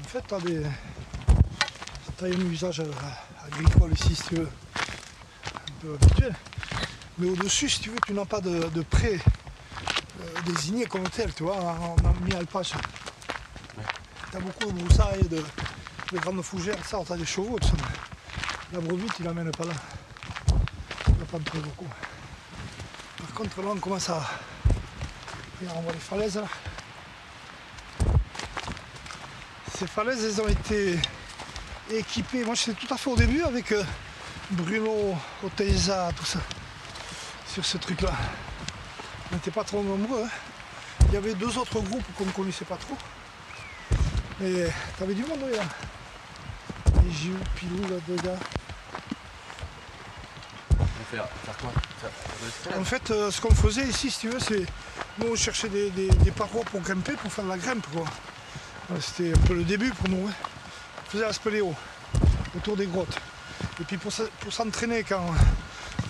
En 0.00 0.08
fait, 0.08 0.24
t'as 0.26 0.40
des. 0.40 0.66
T'as 2.16 2.26
un 2.26 2.30
usage 2.50 2.80
euh, 2.80 2.92
agricole 3.46 3.92
ici, 3.92 4.16
si 4.16 4.22
tu 4.24 4.34
veux, 4.34 4.50
un 5.54 5.72
peu 5.80 5.94
habituel. 5.94 6.34
Mais 7.18 7.28
au-dessus, 7.30 7.68
si 7.68 7.80
tu 7.80 7.90
veux, 7.90 7.98
tu 8.06 8.12
n'as 8.12 8.24
pas 8.24 8.40
de, 8.40 8.68
de 8.68 8.82
pré 8.82 9.20
euh, 10.20 10.40
désigné 10.46 10.86
comme 10.86 11.08
tel, 11.08 11.32
tu 11.32 11.44
vois, 11.44 11.56
on 11.56 12.08
a 12.08 12.12
mis 12.24 12.34
alpage. 12.34 12.72
T'as 14.32 14.40
beaucoup 14.40 14.72
de 14.72 14.72
broussailles, 14.72 15.28
de, 15.28 15.42
de 16.12 16.18
grandes 16.18 16.42
fougères, 16.42 16.84
ça, 16.84 16.98
t'as 17.06 17.16
des 17.16 17.24
chevaux, 17.24 17.58
tout 17.60 17.68
ça. 17.68 17.74
La 18.72 18.80
brebis, 18.80 19.06
tu 19.16 19.22
l'amènes 19.22 19.52
pas 19.52 19.64
là. 19.64 19.74
Tu 21.04 21.12
vas 21.12 21.24
pas 21.26 21.36
en 21.36 21.40
trouver 21.40 21.62
beaucoup. 21.62 21.86
Par 23.18 23.32
contre, 23.34 23.62
là, 23.62 23.68
on 23.74 23.78
commence 23.78 24.10
à. 24.10 24.28
Regarde, 25.60 25.78
on 25.78 25.82
voit 25.82 25.92
les 25.92 25.98
falaises 26.00 26.36
là. 26.36 26.48
Ces 29.78 29.86
falaises, 29.86 30.24
elles 30.24 30.40
ont 30.40 30.48
été 30.48 30.98
équipées. 31.92 32.44
Moi, 32.44 32.54
j'étais 32.54 32.86
tout 32.86 32.92
à 32.92 32.96
fait 32.96 33.10
au 33.10 33.16
début 33.16 33.42
avec 33.42 33.70
euh, 33.72 33.84
Bruno, 34.50 35.14
Oteiza, 35.44 36.10
tout 36.16 36.24
ça, 36.24 36.40
sur 37.54 37.64
ce 37.64 37.78
truc-là. 37.78 38.10
On 39.30 39.36
n'était 39.36 39.52
pas 39.52 39.62
trop 39.62 39.80
nombreux. 39.82 40.24
hein. 40.24 40.28
Il 41.08 41.14
y 41.14 41.16
avait 41.16 41.34
deux 41.34 41.56
autres 41.56 41.80
groupes 41.80 42.04
qu'on 42.18 42.24
ne 42.26 42.30
connaissait 42.32 42.64
pas 42.64 42.76
trop. 42.76 42.96
Mais 44.40 44.66
t'avais 44.98 45.14
du 45.14 45.22
monde, 45.24 45.38
là. 45.52 45.62
Et 47.06 47.12
Gilles, 47.12 47.38
Pilou, 47.54 47.80
là, 47.82 47.96
deux 48.08 48.16
gars. 48.16 48.36
On 50.80 51.16
faire, 51.16 51.28
quoi? 51.60 51.72
En 52.76 52.84
fait, 52.84 53.10
euh, 53.12 53.30
ce 53.30 53.40
qu'on 53.40 53.54
faisait 53.54 53.84
ici, 53.86 54.10
si 54.10 54.18
tu 54.20 54.28
veux, 54.30 54.40
c'est. 54.40 54.66
Nous, 55.18 55.28
on 55.30 55.36
cherchait 55.36 55.68
des, 55.68 55.90
des- 55.90 56.08
des 56.08 56.30
parois 56.32 56.64
pour 56.64 56.80
grimper, 56.80 57.12
pour 57.12 57.32
faire 57.32 57.44
de 57.44 57.50
la 57.50 57.58
grimpe, 57.58 57.86
quoi. 57.92 58.04
Euh, 58.90 59.00
C'était 59.00 59.32
un 59.32 59.46
peu 59.46 59.54
le 59.54 59.62
début 59.62 59.90
pour 59.90 60.08
nous. 60.08 60.26
hein. 60.26 60.32
On 61.06 61.10
faisait 61.10 61.24
la 61.24 61.32
spéléo, 61.32 61.72
autour 62.56 62.76
des 62.76 62.86
grottes. 62.86 63.16
Et 63.80 63.84
puis 63.84 63.96
pour, 63.96 64.12
pour 64.40 64.52
s'entraîner, 64.52 65.04
quand 65.04 65.24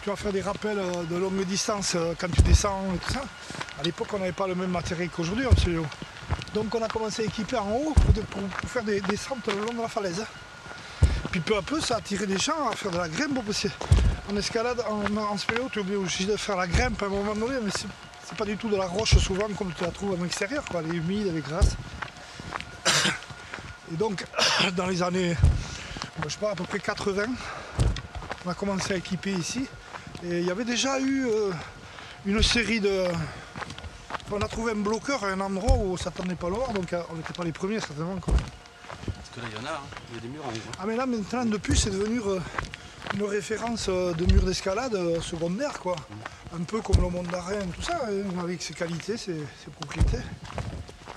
tu 0.04 0.10
vas 0.10 0.16
faire 0.16 0.32
des 0.32 0.42
rappels 0.42 0.78
euh, 0.78 1.04
de 1.04 1.16
longue 1.16 1.42
distance, 1.46 1.94
euh, 1.96 2.12
quand 2.18 2.28
tu 2.30 2.42
descends 2.42 2.82
et 2.94 2.98
tout 2.98 3.14
ça, 3.14 3.24
à 3.80 3.82
l'époque, 3.82 4.08
on 4.12 4.18
n'avait 4.18 4.32
pas 4.32 4.46
le 4.46 4.54
même 4.54 4.70
matériel 4.70 5.08
qu'aujourd'hui 5.08 5.46
en 5.46 5.56
spéléo. 5.56 5.86
Donc, 6.52 6.74
on 6.74 6.82
a 6.82 6.88
commencé 6.88 7.22
à 7.22 7.24
équiper 7.24 7.56
en 7.56 7.70
haut 7.70 7.94
pour, 8.30 8.68
faire 8.68 8.84
des 8.84 9.00
descentes 9.00 9.46
le 9.46 9.64
long 9.64 9.72
de 9.72 9.80
la 9.80 9.88
falaise. 9.88 10.22
Puis 11.30 11.40
peu 11.40 11.56
à 11.56 11.62
peu, 11.62 11.80
ça 11.80 11.94
a 11.94 11.98
attiré 11.98 12.26
des 12.26 12.36
gens 12.36 12.68
à 12.70 12.76
faire 12.76 12.90
de 12.90 12.98
la 12.98 13.08
grimpe, 13.08 13.38
en 14.30 14.36
escalade, 14.36 14.84
en, 14.86 15.16
en 15.16 15.36
tu 15.36 15.54
es 15.54 15.96
obligé 15.96 16.26
de 16.26 16.36
faire 16.36 16.56
la 16.56 16.66
grimpe 16.66 17.02
à 17.02 17.06
un 17.06 17.08
moment 17.08 17.34
donné, 17.34 17.54
mais 17.62 17.70
c'est, 17.74 17.88
c'est 18.26 18.36
pas 18.36 18.44
du 18.44 18.58
tout 18.58 18.68
de 18.68 18.76
la 18.76 18.86
roche 18.86 19.16
souvent 19.16 19.48
comme 19.56 19.72
tu 19.72 19.84
la 19.84 19.90
trouves 19.90 20.20
en 20.20 20.24
extérieur, 20.26 20.66
quoi. 20.66 20.82
Elle 20.84 20.96
est 20.96 20.98
humide, 20.98 21.28
elle 21.30 21.38
est 21.38 21.48
grasse. 21.48 21.76
Et 23.90 23.96
donc, 23.96 24.22
dans 24.76 24.86
les 24.86 25.02
années, 25.02 25.34
je 26.22 26.28
sais 26.28 26.38
pas, 26.38 26.50
à 26.50 26.54
peu 26.54 26.64
près 26.64 26.78
80, 26.78 27.24
on 28.44 28.50
a 28.50 28.54
commencé 28.54 28.92
à 28.92 28.96
équiper 28.96 29.32
ici. 29.32 29.66
Et 30.22 30.40
il 30.40 30.46
y 30.46 30.50
avait 30.50 30.64
déjà 30.64 30.98
eu 31.00 31.26
euh, 31.26 31.50
une 32.24 32.42
série 32.42 32.80
de. 32.80 33.04
On 34.32 34.40
a 34.40 34.48
trouvé 34.48 34.72
un 34.72 34.76
bloqueur 34.76 35.22
à 35.24 35.28
un 35.28 35.40
endroit 35.40 35.76
où 35.76 35.96
ça 35.96 36.10
tendait 36.10 36.34
pas 36.34 36.48
loin, 36.48 36.66
donc 36.72 36.92
euh, 36.92 37.02
on 37.10 37.14
n'était 37.16 37.32
pas 37.34 37.44
les 37.44 37.52
premiers 37.52 37.80
certainement. 37.80 38.16
Quoi. 38.20 38.34
que 39.34 39.40
là, 39.40 39.46
il 39.50 39.56
y 39.56 39.60
en 39.60 39.68
a, 39.68 39.74
hein. 39.74 39.80
il 40.10 40.14
y 40.14 40.18
a 40.18 40.20
des 40.22 40.28
murs 40.28 40.44
en 40.44 40.48
haut. 40.48 40.52
hein. 40.52 40.76
Ah 40.80 40.84
mais 40.86 40.96
là 40.96 41.06
maintenant 41.06 41.44
depuis 41.44 41.78
c'est 41.78 41.90
devenu 41.90 42.20
euh, 42.26 42.40
une 43.14 43.24
référence 43.24 43.88
de 43.88 44.32
mur 44.32 44.42
d'escalade 44.44 45.20
secondaire 45.20 45.78
quoi. 45.78 45.94
Un 46.58 46.62
peu 46.62 46.80
comme 46.80 47.02
le 47.02 47.10
monde 47.10 47.26
d'Arène, 47.26 47.68
tout 47.74 47.82
ça, 47.82 48.00
hein, 48.08 48.38
avec 48.42 48.62
ses 48.62 48.74
qualités, 48.74 49.16
ses, 49.16 49.34
ses 49.62 49.70
propriétés. 49.78 50.22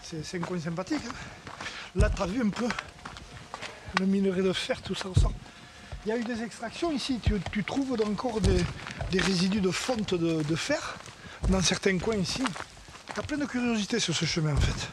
C'est 0.02 0.38
un 0.38 0.42
coin 0.42 0.60
sympathique. 0.60 1.02
hein. 1.08 1.14
Là 1.96 2.10
tu 2.10 2.22
as 2.22 2.26
vu 2.26 2.42
un 2.42 2.50
peu 2.50 2.68
le 4.00 4.06
minerai 4.06 4.42
de 4.42 4.52
fer, 4.54 4.82
tout 4.82 4.96
ça 4.96 5.08
ressort. 5.10 5.32
Il 6.06 6.10
y 6.10 6.12
a 6.12 6.18
eu 6.18 6.24
des 6.24 6.42
extractions 6.44 6.92
ici, 6.92 7.20
tu, 7.24 7.34
tu 7.52 7.64
trouves 7.64 7.96
encore 8.06 8.40
des, 8.42 8.64
des 9.12 9.20
résidus 9.20 9.62
de 9.62 9.72
fonte 9.72 10.14
de, 10.14 10.56
fer 10.56 10.98
dans 11.50 11.62
certains 11.62 11.98
coins 11.98 12.18
ici. 12.18 12.44
Tu 13.14 13.20
as 13.20 13.24
plein 13.24 13.38
de 13.38 13.46
curiosités 13.46 14.00
sur 14.00 14.16
ce 14.16 14.26
chemin 14.26 14.54
en 14.54 14.62
fait. 14.62 14.90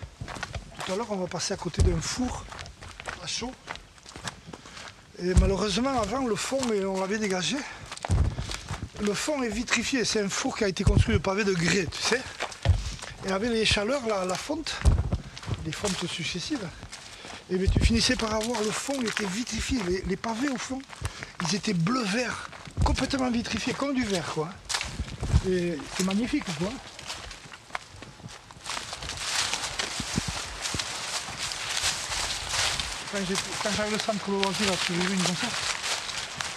Tout 0.85 0.93
à 0.93 0.97
l'heure 0.97 1.11
on 1.11 1.17
va 1.17 1.27
passer 1.27 1.55
à 1.55 1.57
côté 1.57 1.83
d'un 1.83 2.01
four 2.01 2.45
à 3.23 3.27
chaud. 3.27 3.53
Et 5.23 5.33
malheureusement, 5.41 6.01
avant, 6.01 6.27
le 6.27 6.35
fond, 6.35 6.59
on 6.87 7.01
l'avait 7.01 7.19
dégagé. 7.19 7.57
Le 9.01 9.15
fond 9.15 9.43
est 9.43 9.49
vitrifié. 9.49 10.05
C'est 10.05 10.21
un 10.21 10.29
four 10.29 10.57
qui 10.57 10.65
a 10.65 10.69
été 10.69 10.83
construit 10.83 11.15
de 11.15 11.21
pavés 11.21 11.45
de 11.45 11.55
grès, 11.55 11.87
tu 11.87 12.03
sais. 12.03 12.21
Et 13.27 13.31
avec 13.31 13.51
les 13.51 13.65
chaleurs, 13.65 14.03
la, 14.07 14.35
fonte, 14.35 14.75
les 15.65 15.73
fontes 15.73 16.07
successives, 16.09 16.67
et 17.51 17.57
bien, 17.57 17.69
tu 17.71 17.81
finissais 17.81 18.17
par 18.17 18.35
avoir 18.35 18.61
le 18.61 18.71
fond, 18.71 18.95
il 19.01 19.07
était 19.07 19.27
vitrifié. 19.27 19.79
Les, 19.89 20.03
les 20.07 20.17
pavés, 20.17 20.49
au 20.49 20.59
fond, 20.59 20.81
ils 21.43 21.55
étaient 21.55 21.75
bleu-vert, 21.75 22.49
complètement 22.97 23.31
vitrifiés, 23.31 23.75
comme 23.75 23.95
du 23.95 24.05
verre, 24.05 24.27
quoi. 24.35 24.49
Et 25.49 25.77
c'est 25.97 26.05
magnifique, 26.05 26.45
quoi. 26.59 26.71
Quand 33.13 33.71
j'avais 33.77 33.91
le 33.91 33.99
centre 33.99 34.29
de 34.29 34.43
là, 34.43 34.51
j'ai 34.89 34.95
vu 34.95 35.15
une 35.15 35.23
concert, 35.23 35.49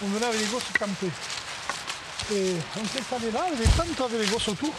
on 0.02 0.08
venait 0.08 0.26
avec 0.26 0.40
les 0.40 0.46
gosses 0.46 0.64
camper. 0.78 1.10
Et 2.34 2.54
on 2.76 2.84
s'est 2.86 3.00
installé 3.00 3.30
là, 3.30 3.44
avec 3.46 3.58
les 3.60 3.64
tentes 3.66 4.00
avec 4.10 4.20
les 4.20 4.26
gosses 4.26 4.48
autour. 4.48 4.74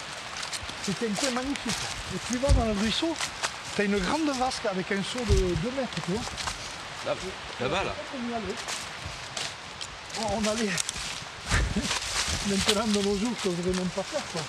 C'était 0.84 1.07
un 1.07 1.14
coin 1.14 1.31
magnifique. 1.31 1.73
Et 2.14 2.18
plus 2.27 2.38
bas 2.38 2.52
dans 2.52 2.65
le 2.65 2.73
ruisseau, 2.73 3.15
t'as 3.77 3.86
une 3.86 3.98
grande 3.98 4.30
vasque 4.38 4.65
avec 4.69 4.91
un 4.91 5.02
seau 5.03 5.19
de 5.19 5.34
2 5.36 5.72
mètres, 5.77 5.90
tu 6.06 6.11
vois. 6.11 6.22
Là- 7.06 7.15
Là-bas, 7.61 7.84
là. 7.86 7.95
On 8.14 8.30
y 8.30 8.34
allait. 8.34 8.56
Bon, 10.19 10.27
on 10.44 10.52
allait. 10.52 10.69
Maintenant, 12.49 12.88
de 12.88 13.01
nos 13.05 13.15
jours, 13.15 13.35
je 13.43 13.49
ne 13.49 13.53
voudrais 13.55 13.77
même 13.80 13.89
pas 13.89 14.01
faire, 14.01 14.26
quoi. 14.31 14.41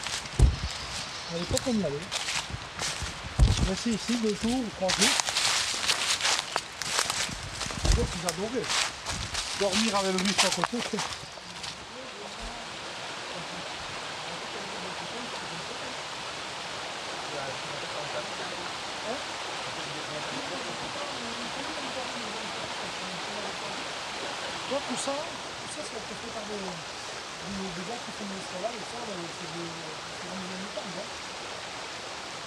À 1.35 1.39
l'époque, 1.39 1.61
on 1.67 1.75
y 1.75 1.85
allait. 1.85 2.07
Rester 3.69 3.91
ici 3.91 4.17
deux 4.23 4.37
jours, 4.43 4.65
trois 4.77 4.89
jours. 4.89 5.17
Les 7.85 7.91
autres, 8.01 8.17
ils 8.17 8.27
adoraient. 8.27 8.69
Dormir 9.61 9.97
avec 9.97 10.13
le 10.13 10.19
ruisseau 10.19 10.47
à 10.47 10.51
côté, 10.51 10.79
c'est... 10.91 10.97
Toi, 24.71 24.79
tout 24.89 24.97
ça, 24.97 25.13
tout 25.13 25.71
ça, 25.77 25.83
c'est 25.83 25.99
fait 26.01 26.33
par 26.33 26.47
des, 26.47 26.55
des, 26.55 27.71
des 27.75 27.85
gars 27.91 27.99
qui 28.07 28.11
font 28.15 28.23
de 28.23 28.35
l'escalade, 28.39 28.71
et 28.71 28.87
ça, 28.87 29.03
ben, 29.03 29.19
c'est 29.19 29.51
des 29.51 29.67
c'est 29.67 30.31
des 30.31 30.39
militants, 30.47 30.91
quoi. 30.95 31.03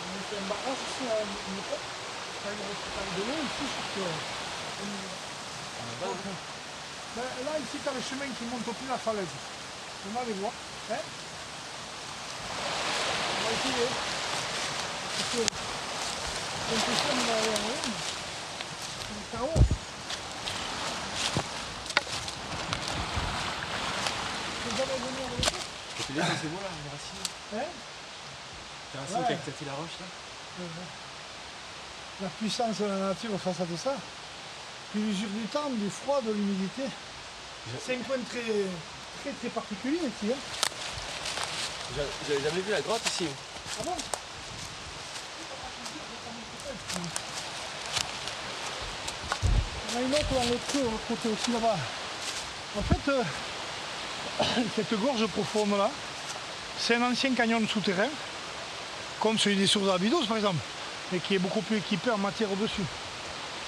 On 0.04 0.48
a 0.74 1.14
à 1.14 1.26
sur. 3.94 4.10
Ben, 7.16 7.22
là, 7.46 7.52
ici, 7.60 7.78
tu 7.82 7.88
as 7.90 7.94
le 7.94 8.02
chemin 8.02 8.26
qui 8.38 8.46
monte 8.46 8.68
au 8.68 8.74
de 8.86 8.90
la 8.90 8.98
falaise. 8.98 9.28
On 10.10 10.14
va 10.14 10.22
aller 10.22 10.34
voir. 10.34 10.52
Hein 10.92 11.04
On 13.30 13.44
va 13.46 13.50
essayer. 13.54 13.88
Parce 16.70 16.84
que 16.84 16.94
ça, 16.94 17.12
on 17.14 17.24
va 17.24 17.34
aller 17.38 17.50
en 17.50 17.62
haut. 17.70 17.90
C'est. 19.32 19.44
C'est. 25.96 26.04
Tu 26.08 26.14
moi 26.50 26.62
là, 26.64 26.70
les 26.84 26.90
racines. 26.90 27.28
Hein 27.54 27.70
Les 28.94 29.00
racines 29.00 29.18
Ouais. 29.18 29.26
qui 29.28 29.32
a 29.32 29.36
éclaté 29.36 29.66
la 29.66 29.74
roche 29.74 29.98
là. 30.00 30.06
La 32.22 32.30
puissance 32.30 32.78
de 32.80 32.86
la 32.86 32.98
nature 33.10 33.40
face 33.44 33.60
à 33.62 33.66
tout 33.66 33.78
ça. 33.78 33.96
Puis 34.92 35.02
l'usure 35.02 35.30
du 35.30 35.48
temps, 35.48 35.70
du 35.70 35.90
froid, 35.90 36.22
de 36.22 36.32
l'humidité. 36.32 36.84
C'est 37.86 37.96
un 37.96 38.00
coin 38.00 38.18
très, 38.30 38.42
très, 39.24 39.32
très 39.40 39.50
particulier 39.50 39.98
ici. 39.98 40.32
Hein. 40.32 40.38
J'a- 41.96 42.04
J'avais 42.28 42.44
jamais 42.50 42.62
vu 42.62 42.72
la 42.72 42.82
grotte 42.82 43.02
ici. 43.08 43.28
Ah 43.80 43.84
bon? 43.86 43.96
On 49.94 49.98
a 49.98 50.02
une 50.02 50.14
autre 50.14 50.34
dans 50.34 50.44
l'autre 50.44 51.00
côté 51.08 51.30
aussi 51.30 51.52
là-bas. 51.52 51.78
En 52.78 52.82
fait, 52.82 53.12
euh, 53.12 53.24
cette 54.76 55.00
gorge 55.00 55.26
profonde 55.28 55.78
là, 55.78 55.90
c'est 56.80 56.96
un 56.96 57.12
ancien 57.12 57.34
canyon 57.36 57.68
souterrain, 57.68 58.08
comme 59.24 59.40
celui 59.40 59.56
des 59.56 59.68
sources 59.68 59.88
d'Abydos 59.88 60.26
par 60.28 60.36
exemple, 60.36 60.60
mais 61.12 61.20
qui 61.20 61.36
est 61.36 61.40
beaucoup 61.40 61.62
plus 61.62 61.78
équipé 61.78 62.12
en 62.12 62.18
matière 62.18 62.52
au-dessus. 62.52 62.84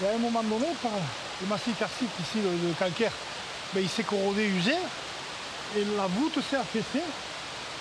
Et 0.03 0.07
à 0.07 0.15
un 0.15 0.18
moment 0.18 0.44
donné, 0.44 0.68
par 0.84 0.91
le 1.41 1.48
massif 1.48 1.80
karstique 1.80 2.10
ici, 2.19 2.40
le, 2.44 2.49
le 2.68 2.73
calcaire, 2.77 3.14
ben, 3.73 3.80
il 3.82 3.88
s'est 3.90 4.03
corrodé, 4.03 4.44
usé, 4.48 4.73
et 5.77 5.86
la 5.95 6.07
voûte 6.07 6.38
s'est 6.49 6.57
affaissée 6.57 7.03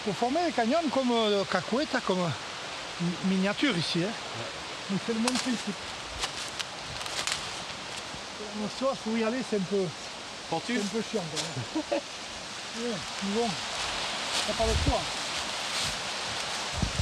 pour 0.05 0.14
former 0.14 0.38
un 0.46 0.52
canyon 0.52 0.82
comme 0.92 1.10
euh, 1.10 1.38
le 1.40 1.44
Cacueta, 1.44 1.98
comme 2.06 2.20
euh, 2.20 2.28
mi- 3.01 3.34
miniature 3.36 3.76
ici. 3.76 4.05
Hein. 4.05 4.94
C'est 5.05 5.12
le 5.14 5.18
même 5.18 5.32
principe. 5.32 5.74
On 8.62 8.68
se 8.68 8.94
faut 9.02 9.16
y 9.16 9.24
aller, 9.24 9.38
c'est 9.51 9.56
un 9.56 9.60
peu, 9.60 9.84
c'est 10.64 10.76
un 10.76 10.86
peu 10.92 11.02
chiant. 11.10 11.24
Quand 11.74 11.80
même. 11.90 12.01
Ouais, 12.76 12.90
mais 12.90 13.40
bon, 13.40 13.48
t'as 14.48 14.52
pas 14.55 14.64
le 14.66 14.72
choix. 14.84 15.01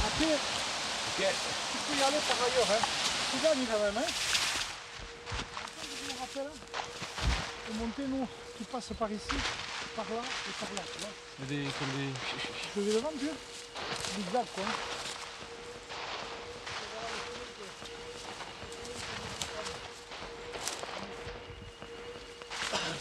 Après, 0.05 0.37
Ok. 1.15 1.25
tu 1.71 1.77
peux 1.77 1.99
y 1.99 2.03
aller 2.03 2.17
par 2.27 2.37
ailleurs. 2.43 2.71
Hein. 2.71 2.83
Tu 3.31 3.37
gagnes 3.43 3.65
quand 3.71 3.79
même. 3.83 3.97
Hein. 3.97 4.11
Je 5.79 6.11
me 6.11 6.19
rappelle, 6.19 6.47
hein, 6.47 6.59
pour 7.67 7.75
monter, 7.75 8.03
nous, 8.07 8.27
tu 8.57 8.63
passes 8.63 8.93
par 8.97 9.11
ici, 9.11 9.37
par 9.95 10.05
là 10.09 10.21
et 10.23 10.53
par 10.59 10.69
là. 10.75 10.81
Tu 10.91 10.99
vois. 10.99 11.13
Des, 11.45 11.63
comme 11.77 11.91
des... 11.97 12.09
Je 12.75 12.81
vais 12.81 12.93
devant, 12.95 13.11
tu 13.11 13.25
vois 13.25 13.35
Zigzag, 14.15 14.45
quoi. 14.55 14.63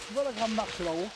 Tu 0.07 0.13
vois 0.13 0.25
la 0.25 0.33
grande 0.33 0.55
marche 0.55 0.79
là-haut? 0.81 1.09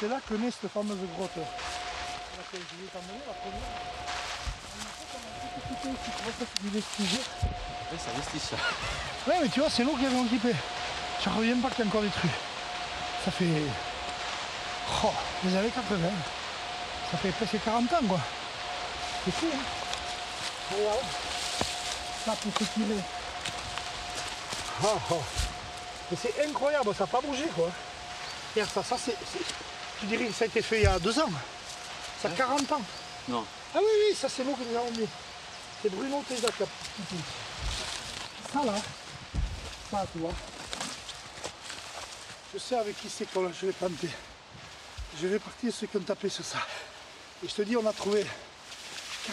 C'est 0.00 0.08
là 0.08 0.20
que 0.26 0.34
naît 0.34 0.50
cette 0.50 0.70
fameuse 0.72 0.96
grotte. 1.16 1.36
Laquelle 1.36 2.62
je 2.72 2.82
vais 2.82 2.88
t'emmener, 2.90 3.20
la 3.26 3.34
première? 3.34 4.05
Ici, 5.84 5.88
tu 6.04 6.10
ça 6.10 6.46
c'est 6.54 6.62
du 6.62 6.70
vestige. 6.70 7.20
Ouais, 7.90 7.98
c'est 7.98 8.10
un 8.10 8.20
vestige 8.20 8.40
ça. 8.40 8.56
Ouais, 9.26 9.38
mais 9.42 9.48
tu 9.48 9.60
vois, 9.60 9.70
c'est 9.70 9.84
l'eau 9.84 9.96
qui 9.96 10.06
avait 10.06 10.22
équipé. 10.22 10.52
Je 11.24 11.30
reviens 11.30 11.56
pas 11.60 11.70
qu'il 11.70 11.80
y 11.80 11.82
a 11.82 11.90
encore 11.90 12.02
des 12.02 12.08
trucs. 12.08 12.30
Ça 13.24 13.30
fait. 13.30 13.44
Oh, 15.04 15.12
les 15.44 15.56
années 15.56 15.70
80. 15.70 16.08
Ça 17.10 17.18
fait 17.18 17.30
presque 17.30 17.62
40 17.64 17.92
ans, 17.92 18.06
quoi. 18.08 18.20
C'est 19.24 19.32
fou, 19.32 19.46
hein. 19.52 19.58
Regarde. 20.72 20.98
Ça, 22.24 22.32
pour 22.32 22.52
est. 22.62 23.02
Oh, 24.84 24.98
oh. 25.10 25.22
Mais 26.10 26.18
c'est 26.20 26.46
incroyable, 26.48 26.94
ça 26.94 27.04
n'a 27.04 27.06
pas 27.06 27.20
bougé, 27.20 27.46
quoi. 27.54 27.70
Regarde 28.54 28.70
ça, 28.70 28.82
ça 28.82 28.96
c'est. 28.98 29.16
Tu 30.00 30.06
dirais 30.06 30.26
que 30.26 30.32
ça 30.32 30.44
a 30.44 30.48
été 30.48 30.62
fait 30.62 30.78
il 30.78 30.84
y 30.84 30.86
a 30.86 30.98
deux 30.98 31.18
ans. 31.18 31.30
Ça 32.20 32.28
a 32.28 32.32
40 32.32 32.72
ans. 32.72 32.82
Non. 33.28 33.44
Ah 33.74 33.78
oui, 33.80 33.90
oui, 34.08 34.16
ça 34.16 34.28
c'est 34.28 34.44
nous 34.44 34.54
qui 34.54 34.64
les 34.70 34.76
avons 34.76 34.90
mis. 34.90 35.08
C'est 35.82 35.90
Bruno 35.90 36.24
Teza 36.28 36.48
qui. 36.48 36.64
Ça 38.52 38.64
là, 38.64 38.74
ça 39.90 40.06
tu 40.12 40.18
vois. 40.18 40.32
Je 42.52 42.58
sais 42.58 42.76
avec 42.76 42.98
qui 43.00 43.10
c'est 43.10 43.26
que 43.26 43.40
je 43.60 43.66
vais 43.66 43.72
planter. 43.72 44.08
Je 45.20 45.26
vais 45.26 45.38
partir 45.38 45.72
ceux 45.72 45.86
qui 45.86 45.96
ont 45.96 46.00
tapé 46.00 46.28
sur 46.28 46.44
ça. 46.44 46.58
Et 47.44 47.48
je 47.48 47.54
te 47.54 47.62
dis, 47.62 47.76
on 47.76 47.86
a 47.86 47.92
trouvé 47.92 48.24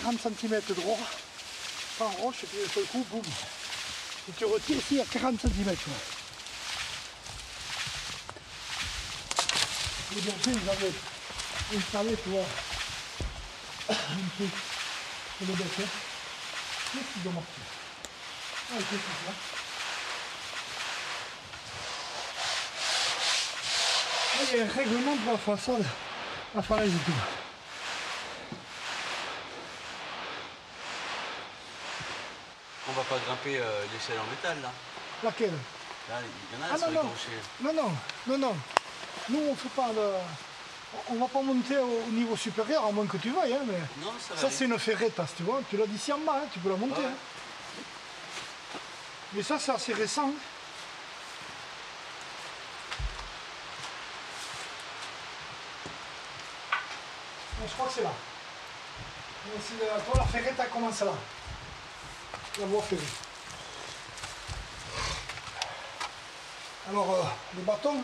40 0.01 0.19
cm 0.19 0.61
droit, 0.75 0.99
sans 1.97 2.09
roche, 2.09 2.43
et 2.43 2.47
puis 2.47 2.57
d'un 2.59 2.73
seul 2.73 2.83
coup, 2.85 3.05
boum. 3.09 3.23
Si 4.25 4.31
tu 4.33 4.45
retires 4.45 4.77
ici, 4.77 4.99
a 4.99 5.05
40 5.05 5.39
cm. 5.39 5.51
Tu 5.53 5.63
vois. 5.63 5.75
Les 10.15 10.21
bergers, 10.21 10.51
ils 10.51 10.69
avaient 10.69 10.93
installé, 11.77 12.17
tu 12.23 12.29
vois, 12.29 12.45
un 13.89 14.35
truc 14.35 14.51
sur 15.37 15.47
le 15.47 15.53
bassin. 15.53 16.12
Qu'est-ce 16.93 17.21
qu'ils 17.21 17.31
ont 17.31 17.33
ah, 17.35 18.75
ah, 18.75 18.79
il 24.51 24.57
y 24.57 24.61
a 24.61 24.63
un 24.63 24.67
règlement 24.67 25.15
de 25.15 25.31
la 25.31 25.37
façade 25.37 25.85
à 26.55 26.61
falaise 26.61 26.89
et 26.89 27.05
tout. 27.05 27.11
On 32.89 32.91
va 32.91 33.01
pas 33.01 33.17
grimper 33.25 33.57
euh, 33.59 33.85
l'échelle 33.91 34.19
en 34.19 34.29
métal 34.29 34.61
là. 34.61 34.71
Laquelle? 35.23 35.49
Là, 36.09 36.15
il 36.21 36.59
y 36.59 36.61
en 36.61 36.65
a 36.65 36.69
ah, 36.73 36.77
non, 36.77 36.91
non. 36.91 37.09
non, 37.63 37.73
non, 37.73 37.91
non, 38.27 38.37
non. 38.37 38.55
Nous 39.29 39.39
on 39.39 39.51
ne 39.51 39.55
fait 39.55 39.69
pas 39.69 39.87
le. 39.95 40.11
On 41.09 41.15
va 41.15 41.27
pas 41.27 41.41
monter 41.41 41.77
au 41.77 42.11
niveau 42.11 42.35
supérieur, 42.35 42.85
à 42.85 42.91
moins 42.91 43.05
que 43.05 43.17
tu 43.17 43.29
veuilles, 43.29 43.53
hein, 43.53 43.63
mais... 43.65 43.79
Non, 44.03 44.13
ça 44.19 44.49
c'est 44.49 44.65
une 44.65 44.77
ferreta, 44.79 45.25
tu 45.35 45.43
vois. 45.43 45.61
Tu 45.69 45.77
l'as 45.77 45.85
d'ici 45.87 46.11
en 46.13 46.19
bas, 46.19 46.41
hein, 46.43 46.47
tu 46.51 46.59
peux 46.59 46.69
la 46.69 46.75
monter. 46.77 47.01
Ouais. 47.01 47.07
hein. 47.07 48.79
Mais 49.33 49.43
ça, 49.43 49.57
c'est 49.59 49.71
assez 49.71 49.93
récent. 49.93 50.31
Bon, 57.59 57.67
je 57.67 57.73
crois 57.73 57.87
que 57.87 57.93
c'est 57.93 58.03
là. 58.03 58.11
Mais 59.45 59.59
Toi, 60.05 60.13
la 60.17 60.25
ferreta 60.25 60.65
commence 60.65 61.01
là. 61.01 61.11
La 62.59 62.65
voie 62.67 62.81
ferrée. 62.83 63.01
Alors, 66.89 67.11
euh, 67.11 67.23
le 67.55 67.61
bâton, 67.61 67.95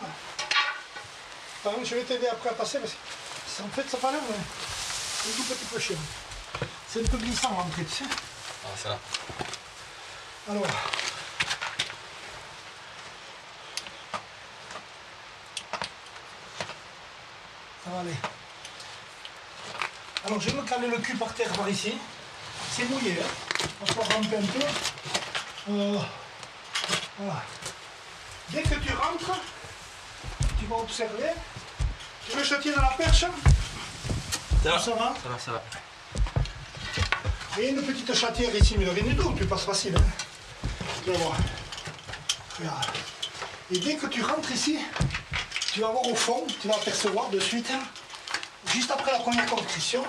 par 1.62 1.72
je 1.84 1.94
vais 1.94 2.02
t'aider 2.02 2.28
après 2.28 2.50
à 2.50 2.54
passer 2.54 2.78
parce 2.78 2.92
que 2.92 2.98
c'est- 3.46 3.62
en 3.62 3.68
fait, 3.68 3.88
ça 3.88 3.98
paraît 3.98 4.18
mais 4.28 4.36
un 4.36 5.36
tout 5.36 5.42
petit 5.42 5.64
peu. 5.66 5.80
C'est 6.88 7.00
un 7.00 7.08
peu 7.08 7.16
glissant 7.18 7.50
l'entrée, 7.50 7.84
tu 7.84 8.04
sais. 8.04 8.10
Ah, 8.64 8.68
ça. 8.76 8.98
Alors. 10.50 10.66
Ça 17.84 17.90
va 17.90 18.00
aller. 18.00 18.14
Alors 20.26 20.40
je 20.40 20.50
vais 20.50 20.56
me 20.60 20.66
caler 20.66 20.88
le 20.88 20.98
cul 20.98 21.16
par 21.16 21.32
terre 21.34 21.50
par 21.52 21.68
ici. 21.68 21.94
C'est 22.72 22.84
mouillé, 22.84 23.16
hein. 23.20 23.66
On 23.80 23.84
va 23.84 24.14
ramper 24.14 24.36
un 24.36 24.42
peu. 24.42 24.60
Euh, 25.70 25.98
voilà. 27.18 27.42
Dès 28.50 28.62
que 28.62 28.74
tu 28.74 28.92
rentres, 28.92 29.38
tu 30.58 30.66
vas 30.66 30.76
observer. 30.76 31.30
Tu 32.30 32.36
veux 32.36 32.60
tienne 32.60 32.74
à 32.78 32.82
la 32.82 32.88
perche 32.96 33.24
Ça 34.62 34.70
va. 34.70 34.78
Ça 34.78 34.90
va 34.92 35.14
Ça 35.22 35.28
va, 35.28 35.38
ça 35.38 35.52
va. 35.52 35.62
a 37.56 37.60
une 37.60 37.82
petite 37.82 38.14
chatière 38.14 38.54
ici, 38.54 38.76
mais 38.78 38.84
de 38.84 38.90
rien 38.90 39.02
du 39.02 39.16
tout, 39.16 39.32
tu 39.36 39.44
passes 39.46 39.64
facile. 39.64 39.96
Hein. 39.96 40.04
Tu 41.04 41.10
vas 41.10 41.18
voir. 41.18 41.36
Regarde. 42.58 42.86
Et 43.72 43.78
dès 43.78 43.96
que 43.96 44.06
tu 44.06 44.22
rentres 44.22 44.50
ici, 44.52 44.78
tu 45.72 45.80
vas 45.80 45.88
voir 45.88 46.06
au 46.06 46.14
fond, 46.14 46.46
tu 46.60 46.68
vas 46.68 46.74
apercevoir 46.74 47.28
de 47.30 47.38
suite, 47.38 47.70
hein, 47.72 47.80
juste 48.72 48.90
après 48.90 49.12
la 49.12 49.18
première 49.18 49.46
construction, 49.46 50.04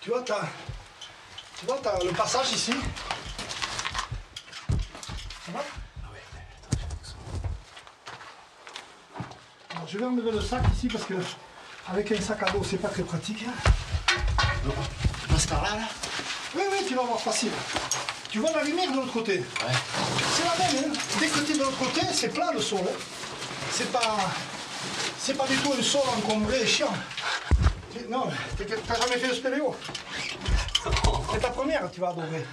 tu 0.00 0.10
vois, 0.10 0.22
tu 0.22 1.66
vois, 1.66 1.78
t'as 1.82 2.02
le 2.04 2.10
passage 2.10 2.52
ici. 2.52 2.72
Ça 5.46 5.52
va 5.52 5.64
Alors, 9.70 9.76
je 9.90 9.98
vais 9.98 10.04
enlever 10.04 10.30
le 10.30 10.40
sac 10.40 10.62
ici 10.76 10.88
parce 10.88 11.04
que 11.04 11.14
avec 11.90 12.12
un 12.12 12.20
sac 12.20 12.42
à 12.42 12.50
dos, 12.50 12.62
c'est 12.68 12.76
pas 12.76 12.88
très 12.88 13.02
pratique. 13.02 13.44
hein. 13.48 13.70
Passe 15.30 15.46
par 15.46 15.62
là, 15.62 15.70
là 15.70 15.88
Oui, 16.54 16.62
oui, 16.70 16.78
tu 16.86 16.94
vas 16.94 17.02
voir 17.02 17.20
facile. 17.20 17.50
Tu 18.30 18.38
vois 18.40 18.50
la 18.52 18.62
lumière 18.64 18.90
de 18.90 18.96
l'autre 18.96 19.12
côté 19.12 19.38
Ouais. 19.38 19.74
C'est 20.34 20.44
la 20.44 20.66
même. 20.82 20.92
Hein. 20.92 20.98
Dès 21.18 21.26
que 21.28 21.38
tu 21.40 21.52
es 21.52 21.54
de 21.54 21.62
l'autre 21.62 21.78
côté, 21.78 22.00
c'est 22.12 22.28
plat 22.28 22.50
le 22.52 22.60
sol. 22.60 22.80
hein. 22.82 22.98
C'est 23.72 23.90
pas. 23.90 24.16
C'est 25.18 25.34
pas 25.36 25.46
du 25.46 25.56
tout 25.56 25.72
un 25.78 25.82
sol 25.82 26.02
encombré 26.18 26.60
et 26.62 26.66
chiant. 26.66 26.92
Non, 28.08 28.28
t'es- 28.56 28.64
t'as 28.66 28.98
jamais 29.00 29.18
fait 29.18 29.28
de 29.28 29.34
spéléo? 29.34 29.74
C'est 31.32 31.40
ta 31.40 31.50
première, 31.50 31.90
tu 31.90 32.00
vas 32.00 32.10
adorer. 32.10 32.44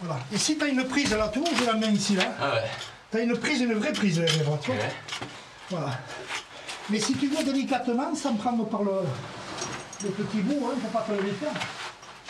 Voilà. 0.00 0.20
Ici, 0.32 0.56
tu 0.58 0.64
as 0.64 0.68
une 0.68 0.86
prise 0.86 1.10
là, 1.14 1.28
tu 1.32 1.38
vois, 1.40 1.48
j'ai 1.58 1.64
la 1.66 1.72
main 1.72 1.88
ici 1.90 2.14
là. 2.14 2.24
Ah 2.40 2.54
ouais. 2.54 2.62
Tu 3.10 3.16
as 3.16 3.20
une 3.22 3.36
prise, 3.38 3.60
une 3.62 3.74
vraie 3.74 3.92
prise, 3.92 4.22
tu 4.28 4.42
vois. 4.42 4.58
Ouais. 4.68 4.92
Voilà. 5.70 5.98
Mais 6.90 7.00
si 7.00 7.14
tu 7.14 7.28
veux 7.28 7.44
délicatement, 7.44 8.14
sans 8.14 8.34
prendre 8.34 8.64
par 8.66 8.82
le, 8.82 8.92
le 10.04 10.08
petit 10.10 10.38
bout, 10.40 10.66
hein, 10.70 10.78
pour 10.80 10.90
pas 10.90 11.06
te 11.06 11.12
le 11.12 11.32
faire, 11.32 11.52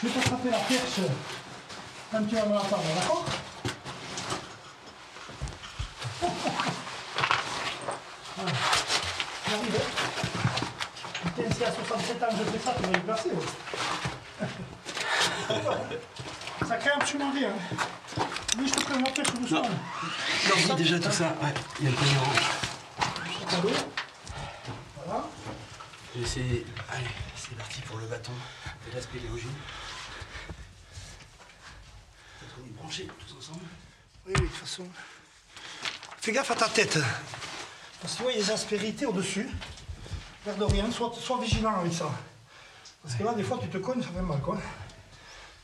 je 0.03 0.09
vais 0.09 0.15
t'attraper 0.15 0.51
la 0.51 0.59
perche 0.59 1.01
quand 2.11 2.23
tu 2.29 2.35
vas 2.35 2.47
me 2.47 2.55
la 2.55 2.61
tendre, 2.61 2.83
d'accord? 2.97 3.25
Voilà. 8.37 8.53
J'arrive, 9.49 9.77
hein. 9.77 9.83
Putain, 11.37 11.55
si 11.55 11.65
à 11.65 11.73
67 11.73 12.23
ans 12.23 12.27
je 12.31 12.45
fais 12.51 12.59
ça, 12.65 12.75
tu 12.77 12.83
vas 12.91 12.97
y 12.97 13.01
placer. 13.01 13.31
ouais. 15.51 16.69
ça 16.69 16.77
crée 16.77 16.91
absolument 16.91 17.33
rien. 17.33 17.49
hein. 17.51 18.25
Oui, 18.59 18.67
je 18.69 18.73
te 18.75 18.81
prends 18.85 18.99
la 19.01 19.11
perche 19.11 19.33
doucement. 19.35 19.63
Non. 19.63 19.69
Non, 19.69 19.75
oui, 20.57 20.75
déjà 20.77 20.99
tout 20.99 21.11
ça. 21.13 21.25
Ouais, 21.43 21.55
il 21.81 21.85
y 21.85 21.89
a 21.89 21.91
le 21.91 21.97
en 21.97 23.51
Cadeau. 23.51 23.69
Voilà. 25.07 25.25
Je 26.05 26.08
vais 26.08 26.08
essayer. 26.08 26.08
Allez, 26.23 26.65
c'est 27.37 27.55
parti 27.57 27.81
pour 27.83 27.97
le 27.99 28.07
bâton 28.07 28.33
de 28.91 28.95
la 28.97 29.01
spéléologie. 29.01 29.47
On 32.61 32.67
est 32.67 32.71
branchés 32.71 33.07
tous 33.21 33.37
ensemble. 33.39 33.61
Oui, 34.27 34.33
oui, 34.35 34.41
de 34.43 34.47
toute 34.49 34.57
façon. 34.57 34.85
Fais 36.21 36.33
gaffe 36.33 36.51
à 36.51 36.57
ta 36.57 36.69
tête. 36.69 36.99
Parce 38.01 38.15
que 38.15 38.17
tu 38.19 38.23
vois, 38.25 38.33
il 38.33 38.39
y 38.39 38.43
a 38.43 38.45
des 38.47 38.51
aspérités 38.51 39.07
au-dessus. 39.07 39.49
L'air 40.45 40.57
de 40.57 40.65
rien, 40.65 40.91
sois, 40.91 41.13
sois 41.21 41.41
vigilant 41.41 41.79
avec 41.81 41.93
ça. 41.93 42.11
Parce 43.03 43.15
que 43.15 43.23
là, 43.23 43.33
des 43.35 43.45
fois, 43.45 43.59
tu 43.63 43.69
te 43.69 43.79
cognes, 43.79 44.03
ça 44.03 44.09
fait 44.09 44.21
mal, 44.23 44.41
quoi. 44.41 44.59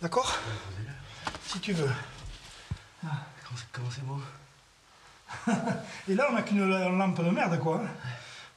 D'accord 0.00 0.38
Si 1.48 1.58
tu 1.58 1.72
veux. 1.72 1.90
Comment 3.02 3.56
c'est- 3.56 3.66
Comment 3.72 3.90
c'est 3.90 4.04
beau 4.04 4.20
Et 6.08 6.14
là, 6.14 6.28
on 6.30 6.34
n'a 6.34 6.42
qu'une 6.42 6.68
la- 6.70 6.88
lampe 6.90 7.20
de 7.24 7.30
merde, 7.30 7.58
quoi. 7.58 7.82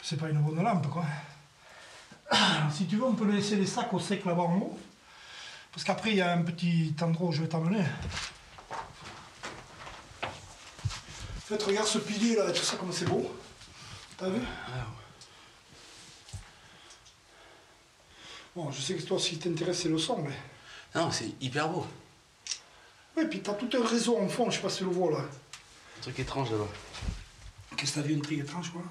C'est 0.02 0.18
pas 0.18 0.30
une 0.30 0.42
bonne 0.42 0.64
lampe, 0.64 0.88
quoi. 0.92 1.06
Si 2.74 2.86
tu 2.86 2.98
veux, 2.98 3.06
on 3.06 3.14
peut 3.14 3.30
laisser 3.30 3.56
les 3.56 3.66
sacs 3.66 3.94
au 3.94 4.00
sec 4.00 4.26
là-bas 4.26 4.44
en 4.44 4.58
haut. 4.58 4.80
Parce 5.72 5.84
qu'après, 5.84 6.12
il 6.12 6.18
y 6.18 6.22
a 6.22 6.34
un 6.34 6.42
petit 6.42 6.94
endroit 7.02 7.30
où 7.30 7.32
je 7.32 7.42
vais 7.42 7.48
t'emmener. 7.48 7.84
En 10.24 11.50
fait, 11.50 11.64
regarde 11.64 11.88
ce 11.88 12.00
pilier 12.00 12.36
là, 12.36 12.52
tout 12.52 12.64
ça, 12.64 12.76
comme 12.76 12.92
c'est 12.92 13.06
beau. 13.06 13.32
T'as 14.18 14.30
vu? 14.30 14.42
Bon, 18.56 18.72
je 18.72 18.82
sais 18.82 18.96
que 18.96 19.04
toi, 19.04 19.20
ce 19.20 19.30
qui 19.30 19.38
t'intéresse, 19.38 19.84
c'est 19.84 19.90
le 19.90 20.00
son, 20.00 20.24
mais. 20.24 20.36
Non, 20.96 21.12
c'est 21.12 21.32
hyper 21.40 21.70
beau. 21.70 21.86
Oui, 23.16 23.26
puis 23.30 23.42
t'as 23.42 23.54
tout 23.54 23.70
un 23.78 23.86
réseau 23.86 24.18
en 24.18 24.28
fond, 24.28 24.50
je 24.50 24.56
sais 24.56 24.62
pas 24.64 24.70
si 24.70 24.80
tu 24.80 24.86
le 24.86 24.90
vois 24.90 25.12
là. 25.12 25.20
Un 25.20 26.02
truc 26.02 26.20
étrange 26.20 26.52
là-bas. 26.52 26.68
Qu'est-ce 27.76 27.94
que 27.94 28.00
t'as 28.00 28.08
vu, 28.08 28.14
une 28.14 28.22
truc 28.22 28.40
étrange, 28.40 28.72
quoi 28.72 28.82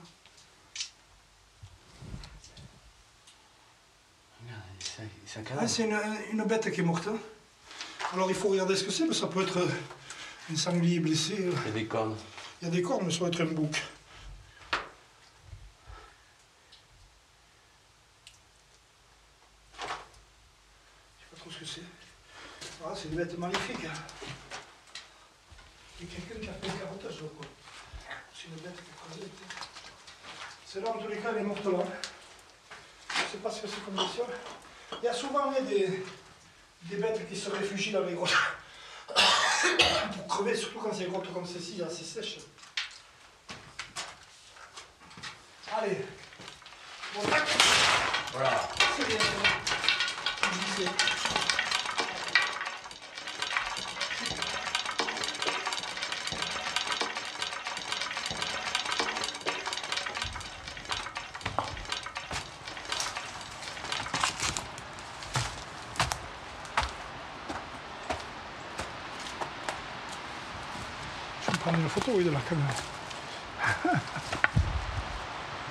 Regarde, 4.41 5.11
c'est 5.37 5.41
un- 5.41 5.45
c'est 5.45 5.53
un 5.53 5.59
Ah, 5.61 5.69
c'est 5.69 5.85
une, 6.33 6.39
une 6.41 6.45
bête 6.45 6.71
qui 6.73 6.81
est 6.81 6.85
morte. 6.85 7.07
hein. 7.09 7.19
Alors 8.13 8.29
il 8.31 8.37
faut 8.37 8.49
regarder 8.49 8.77
ce 8.77 8.85
que 8.85 8.91
c'est, 8.91 9.07
mais 9.07 9.15
ça 9.15 9.27
peut 9.27 9.43
être 9.43 9.59
euh, 9.59 9.69
un 10.53 10.57
sanglier 10.57 11.01
blessé. 11.01 11.35
euh. 11.41 11.53
Il 11.65 11.69
y 11.69 11.71
a 11.71 11.75
des 11.75 11.87
cornes. 11.87 12.17
Il 12.63 12.65
y 12.67 12.69
a 12.69 12.71
des 12.75 12.83
cornes, 12.83 13.05
mais 13.07 13.13
ça 13.13 13.19
peut 13.21 13.27
être 13.27 13.41
un 13.43 13.47
bouc. 13.47 13.83
Je 21.19 21.25
sais 21.25 21.31
pas 21.31 21.37
trop 21.39 21.51
ce 21.51 21.59
que 21.59 21.65
c'est. 21.65 21.83
Ah, 22.85 22.93
c'est 22.95 23.09
une 23.09 23.17
bête 23.17 23.37
magnifique. 23.39 23.85
hein. 23.85 23.93
Il 26.01 26.07
y 26.07 26.11
a 26.13 26.15
quelqu'un 26.17 26.41
qui 26.41 26.49
a 26.49 26.53
fait 26.53 26.67
le 26.79 26.85
carottage 26.85 27.23
là, 27.23 27.29
quoi. 27.37 27.47
C'est 28.35 28.49
une 28.49 28.55
bête 28.57 28.77
qui 28.77 28.91
est 28.91 28.97
croisée. 28.97 29.31
Celle-là, 30.67 30.91
en 30.91 30.99
tous 30.99 31.09
les 31.09 31.17
cas, 31.19 31.31
elle 31.33 31.39
est 31.39 31.43
morte 31.45 31.65
là. 31.65 31.85
Je 33.17 33.23
ne 33.23 33.29
sais 33.29 33.39
pas 33.39 33.51
ce 33.51 33.63
que 33.63 33.69
c'est 33.69 33.85
comme 33.85 33.95
bestiole. 33.97 34.27
Il 34.93 35.05
y 35.05 35.09
a 35.09 35.13
souvent 35.13 35.53
des, 35.53 36.03
des 36.83 36.97
bêtes 36.97 37.29
qui 37.29 37.37
se 37.37 37.51
réfugient 37.51 37.93
dans 37.93 38.05
les 38.05 38.15
grottes. 38.15 38.37
Pour 40.17 40.27
crever, 40.29 40.55
surtout 40.55 40.81
quand 40.81 40.93
c'est 40.93 41.05
des 41.05 41.11
grottes 41.11 41.33
comme 41.33 41.47
celle-ci, 41.47 41.83
assez 41.83 42.05
sèches. 42.05 42.39
Allez. 45.79 45.99
Voilà. 48.33 48.69
C'est 48.97 49.07
bien, 49.07 49.17
c'est 49.19 49.41
bien. 49.41 49.51
Je 50.43 50.83
disais. 50.83 50.91
Je 71.47 71.53
vais 71.53 71.59
prendre 71.59 71.79
une 71.79 71.86
photo 71.97 72.13
oui, 72.15 72.25
de 72.25 72.31
la 72.31 72.41
caméra. 72.41 72.69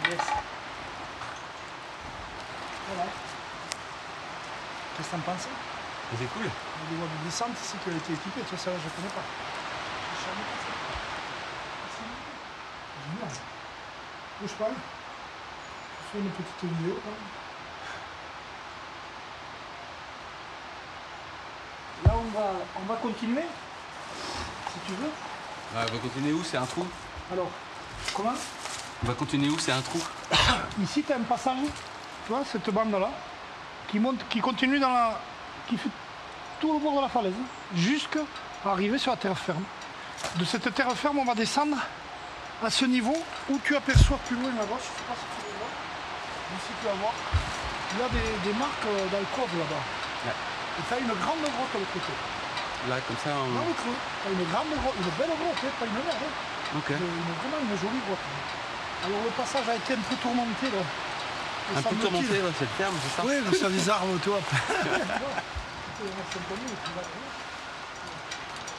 Yes. 0.05 0.21
Voilà. 2.87 3.09
Qu'est-ce 4.97 5.09
que 5.09 5.15
t'en 5.15 5.21
penses 5.21 5.47
C'est 6.17 6.29
cool. 6.33 6.41
Il 6.41 6.45
y 6.45 6.49
a 6.49 6.89
des 6.89 6.95
voies 6.97 7.07
de 7.07 7.25
descente 7.25 7.57
ici 7.61 7.75
qui 7.83 7.89
ont 7.89 7.97
été 7.97 8.13
équipées, 8.13 8.41
tu 8.41 8.49
vois, 8.49 8.57
ça 8.57 8.71
là, 8.71 8.77
je 8.81 8.85
ne 8.85 8.91
connais 8.91 9.13
pas. 9.13 9.25
Je. 10.19 10.29
Génial. 13.05 13.33
Bouge 14.41 14.55
pas. 14.57 14.69
Je 14.69 16.05
fais 16.11 16.19
une 16.19 16.29
petite 16.31 16.63
vidéo 16.63 16.99
quand 17.03 17.11
même. 17.11 17.29
Là, 22.05 22.11
on 22.15 22.29
va, 22.37 22.47
on 22.81 22.85
va 22.85 22.95
continuer, 22.95 23.45
si 24.73 24.79
tu 24.87 24.93
veux. 24.93 25.11
On 25.75 25.91
va 25.91 25.99
continuer 25.99 26.33
où 26.33 26.43
C'est 26.43 26.57
un 26.57 26.65
trou 26.65 26.85
Alors, 27.31 27.49
comment 28.13 28.33
On 29.03 29.07
va 29.07 29.13
continuer 29.13 29.49
où 29.49 29.59
C'est 29.59 29.71
un 29.71 29.81
trou 29.81 29.99
Ici, 30.81 31.03
tu 31.03 31.11
as 31.11 31.17
un 31.17 31.21
passage, 31.21 31.57
tu 32.25 32.31
vois, 32.31 32.43
cette 32.49 32.69
bande-là, 32.69 33.09
qui 33.89 33.99
monte, 33.99 34.27
qui 34.29 34.39
continue 34.39 34.79
dans 34.79 34.91
la. 34.91 35.19
qui 35.67 35.77
fait 35.77 35.89
tout 36.59 36.73
le 36.73 36.79
bord 36.79 36.95
de 36.95 37.01
la 37.01 37.09
falaise, 37.09 37.33
jusqu'à 37.75 38.21
arriver 38.65 38.97
sur 38.97 39.11
la 39.11 39.17
terre 39.17 39.37
ferme. 39.37 39.63
De 40.37 40.45
cette 40.45 40.73
terre 40.73 40.95
ferme, 40.95 41.19
on 41.19 41.25
va 41.25 41.35
descendre 41.35 41.77
à 42.63 42.69
ce 42.69 42.85
niveau 42.85 43.15
où 43.49 43.59
tu 43.63 43.75
aperçois 43.75 44.17
plus 44.25 44.35
loin 44.37 44.49
à 44.49 44.65
gauche, 44.65 44.79
je 44.79 44.97
sais 44.97 45.07
pas 45.07 45.13
si 45.13 45.27
tu 45.35 45.45
le 45.45 45.57
vois, 45.59 45.69
ici 46.55 46.71
tu 46.79 46.87
vas 46.87 46.93
voir, 46.93 47.13
il 47.91 47.99
y 47.99 48.03
a 48.03 48.09
des, 48.09 48.49
des 48.49 48.57
marques 48.57 48.87
euh, 48.87 49.07
d'alcôve 49.11 49.51
là-bas. 49.59 49.83
Ouais. 50.25 50.33
Et 50.79 50.83
tu 50.87 50.93
as 50.93 50.99
une 50.99 51.19
grande 51.19 51.43
grotte 51.43 51.73
de 51.73 51.79
l'autre 51.79 51.93
côté. 51.93 52.13
Là, 52.89 53.01
comme 53.07 53.17
ça, 53.17 53.33
on... 53.33 53.49
Le 53.49 53.73
tu 53.73 53.89
as 53.89 54.29
une 54.29 54.45
grande 54.51 54.69
grotte, 54.77 54.97
une 55.01 55.09
belle 55.17 55.33
grotte, 55.33 55.61
pas 55.79 55.85
une 55.89 55.97
merde. 56.05 56.21
hein. 56.21 56.77
Ok. 56.77 56.89
Une- 56.93 57.01
une- 57.01 57.37
vraiment 57.41 57.59
une 57.65 57.73
jolie 57.81 58.01
grotte. 58.05 58.25
Alors 59.05 59.21
le 59.25 59.31
passage 59.33 59.67
a 59.69 59.75
été 59.75 59.93
un 59.93 60.03
peu 60.05 60.15
tourmenté 60.21 60.69
là. 60.69 60.81
Un 61.77 61.81
peu 61.81 61.95
tourmenté, 61.97 62.41
ouais, 62.41 62.53
cette 62.57 62.69
ferme, 62.77 62.93
c'est 63.01 63.13
ça 63.17 63.21
Oui, 63.25 63.35
mais 63.41 63.57
ça 63.57 63.69
des 63.69 63.89
arbres, 63.89 64.17
vois. 64.29 64.41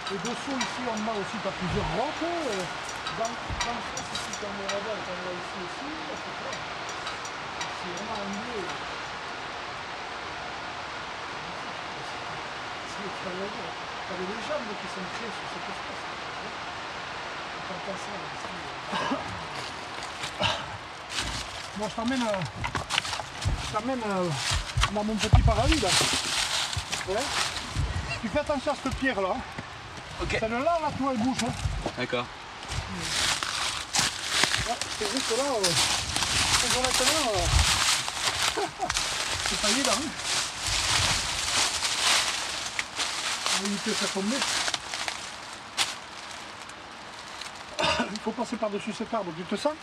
Et 0.06 0.18
dessous 0.22 0.54
ici 0.54 0.82
en 0.86 0.98
bas 1.02 1.18
aussi, 1.18 1.36
tu 1.42 1.48
as 1.50 1.54
plusieurs 1.58 1.88
grottes. 1.98 2.22
euh, 2.22 2.62
Dans, 3.18 3.26
dans 3.26 3.74
le 3.74 3.82
sens 3.90 4.06
ici, 4.14 4.32
comme 4.38 4.54
on 4.54 4.66
va 4.70 4.78
voir, 4.86 4.98
comme 5.02 5.18
on 5.18 5.26
voit 5.26 5.34
ici 5.34 5.58
aussi, 5.66 5.90
c'est 6.06 6.36
ça. 6.46 6.50
C'est 6.54 7.90
vraiment 7.90 8.18
un 8.22 8.30
lieu. 8.38 8.62
C'est 12.86 13.02
extraordinaire. 13.06 13.85
Tu 14.06 14.12
as 14.12 14.16
des 14.18 14.26
légendes 14.26 14.70
qui 14.80 14.86
sont 14.94 15.04
créées 15.16 15.34
sur 15.34 15.46
cette 15.52 15.66
espèce. 15.74 16.02
Quand 17.66 17.74
on 17.74 17.80
pense 17.86 18.02
ça, 18.06 18.12
là, 18.14 18.26
ici. 18.36 18.50
Bon, 21.76 21.86
je 21.88 21.94
t'emmène, 21.94 22.22
euh, 22.22 22.40
euh, 24.06 24.30
dans 24.92 25.04
mon 25.04 25.14
petit 25.16 25.42
paradis 25.42 25.80
là. 25.80 25.88
Ouais. 27.08 27.24
Tu 28.22 28.28
fais 28.28 28.38
attention 28.40 28.72
à 28.72 28.76
cette 28.82 28.94
pierre 28.96 29.20
là. 29.20 29.36
Ok. 30.22 30.36
Celle-là, 30.40 30.58
là, 30.60 30.88
tu 30.96 31.02
vois, 31.02 31.12
elle 31.12 31.18
bouge. 31.18 31.42
hein. 31.42 31.52
D'accord. 31.98 32.24
Ouais, 34.66 34.74
c'est 34.98 35.10
juste 35.12 35.30
là, 35.36 35.44
euh, 35.44 35.72
on 36.64 36.82
maintenant, 36.82 37.32
euh, 37.34 37.46
c'est 39.48 39.60
pas 39.60 39.70
évident. 39.70 39.92
Hein. 39.92 40.10
On 43.44 43.45
va 43.45 43.45
éviter. 43.64 43.90
Il 48.12 48.20
faut 48.20 48.32
passer 48.32 48.56
par-dessus 48.56 48.92
cet 48.92 49.12
arbre, 49.14 49.32
tu 49.36 49.42
te 49.44 49.56
sens 49.56 49.74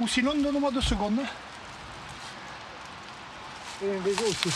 Ou 0.00 0.08
sinon, 0.08 0.34
donne-moi 0.34 0.70
deux 0.70 0.80
secondes. 0.80 1.20
Et 3.82 3.96
un 3.96 4.02
réseau 4.02 4.24
aussi. 4.26 4.50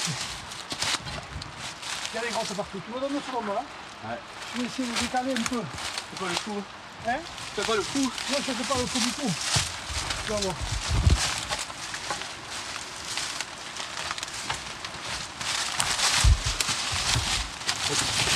Il 2.12 2.16
y 2.16 2.18
a 2.18 2.22
des 2.22 2.30
grottes 2.30 2.54
partout. 2.54 2.80
Tu 2.84 2.92
me 2.92 3.00
donnes 3.00 3.12
deux 3.12 3.20
secondes 3.26 3.46
là 3.46 3.62
Ouais. 4.04 4.18
Je 4.54 4.60
vais 4.60 4.66
essayer 4.66 4.88
de 4.88 4.98
décaler 4.98 5.32
un 5.32 5.42
peu. 5.42 5.62
C'est 6.10 6.18
quoi 6.18 6.28
le 6.28 6.34
fou 6.34 6.62
Hein 7.08 7.18
C'est 7.54 7.64
quoi 7.64 7.76
le 7.76 7.82
fou 7.82 8.00
Moi, 8.00 8.38
je 8.38 8.52
fais 8.52 8.64
pas 8.64 8.78
le 8.78 8.86
coup 8.86 8.98
du 8.98 9.10
tout. 9.12 9.32
Tu 10.26 10.32
vas 10.32 10.40
voir. 10.40 10.54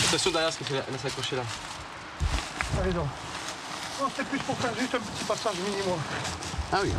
Attention 0.08 0.30
derrière, 0.30 0.52
parce 0.52 0.70
que 0.70 0.74
là, 0.74 0.82
s'accrocher 1.02 1.36
là. 1.36 1.42
Allez 2.80 2.92
donc. 2.92 3.08
Non, 4.00 4.08
c'était 4.10 4.28
plus 4.28 4.38
pour 4.40 4.56
faire 4.58 4.70
juste 4.78 4.94
un 4.94 5.00
petit 5.00 5.24
passage 5.24 5.56
minimum. 5.56 5.98
Ah 6.72 6.78
oui. 6.82 6.92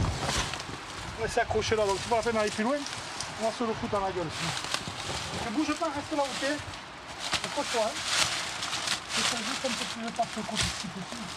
On 1.19 1.25
va 1.25 1.41
accroché 1.41 1.75
là, 1.75 1.85
donc 1.85 1.97
c'est 2.01 2.09
pas 2.09 2.17
la 2.17 2.21
peine 2.21 2.33
d'aller 2.33 2.51
plus 2.51 2.63
loin. 2.63 2.75
On 3.41 3.45
va 3.45 3.51
se 3.57 3.63
le 3.63 3.73
foutre 3.73 3.93
dans 3.93 4.05
la 4.05 4.11
gueule. 4.11 4.27
Ne 5.45 5.51
bouge 5.55 5.73
pas, 5.75 5.85
reste 5.85 6.11
là 6.17 6.23
où 6.23 6.33
tu 6.39 6.45
es. 6.45 6.57
Accroche-toi. 7.45 7.85
Hein. 7.85 7.95
Je 9.15 9.21
fais 9.21 9.37
juste 9.37 9.65
un 9.65 9.69
peu 9.69 9.85
plus 9.85 10.03
de 10.03 10.11
part 10.11 10.25
sur 10.33 10.41
le 10.41 10.47
côté 10.47 10.63
si 10.81 10.87
possible. 10.87 11.27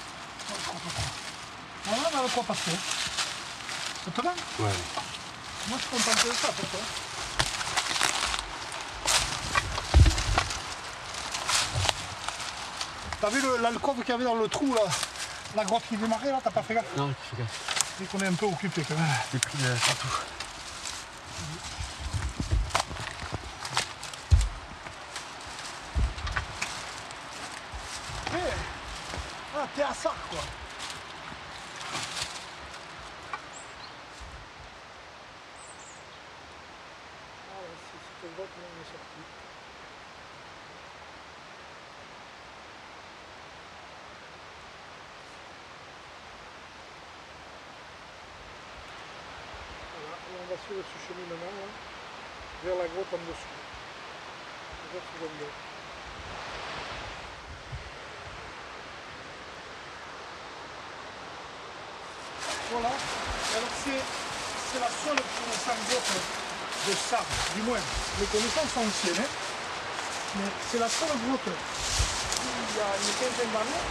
Voilà, 1.85 2.03
on 2.13 2.19
a 2.19 2.23
de 2.25 2.29
quoi 2.35 2.43
passer. 2.43 2.77
Ça 4.05 4.11
te 4.11 4.21
va? 4.21 4.31
Ouais. 4.31 4.77
Moi, 5.69 5.79
je 5.79 5.83
suis 5.87 5.91
content 5.91 6.29
de 6.29 6.35
ça, 6.35 6.49
pour 6.49 6.69
toi. 6.69 6.81
T'as 13.21 13.29
vu 13.29 13.41
l'alcôve 13.61 14.01
qu'il 14.01 14.09
y 14.09 14.13
avait 14.13 14.25
dans 14.25 14.35
le 14.35 14.49
trou 14.49 14.75
là? 14.75 14.83
La 15.57 15.65
grotte 15.65 15.83
qui 15.89 15.97
démarrait 15.97 16.31
là, 16.31 16.41
t'as 16.43 16.51
pas 16.51 16.63
fait 16.63 16.75
gaffe? 16.75 16.97
Non, 16.97 17.13
fais 17.31 17.37
gaffe. 17.43 17.95
C'est 17.99 18.09
qu'on 18.11 18.21
est 18.25 18.29
un 18.29 18.33
peu 18.35 18.47
occupé 18.47 18.83
quand 18.87 18.95
même. 18.95 19.07
J'ai 19.33 19.39
pris 19.39 19.59
euh, 19.65 19.75
partout. 19.87 20.09
Eh, 28.33 28.55
Ah, 29.57 29.67
t'es 29.75 29.83
à 29.83 29.93
ça 29.95 30.13
quoi 30.31 30.41
Ah 37.51 37.59
ouais, 37.61 37.77
c'est 37.87 38.27
cette 38.27 38.35
grotte 38.37 38.49
là, 38.57 38.67
on 38.71 38.81
est 38.81 38.87
sorti. 38.87 39.21
Voilà, 50.01 50.17
et 50.17 50.35
on 50.41 50.47
va 50.51 50.57
suivre 50.65 50.85
ce 50.87 50.99
cheminement 51.07 51.53
là, 51.61 51.69
Alors 63.57 63.75
c'est, 63.85 64.79
la 64.79 64.87
seule 64.87 65.17
grotte 65.17 66.11
de 66.89 66.95
ça, 67.11 67.21
du 67.55 67.63
moins. 67.63 67.79
Les 68.21 68.27
connaissances 68.27 68.77
anciennes, 68.77 69.19
hein. 69.19 69.29
mais 70.37 70.51
c'est 70.71 70.79
la 70.79 70.89
seule 70.89 71.09
grotte 71.09 71.45
qui, 71.45 72.49
il 72.71 72.77
y 72.77 72.81
a 72.81 72.91
une 72.97 73.15
quinzaine 73.19 73.53
d'années, 73.53 73.85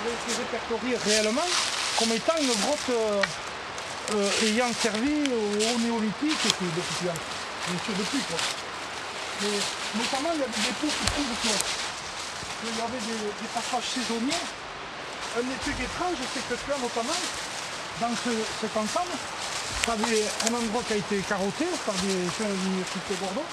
avait 0.00 0.14
été 0.14 0.42
répertoriée 0.42 0.96
réellement 0.96 1.48
comme 1.98 2.12
étant 2.12 2.36
une 2.40 2.54
grotte 2.60 2.90
euh, 4.14 4.30
ayant 4.42 4.72
servi 4.72 5.24
au, 5.30 5.78
néolithique 5.78 6.46
et 6.46 6.52
puis 6.52 6.66
depuis. 6.76 7.33
Sûr 7.84 7.94
depuis 7.96 8.20
quoi. 8.28 8.36
Mais 9.42 9.56
notamment 9.96 10.30
il 10.36 10.40
y 10.40 10.44
a 10.44 10.50
des 10.52 10.62
dépôts 10.68 10.92
qui 10.92 11.04
prouvent 11.12 11.36
que- 11.42 11.64
qu'il 12.60 12.76
y 12.76 12.82
avait 12.84 13.04
des, 13.08 13.48
passages 13.56 13.88
saisonniers. 13.88 14.44
Un 15.36 15.42
des 15.42 15.58
trucs 15.64 15.80
étranges, 15.80 16.20
c'est 16.32 16.44
que 16.48 16.54
tu 16.54 16.70
notamment 16.80 17.20
dans 18.00 18.14
ce- 18.14 18.46
cet 18.60 18.76
ensemble, 18.76 19.16
tu 19.84 19.90
avais 19.90 20.22
un 20.48 20.54
endroit 20.54 20.82
qui 20.86 20.92
a 20.92 20.96
été 20.96 21.18
carotté 21.28 21.66
par 21.86 21.94
des 22.04 22.14
jeunes 22.36 22.52
de 22.52 22.62
l'université 22.64 23.14
Bordeaux, 23.20 23.48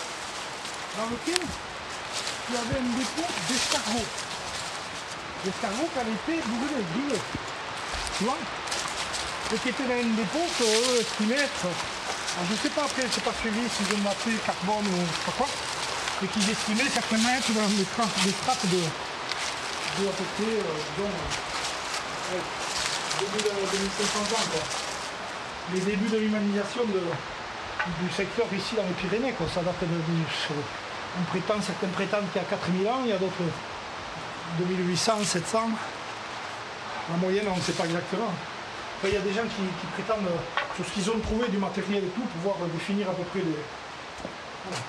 dans 0.98 1.08
lequel 1.10 1.42
tu 1.42 2.52
avais 2.54 2.80
un 2.80 2.90
dépôt 3.00 3.30
d'escargots. 3.50 4.10
D'escargots 5.46 5.90
qui 5.94 6.00
avaient 6.00 6.20
été 6.20 6.36
brûlés, 6.46 6.86
grillés. 6.94 7.22
Tu 8.18 8.24
vois? 8.26 8.38
Et 9.54 9.58
qui 9.58 9.70
étaient 9.70 9.84
dans 9.84 10.00
un 10.04 10.14
dépôt 10.16 10.46
que 10.60 10.64
eux. 10.64 11.04
Je 12.32 12.54
ne 12.54 12.58
sais 12.58 12.70
pas 12.70 12.84
après, 12.88 13.04
je 13.04 13.16
n'ai 13.20 13.26
pas 13.28 13.36
suivi 13.40 13.60
s'ils 13.68 13.92
ont 13.92 14.08
appelé 14.08 14.36
carbone 14.46 14.88
ou 14.88 15.04
je 15.04 15.12
sais 15.12 15.26
pas 15.28 15.36
quoi, 15.38 15.48
mais 16.22 16.28
qu'ils 16.30 16.50
estimaient 16.50 16.88
certainement 16.88 17.30
être 17.36 17.52
dans 17.52 17.68
des 17.68 17.84
strates, 17.84 18.24
des 18.24 18.32
strates 18.32 18.66
de, 18.72 18.80
de 18.80 20.08
à 20.08 20.14
peu 20.16 20.24
près, 20.40 20.48
euh, 20.48 20.80
disons, 20.96 21.12
euh, 21.12 22.40
début 23.20 23.44
de 23.44 23.52
2500 23.52 24.20
ans. 24.32 24.48
Quoi. 24.48 24.64
Les 25.76 25.82
débuts 25.82 26.10
de 26.10 26.18
l'humanisation 26.18 26.82
du 26.88 28.08
secteur 28.16 28.48
ici 28.56 28.76
dans 28.76 28.88
les 28.88 28.96
Pyrénées. 28.96 29.34
Quoi. 29.34 29.48
Ça 29.54 29.62
date 29.62 29.82
de, 29.82 29.88
on 29.92 31.24
prétend, 31.30 31.62
certains 31.62 31.88
prétendent 31.88 32.32
qu'il 32.32 32.42
y 32.42 32.46
a 32.46 32.48
4000 32.48 32.88
ans, 32.88 33.02
il 33.04 33.10
y 33.10 33.14
a 33.14 33.18
d'autres 33.18 33.44
2800, 34.60 35.24
700. 35.26 35.70
La 37.12 37.18
moyenne, 37.18 37.48
on 37.52 37.58
ne 37.58 37.62
sait 37.62 37.74
pas 37.74 37.86
exactement. 37.86 38.32
Il 39.04 39.14
y 39.14 39.18
a 39.18 39.22
des 39.22 39.34
gens 39.34 39.44
qui, 39.44 39.68
qui 39.82 39.88
prétendent, 39.94 40.32
euh, 40.72 40.76
sur 40.76 40.86
ce 40.86 40.92
qu'ils 40.92 41.10
ont 41.12 41.20
trouvé 41.20 41.48
du 41.50 41.58
matériel 41.58 42.04
et 42.04 42.08
tout, 42.10 42.22
pouvoir 42.22 42.56
euh, 42.62 42.68
définir 42.74 43.10
à 43.10 43.14
peu 43.14 43.24
près 43.24 43.40
les, 43.40 43.46
Voilà. 44.66 44.82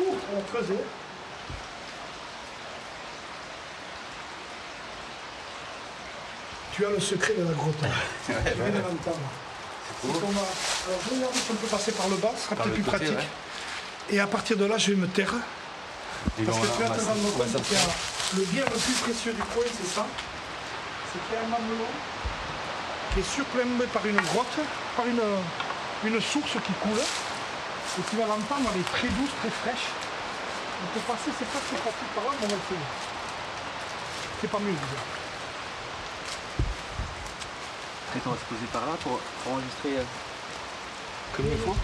Ouh, 0.00 0.16
on 0.32 0.36
va 0.36 0.42
creuser. 0.52 0.78
Tu 6.72 6.84
as 6.84 6.90
le 6.90 6.98
secret 7.00 7.34
de 7.38 7.44
la 7.44 7.52
grotte. 7.52 7.76
Tu 8.26 8.32
viens 8.32 8.36
va- 8.72 8.88
Alors, 10.08 11.00
je 11.04 11.10
vais 11.10 11.16
regarder 11.16 11.38
si 11.38 11.50
on 11.50 11.54
peut 11.54 11.66
passer 11.68 11.92
par 11.92 12.08
le 12.08 12.16
bas, 12.16 12.32
ce 12.36 12.44
sera 12.44 12.56
peut-être 12.56 12.74
plus 12.74 12.82
pratique. 12.82 13.18
Et 14.10 14.20
à 14.20 14.26
partir 14.26 14.56
de 14.56 14.64
là, 14.64 14.76
je 14.76 14.90
vais 14.90 14.96
me 14.96 15.06
taire. 15.06 15.32
Parce 16.44 16.58
que 16.58 16.66
tu 16.66 16.82
vas 16.82 16.90
te 16.90 17.00
rendre 17.00 17.32
compte 17.32 17.54
le 18.36 18.42
bien 18.46 18.64
le 18.64 18.70
plus 18.70 18.92
précieux 19.02 19.32
du 19.32 19.42
coin, 19.42 19.62
c'est 19.66 19.94
ça. 19.94 20.06
C'est 21.12 21.20
qu'il 21.26 21.34
y 21.34 21.38
a 21.38 21.42
un 21.46 21.48
mamelon 21.48 21.86
est 23.18 23.22
surplombé 23.30 23.86
par 23.86 24.04
une 24.06 24.20
grotte, 24.20 24.58
par 24.96 25.06
une, 25.06 25.22
une 26.04 26.20
source 26.20 26.52
qui 26.64 26.72
coule. 26.82 26.98
Et 26.98 28.02
tu 28.10 28.16
vas 28.16 28.26
l'entendre, 28.26 28.68
elle 28.74 28.80
est 28.80 28.90
très 28.92 29.08
douce, 29.08 29.30
très 29.40 29.50
fraîche. 29.50 29.86
On 30.82 30.86
peut 30.94 31.04
passer, 31.06 31.30
c'est 31.38 31.46
pas 31.48 31.60
très 31.62 31.76
pratique 31.76 32.10
par 32.14 32.24
là, 32.24 32.30
mais 32.40 32.46
on 32.46 32.50
va 32.50 32.54
le 32.56 32.66
faire. 32.68 32.86
C'est 34.40 34.50
pas 34.50 34.58
mieux, 34.58 34.72
déjà. 34.72 35.00
Peut-être 38.12 38.26
on 38.26 38.30
va 38.30 38.36
se 38.36 38.44
poser 38.44 38.66
par 38.72 38.86
là 38.86 38.92
pour, 39.02 39.18
pour 39.18 39.52
enregistrer 39.52 39.98
euh, 39.98 40.04
comme 41.36 41.46
il 41.46 41.58
faut. 41.58 41.76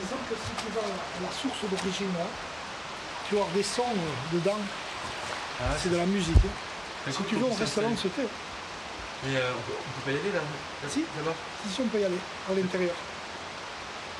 Disons 0.00 0.20
que 0.28 0.34
si 0.36 0.52
tu 0.64 0.72
vas 0.72 0.86
à 0.88 1.20
la 1.24 1.32
source 1.32 1.60
d'origine, 1.70 2.12
là, 2.18 2.26
tu 3.28 3.34
vas 3.34 3.40
avoir 3.42 3.54
des 3.54 3.62
sons 3.62 3.82
euh, 3.96 4.36
dedans. 4.36 4.58
c'est 5.82 5.90
de 5.90 5.96
la 5.96 6.06
musique. 6.06 6.36
hein. 6.36 7.10
Si 7.10 7.22
tu 7.24 7.36
veux, 7.36 7.44
on 7.44 7.54
reste 7.54 7.76
là, 7.78 7.88
on 7.90 7.96
se 7.96 8.08
tait. 8.08 8.28
Mais 9.24 9.36
euh, 9.36 9.50
on, 9.56 9.62
peut, 9.62 9.74
on 9.74 10.00
peut 10.00 10.04
pas 10.04 10.16
y 10.16 10.20
aller 10.20 10.32
là 10.32 10.40
Si. 10.88 11.00
Là-bas 11.16 11.34
Si, 11.64 11.74
si, 11.74 11.80
on 11.80 11.88
peut 11.88 12.00
y 12.00 12.04
aller, 12.04 12.20
à 12.48 12.54
l'intérieur. 12.54 12.94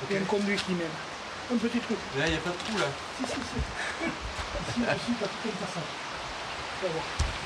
Il 0.09 0.15
y 0.15 0.19
a 0.19 0.21
un 0.21 0.25
conduit 0.25 0.55
qui 0.55 0.73
mène. 0.73 0.87
Un 1.51 1.57
petit 1.57 1.79
truc. 1.79 1.97
Là, 2.17 2.27
il 2.27 2.31
n'y 2.31 2.37
a 2.37 2.41
pas 2.41 2.51
de 2.51 2.57
trou 2.57 2.77
là. 2.77 2.85
Si, 3.17 3.25
si, 3.25 3.39
si. 3.39 4.09
Ici, 4.69 4.81
ici, 4.81 5.11
tu 5.17 5.23
as 5.23 5.27
tout 5.27 5.49
un 5.49 5.65
passage. 5.65 5.89
Tu 6.79 6.85
vas 6.85 6.91
voir. 6.91 7.38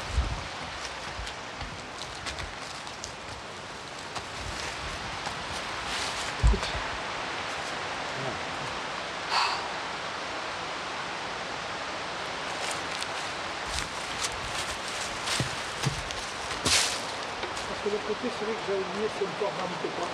Côté, 18.13 18.29
c'est 18.37 18.45
vrai 18.45 18.53
que 18.53 18.59
j'avais 18.67 18.79
oublié, 18.79 19.07
c'est 19.17 19.25
le 19.25 19.31
rampe 19.45 19.57
pas. 19.97 20.09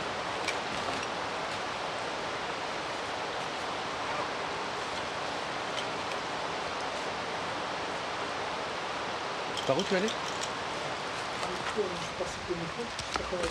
Par 9.68 9.78
où 9.78 9.84
tu 9.84 9.90
Je 9.90 9.96
suis 9.98 10.08
passé 12.18 12.38
je 12.50 12.56
sais 13.18 13.20
pas 13.20 13.26
comment 13.30 13.44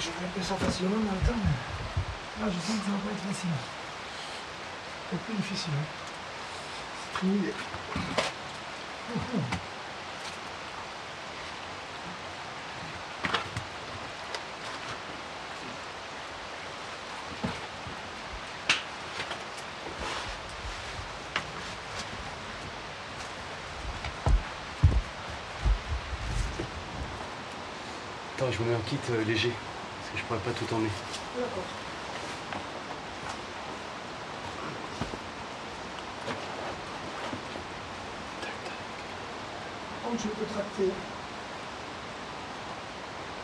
Tiens, 0.00 0.12
j'aurais 0.16 0.32
fait 0.34 0.42
ça 0.42 0.54
facilement 0.54 0.96
dans 0.96 1.12
le 1.12 1.26
temps, 1.26 1.34
mais 1.36 2.46
là 2.46 2.50
je 2.50 2.58
sens 2.58 2.78
que 2.78 2.84
ça 2.86 2.90
va 2.92 2.98
pas 2.98 3.10
être 3.12 3.34
facile. 3.34 3.50
C'est 5.10 5.20
plus 5.20 5.34
difficile. 5.34 5.72
Hein. 5.76 5.84
C'est 7.12 7.18
très. 7.18 7.26
Attends, 28.36 28.50
je 28.50 28.62
me 28.62 28.70
mets 28.70 28.74
un 28.74 28.80
kit 28.88 28.96
euh, 29.10 29.24
léger, 29.24 29.52
pourrais 30.30 30.52
pas 30.52 30.52
tout 30.52 30.74
emmener. 30.74 30.90
D'accord. 31.34 31.64
Comme 40.04 40.18
je 40.18 40.28
peux 40.28 40.46
tracter, 40.46 40.92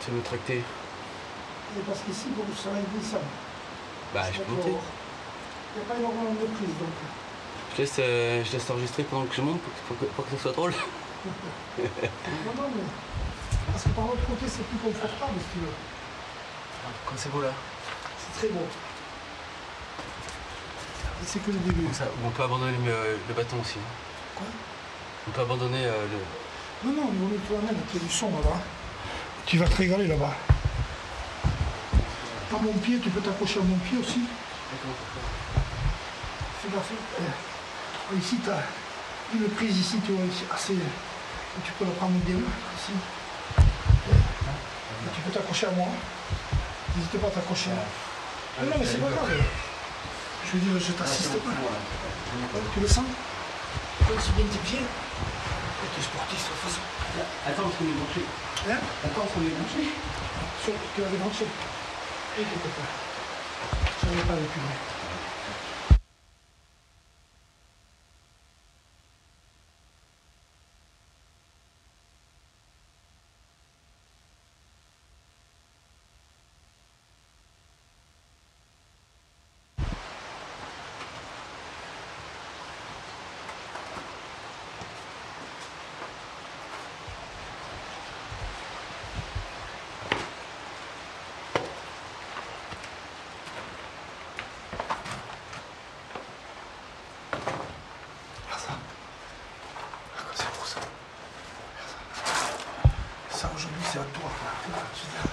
Tu 0.04 0.10
veux 0.12 0.16
me 0.18 0.22
tracter? 0.22 0.58
Et 0.58 1.80
parce 1.84 1.98
qu'ici, 2.02 2.26
va 2.36 2.78
être 2.78 2.92
glissant. 2.94 3.18
Bah, 4.14 4.22
je 4.32 4.40
peux 4.42 4.52
monter. 4.52 4.70
Il 4.70 5.78
n'y 5.78 5.84
a 5.84 5.88
pas 5.88 5.98
énormément 5.98 6.30
de 6.34 6.46
prise, 6.46 6.68
donc. 6.78 6.88
Je 7.74 7.82
laisse, 7.82 7.96
euh, 7.98 8.44
je 8.44 8.52
laisse 8.52 8.70
enregistrer 8.70 9.02
pendant 9.02 9.26
que 9.26 9.34
je 9.34 9.40
monte 9.42 9.60
pour 9.60 9.72
que, 9.72 9.80
pour 9.88 9.98
que- 9.98 10.14
pour 10.14 10.24
que 10.24 10.30
ça 10.30 10.38
soit 10.38 10.52
drôle. 10.52 10.74
Non, 11.78 12.54
non, 12.54 12.70
mais. 12.74 12.82
Parce 13.72 13.82
que 13.82 13.88
par 13.90 14.04
l'autre 14.06 14.24
côté, 14.26 14.46
c'est 14.48 14.62
plus 14.62 14.78
confortable, 14.78 15.34
si 15.40 15.58
tu 15.58 15.64
veux. 15.64 15.95
Quand 17.06 17.14
c'est 17.16 17.30
beau 17.32 17.42
là 17.42 17.50
C'est 18.18 18.38
très 18.38 18.48
beau. 18.54 18.66
C'est 21.24 21.42
que 21.42 21.50
le 21.50 21.58
début. 21.58 21.82
Comme 21.84 21.94
ça, 21.94 22.04
on 22.24 22.30
peut 22.30 22.42
abandonner 22.42 22.76
le, 22.84 23.18
le 23.28 23.34
bâton 23.34 23.56
aussi. 23.60 23.78
hein. 23.78 23.88
Quoi? 24.36 24.46
On 25.28 25.30
peut 25.32 25.40
abandonner 25.40 25.84
euh, 25.86 26.06
le. 26.12 26.88
Non, 26.90 26.92
non, 27.02 27.10
mais 27.12 27.26
on 27.26 27.34
est 27.34 27.46
toi-même, 27.48 27.76
tu 27.90 27.96
as 27.96 28.00
du 28.00 28.10
son 28.10 28.30
là-bas. 28.30 28.60
Tu 29.46 29.58
vas 29.58 29.66
te 29.66 29.76
régaler 29.76 30.06
là-bas. 30.06 30.34
Par 32.50 32.62
mon 32.62 32.72
pied, 32.74 32.98
tu 33.00 33.10
peux 33.10 33.20
t'accrocher 33.20 33.60
à 33.60 33.62
mon 33.62 33.76
pied 33.78 33.98
aussi. 33.98 34.20
Fais 36.62 36.68
gaffe. 36.74 36.90
Euh, 37.20 38.16
Ici, 38.18 38.36
tu 38.44 38.50
as 38.50 38.62
une 39.34 39.48
prise 39.50 39.76
ici, 39.78 39.96
tu 40.06 40.12
vois, 40.12 40.24
ici, 40.26 40.44
assez. 40.54 40.74
Tu 41.64 41.72
peux 41.78 41.84
la 41.86 41.90
prendre 41.92 42.12
bien, 42.24 42.36
ici. 42.36 42.92
Et 43.58 45.10
tu 45.14 45.20
peux 45.22 45.30
t'accrocher 45.32 45.66
à 45.66 45.70
moi. 45.72 45.88
N'hésite 46.96 47.20
pas 47.20 47.26
à 47.28 47.30
t'accrocher. 47.30 47.70
Non, 47.70 48.66
non, 48.66 48.76
mais 48.80 48.86
c'est 48.86 48.98
pas 48.98 49.10
grave. 49.10 49.30
Je 50.46 50.50
veux 50.52 50.58
dire, 50.60 50.80
je 50.80 50.92
t'assiste 50.92 51.38
pas. 51.42 51.50
Tu 52.74 52.80
le 52.80 52.88
sens 52.88 53.04
Comme 54.06 54.20
si 54.20 54.30
bien 54.32 54.46
tes 54.46 54.58
pieds. 54.58 54.80
Tu 55.94 56.00
es 56.00 56.04
sportif, 56.04 56.38
de 56.38 56.48
toute 56.48 56.62
façon. 56.64 56.82
Attends, 57.46 57.68
on 57.68 57.84
est 57.84 57.96
branché. 58.00 58.22
Hein 58.70 58.78
Attends, 59.04 59.28
on 59.36 59.42
est 59.42 59.54
branché. 59.56 59.90
Tu 60.64 61.00
l'avais 61.00 61.16
branché. 61.18 61.44
Et 61.44 62.42
quelque 62.42 62.68
part. 62.76 62.92
Je 64.02 64.06
n'avais 64.10 64.22
pas 64.26 64.32
avec 64.34 64.50
lui. 64.54 64.62
Regarde 97.36 98.60
ça. 98.60 98.74
Regarde, 100.16 100.36
c'est 100.36 100.50
pour 100.54 100.66
ça. 100.66 100.80
Regarde 100.80 101.90
ça. 103.30 103.38
Ça 103.38 103.50
aujourd'hui 103.54 103.82
c'est 103.84 103.98
à 103.98 104.06
toi. 104.14 104.30
Regarde, 104.30 104.86
je 104.94 105.02
veux 105.04 105.12
dire, 105.12 105.26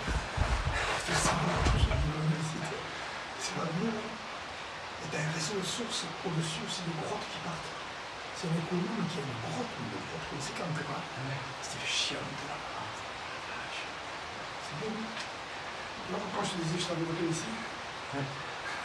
fais 1.06 1.14
ça, 1.16 1.32
aujourd'hui, 1.34 1.80
c'est- 1.80 2.82
C'est 3.44 3.56
la 3.60 3.68
vie. 3.76 3.92
Et 3.92 5.08
t'as 5.12 5.20
un 5.20 5.32
réseau 5.36 5.60
de 5.60 5.66
sources 5.68 6.04
au-dessus 6.26 6.64
aussi 6.66 6.82
de 6.88 6.94
grottes 7.04 7.28
qui 7.32 7.40
partent. 7.44 7.72
C'est 8.36 8.48
un 8.48 8.56
écolo, 8.56 8.88
mais 8.98 9.08
qui 9.12 9.20
a 9.20 9.24
une 9.28 9.40
grotte, 9.44 9.72
une 9.80 9.90
grotte, 9.92 10.08
vous 10.16 10.28
connaissez 10.32 10.54
quand 10.58 10.68
même 10.68 10.84
pas. 10.88 11.04
C'était 11.62 11.86
chiant 11.88 12.24
de 12.24 12.44
là. 12.48 12.56
C'est 14.64 14.76
bien. 14.80 14.96
Là, 16.12 16.18
quand 16.20 16.44
je 16.44 16.52
te 16.52 16.58
disais 16.64 16.76
que 16.76 16.84
je 16.84 16.88
t'avais 16.88 17.08
voté 17.08 17.24
ici, 17.32 17.52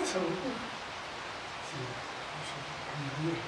ça 0.06 0.18
vaut 0.22 0.30
le 0.30 0.38
coup. 0.42 0.54
C'est. 1.66 1.78
On 1.78 2.98
est 2.98 3.18
mieux. 3.22 3.38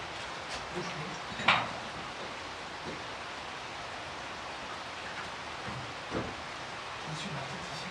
Attention, 6.01 7.31
la 7.35 7.43
tête 7.48 7.66
ici. 7.74 7.89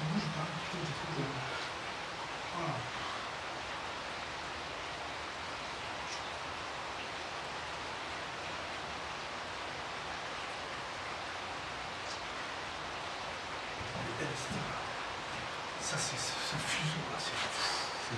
Ne 0.00 0.04
bouge 0.12 0.28
pas, 0.34 0.46
tu 0.54 0.66
fais 0.70 0.78
des 0.78 0.94
trucs 0.94 1.16
de. 1.18 1.24
Voilà. 2.54 2.74
Elle 13.94 14.00
est 14.10 14.18
belle, 14.18 14.36
cette 14.36 14.56
là. 14.56 14.62
Ça, 15.84 15.96
c'est 15.98 16.16
ce 16.16 16.56
fuseau 16.56 17.04
là, 17.12 17.18
c'est 17.18 17.36
fou. 17.36 17.50
c'est 18.08 18.16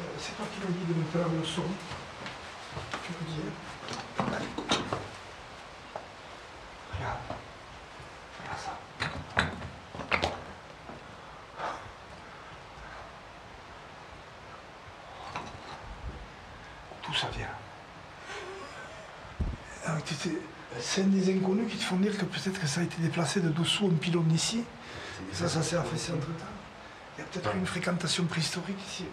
euh, 0.00 0.02
C'est 0.18 0.34
toi 0.36 0.46
qui 0.52 0.60
m'as 0.60 0.72
dit 0.72 0.86
de 0.88 0.94
me 0.94 1.04
faire 1.04 1.28
le 1.28 1.44
son? 1.44 1.62
Tu 3.04 3.12
me 3.12 3.18
dis. 3.28 3.42
hein. 3.46 4.24
Allez. 4.34 4.48
Regarde. 6.96 7.18
Regarde 8.40 8.60
ça. 8.64 8.74
D'où 17.06 17.14
ça 17.14 17.26
vient 17.36 17.48
Ah, 19.86 19.98
tu 20.04 20.14
sais, 20.14 20.30
C'est 20.94 21.10
des 21.10 21.36
inconnus 21.36 21.68
qui 21.72 21.76
te 21.76 21.82
font 21.82 21.96
dire 21.96 22.16
que 22.16 22.24
peut-être 22.24 22.60
que 22.60 22.68
ça 22.68 22.80
a 22.80 22.84
été 22.84 22.94
déplacé 23.02 23.40
de 23.40 23.48
dessous 23.48 23.90
un 23.92 23.96
pylône 23.96 24.30
ici. 24.30 24.62
Et 25.28 25.34
ça, 25.34 25.48
ça 25.48 25.60
s'est 25.60 25.74
affaissé 25.74 26.12
entre 26.12 26.28
temps. 26.28 26.44
Il 27.18 27.20
y 27.20 27.24
a 27.24 27.26
peut-être 27.26 27.52
eu 27.52 27.58
une 27.58 27.66
fréquentation 27.66 28.22
préhistorique 28.26 28.78
ici. 28.88 29.04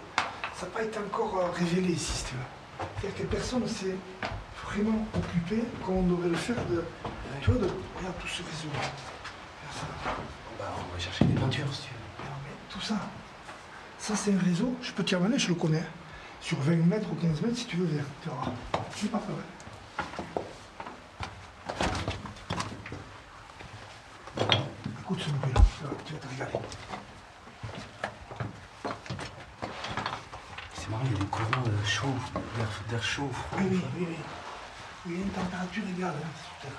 Ça 0.55 0.67
n'a 0.67 0.71
pas 0.73 0.83
été 0.83 0.99
encore 0.99 1.39
euh, 1.39 1.49
révélé 1.49 1.93
ici, 1.93 2.11
si 2.17 2.25
tu 2.25 2.35
veux. 2.35 2.85
C'est-à-dire 3.01 3.17
que 3.17 3.23
personne 3.35 3.63
ne 3.63 3.67
s'est 3.67 3.95
vraiment 4.63 5.07
occupé, 5.15 5.63
comme 5.83 5.95
on 5.97 6.03
devrait 6.03 6.29
le 6.29 6.35
faire, 6.35 6.63
de. 6.69 6.83
Tu 7.41 7.49
vois, 7.49 7.59
de. 7.59 7.65
Regarde 7.97 8.15
tout 8.21 8.27
ce 8.27 8.43
réseau. 8.43 8.69
Bah, 10.59 10.65
on 10.77 10.93
va 10.93 10.99
chercher 10.99 11.25
des 11.25 11.33
peintures 11.33 11.73
si 11.73 11.81
tu 11.81 11.89
veux. 11.95 11.99
Regarde, 12.19 12.39
mais 12.43 12.51
tout 12.69 12.81
ça. 12.81 12.99
Ça, 13.97 14.15
c'est 14.15 14.35
un 14.35 14.39
réseau. 14.39 14.75
Je 14.83 14.91
peux 14.91 15.03
t'y 15.03 15.15
amener, 15.15 15.39
je 15.39 15.47
le 15.47 15.55
connais. 15.55 15.83
Sur 16.41 16.59
20 16.59 16.75
mètres 16.85 17.07
ou 17.11 17.15
15 17.15 17.41
mètres, 17.41 17.57
si 17.57 17.65
tu 17.65 17.77
veux, 17.77 17.85
viens. 17.87 18.05
Tu 18.21 18.29
verras. 19.07 19.17
Pas. 19.19 19.33
Écoute 25.01 25.19
ce 25.25 25.29
bruit 25.31 25.53
là, 25.53 25.61
tu 25.77 25.83
vas- 25.83 25.89
tu 25.89 25.93
vas 25.93 25.93
te 25.93 25.93
régaler. 25.93 26.00
C'est 30.73 30.89
marrant, 30.89 31.03
il 31.05 31.11
y 31.11 31.15
a 31.15 31.19
des 31.19 31.25
courants 31.25 31.63
euh, 31.65 32.89
d'air 32.89 33.03
chaud. 33.03 33.29
oui, 33.57 33.63
oui, 33.69 33.81
oui. 33.95 34.05
Oui, 35.05 35.13
il 35.13 35.13
y 35.13 35.21
a 35.21 35.25
une 35.25 35.31
température 35.31 35.83
égale, 35.87 36.15
hein, 36.23 36.69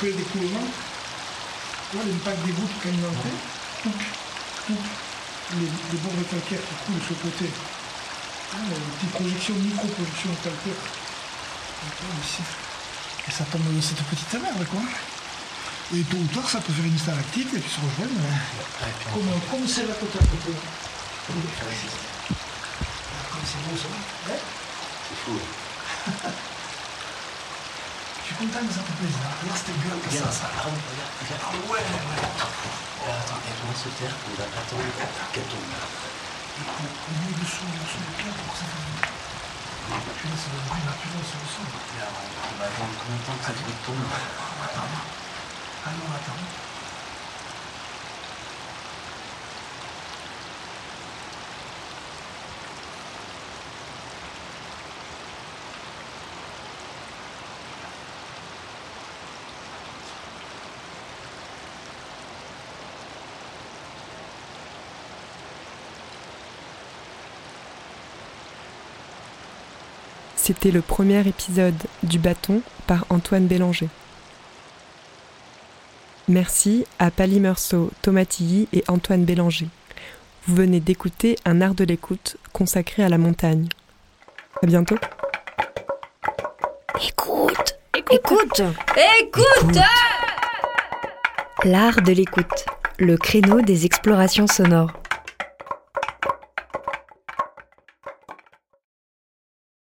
On 0.00 0.06
peut 0.06 0.06
les 0.06 0.16
découlements. 0.16 0.64
Là, 1.92 2.00
l'impact 2.08 2.40
des 2.46 2.52
gouttes 2.52 2.72
quand 2.82 2.88
il 2.88 3.04
entrait, 3.04 3.36
touc, 3.82 3.92
touc, 4.66 4.78
les, 5.60 5.66
les 5.68 5.98
bords 6.00 6.16
de 6.16 6.24
calcaire 6.24 6.60
qui 6.64 6.74
coulent 6.88 7.02
sur 7.04 7.16
le 7.20 7.28
côté. 7.28 7.50
Ah, 8.54 8.56
les 8.70 8.80
petites 8.96 9.12
projections, 9.12 9.54
micro-projections 9.60 10.30
de 10.32 10.40
calcaire. 10.40 10.80
Ici. 12.24 12.40
Et 13.28 13.30
ça 13.30 13.44
tombe 13.52 13.60
dans 13.68 13.82
cette 13.82 14.00
petite 14.08 14.32
merde, 14.40 14.64
quoi. 14.72 14.80
Et 15.92 16.00
tôt 16.08 16.16
ou 16.16 16.26
tard, 16.32 16.48
ça 16.48 16.60
peut 16.64 16.72
faire 16.72 16.86
une 16.86 16.96
stalactite 16.98 17.52
et 17.52 17.58
puis 17.60 17.68
se 17.68 17.80
rejoindre. 17.84 18.16
hein. 18.24 18.40
Ouais, 18.80 18.94
Comme, 19.12 19.28
comme 19.52 19.68
c'est 19.68 19.84
la 19.84 19.92
côte 20.00 20.16
à 20.16 20.24
côté. 20.24 20.56
Comme 21.28 21.42
c'est 23.44 23.60
beau 23.68 23.76
ça. 23.76 23.92
Ouais. 24.32 24.40
C'est 24.40 25.18
fou. 25.28 25.36
Ça 28.50 28.58
te 28.58 28.90
plaise. 28.98 29.14
là. 29.22 29.30
Regarde. 30.10 30.34
Regarde. 30.90 31.38
Ah 31.38 31.54
ouais, 31.70 31.78
ouais. 31.78 32.18
Attends, 32.18 33.38
on 33.38 33.70
va 33.70 33.74
se 33.78 33.88
taire, 33.94 34.10
on 34.10 34.34
va 34.34 34.44
attendre 34.50 34.82
qu'elle 35.32 35.46
tombe. 35.46 35.70
On 35.70 37.14
met 37.14 37.30
dessous, 37.38 37.62
dessous 37.70 38.02
le 38.02 38.10
cœur 38.18 38.34
pour 38.34 38.50
que 38.50 38.58
ça 38.58 38.66
fasse. 38.66 39.06
Putain, 39.86 40.34
c'est 40.34 40.50
le 40.50 40.60
bruit 40.66 40.82
sur 40.82 41.38
le 41.38 41.70
alors, 42.00 42.10
on 42.10 42.58
va 42.58 42.66
attendre 42.66 42.90
combien 42.98 43.16
de 43.16 43.22
temps 43.22 43.38
que 43.38 43.46
ça 43.46 43.54
tombe 43.54 44.02
Alors 45.86 46.10
attends. 46.10 46.69
C'était 70.50 70.72
le 70.72 70.82
premier 70.82 71.24
épisode 71.28 71.80
du 72.02 72.18
bâton 72.18 72.60
par 72.88 73.06
Antoine 73.08 73.46
Bélanger. 73.46 73.88
Merci 76.26 76.84
à 76.98 77.12
Pali 77.12 77.38
Meursault, 77.38 77.92
Thomas 78.02 78.24
Tilly 78.24 78.66
et 78.72 78.82
Antoine 78.88 79.24
Bélanger. 79.24 79.68
Vous 80.48 80.56
venez 80.56 80.80
d'écouter 80.80 81.36
un 81.44 81.60
art 81.60 81.74
de 81.74 81.84
l'écoute 81.84 82.36
consacré 82.52 83.04
à 83.04 83.08
la 83.08 83.16
montagne. 83.16 83.68
À 84.60 84.66
bientôt. 84.66 84.96
Écoute 87.00 87.78
Écoute, 87.96 88.60
Écoute 88.60 88.62
Écoute 89.20 89.78
L'art 91.62 92.02
de 92.02 92.10
l'écoute, 92.10 92.66
le 92.98 93.16
créneau 93.16 93.60
des 93.60 93.86
explorations 93.86 94.48
sonores. 94.48 94.99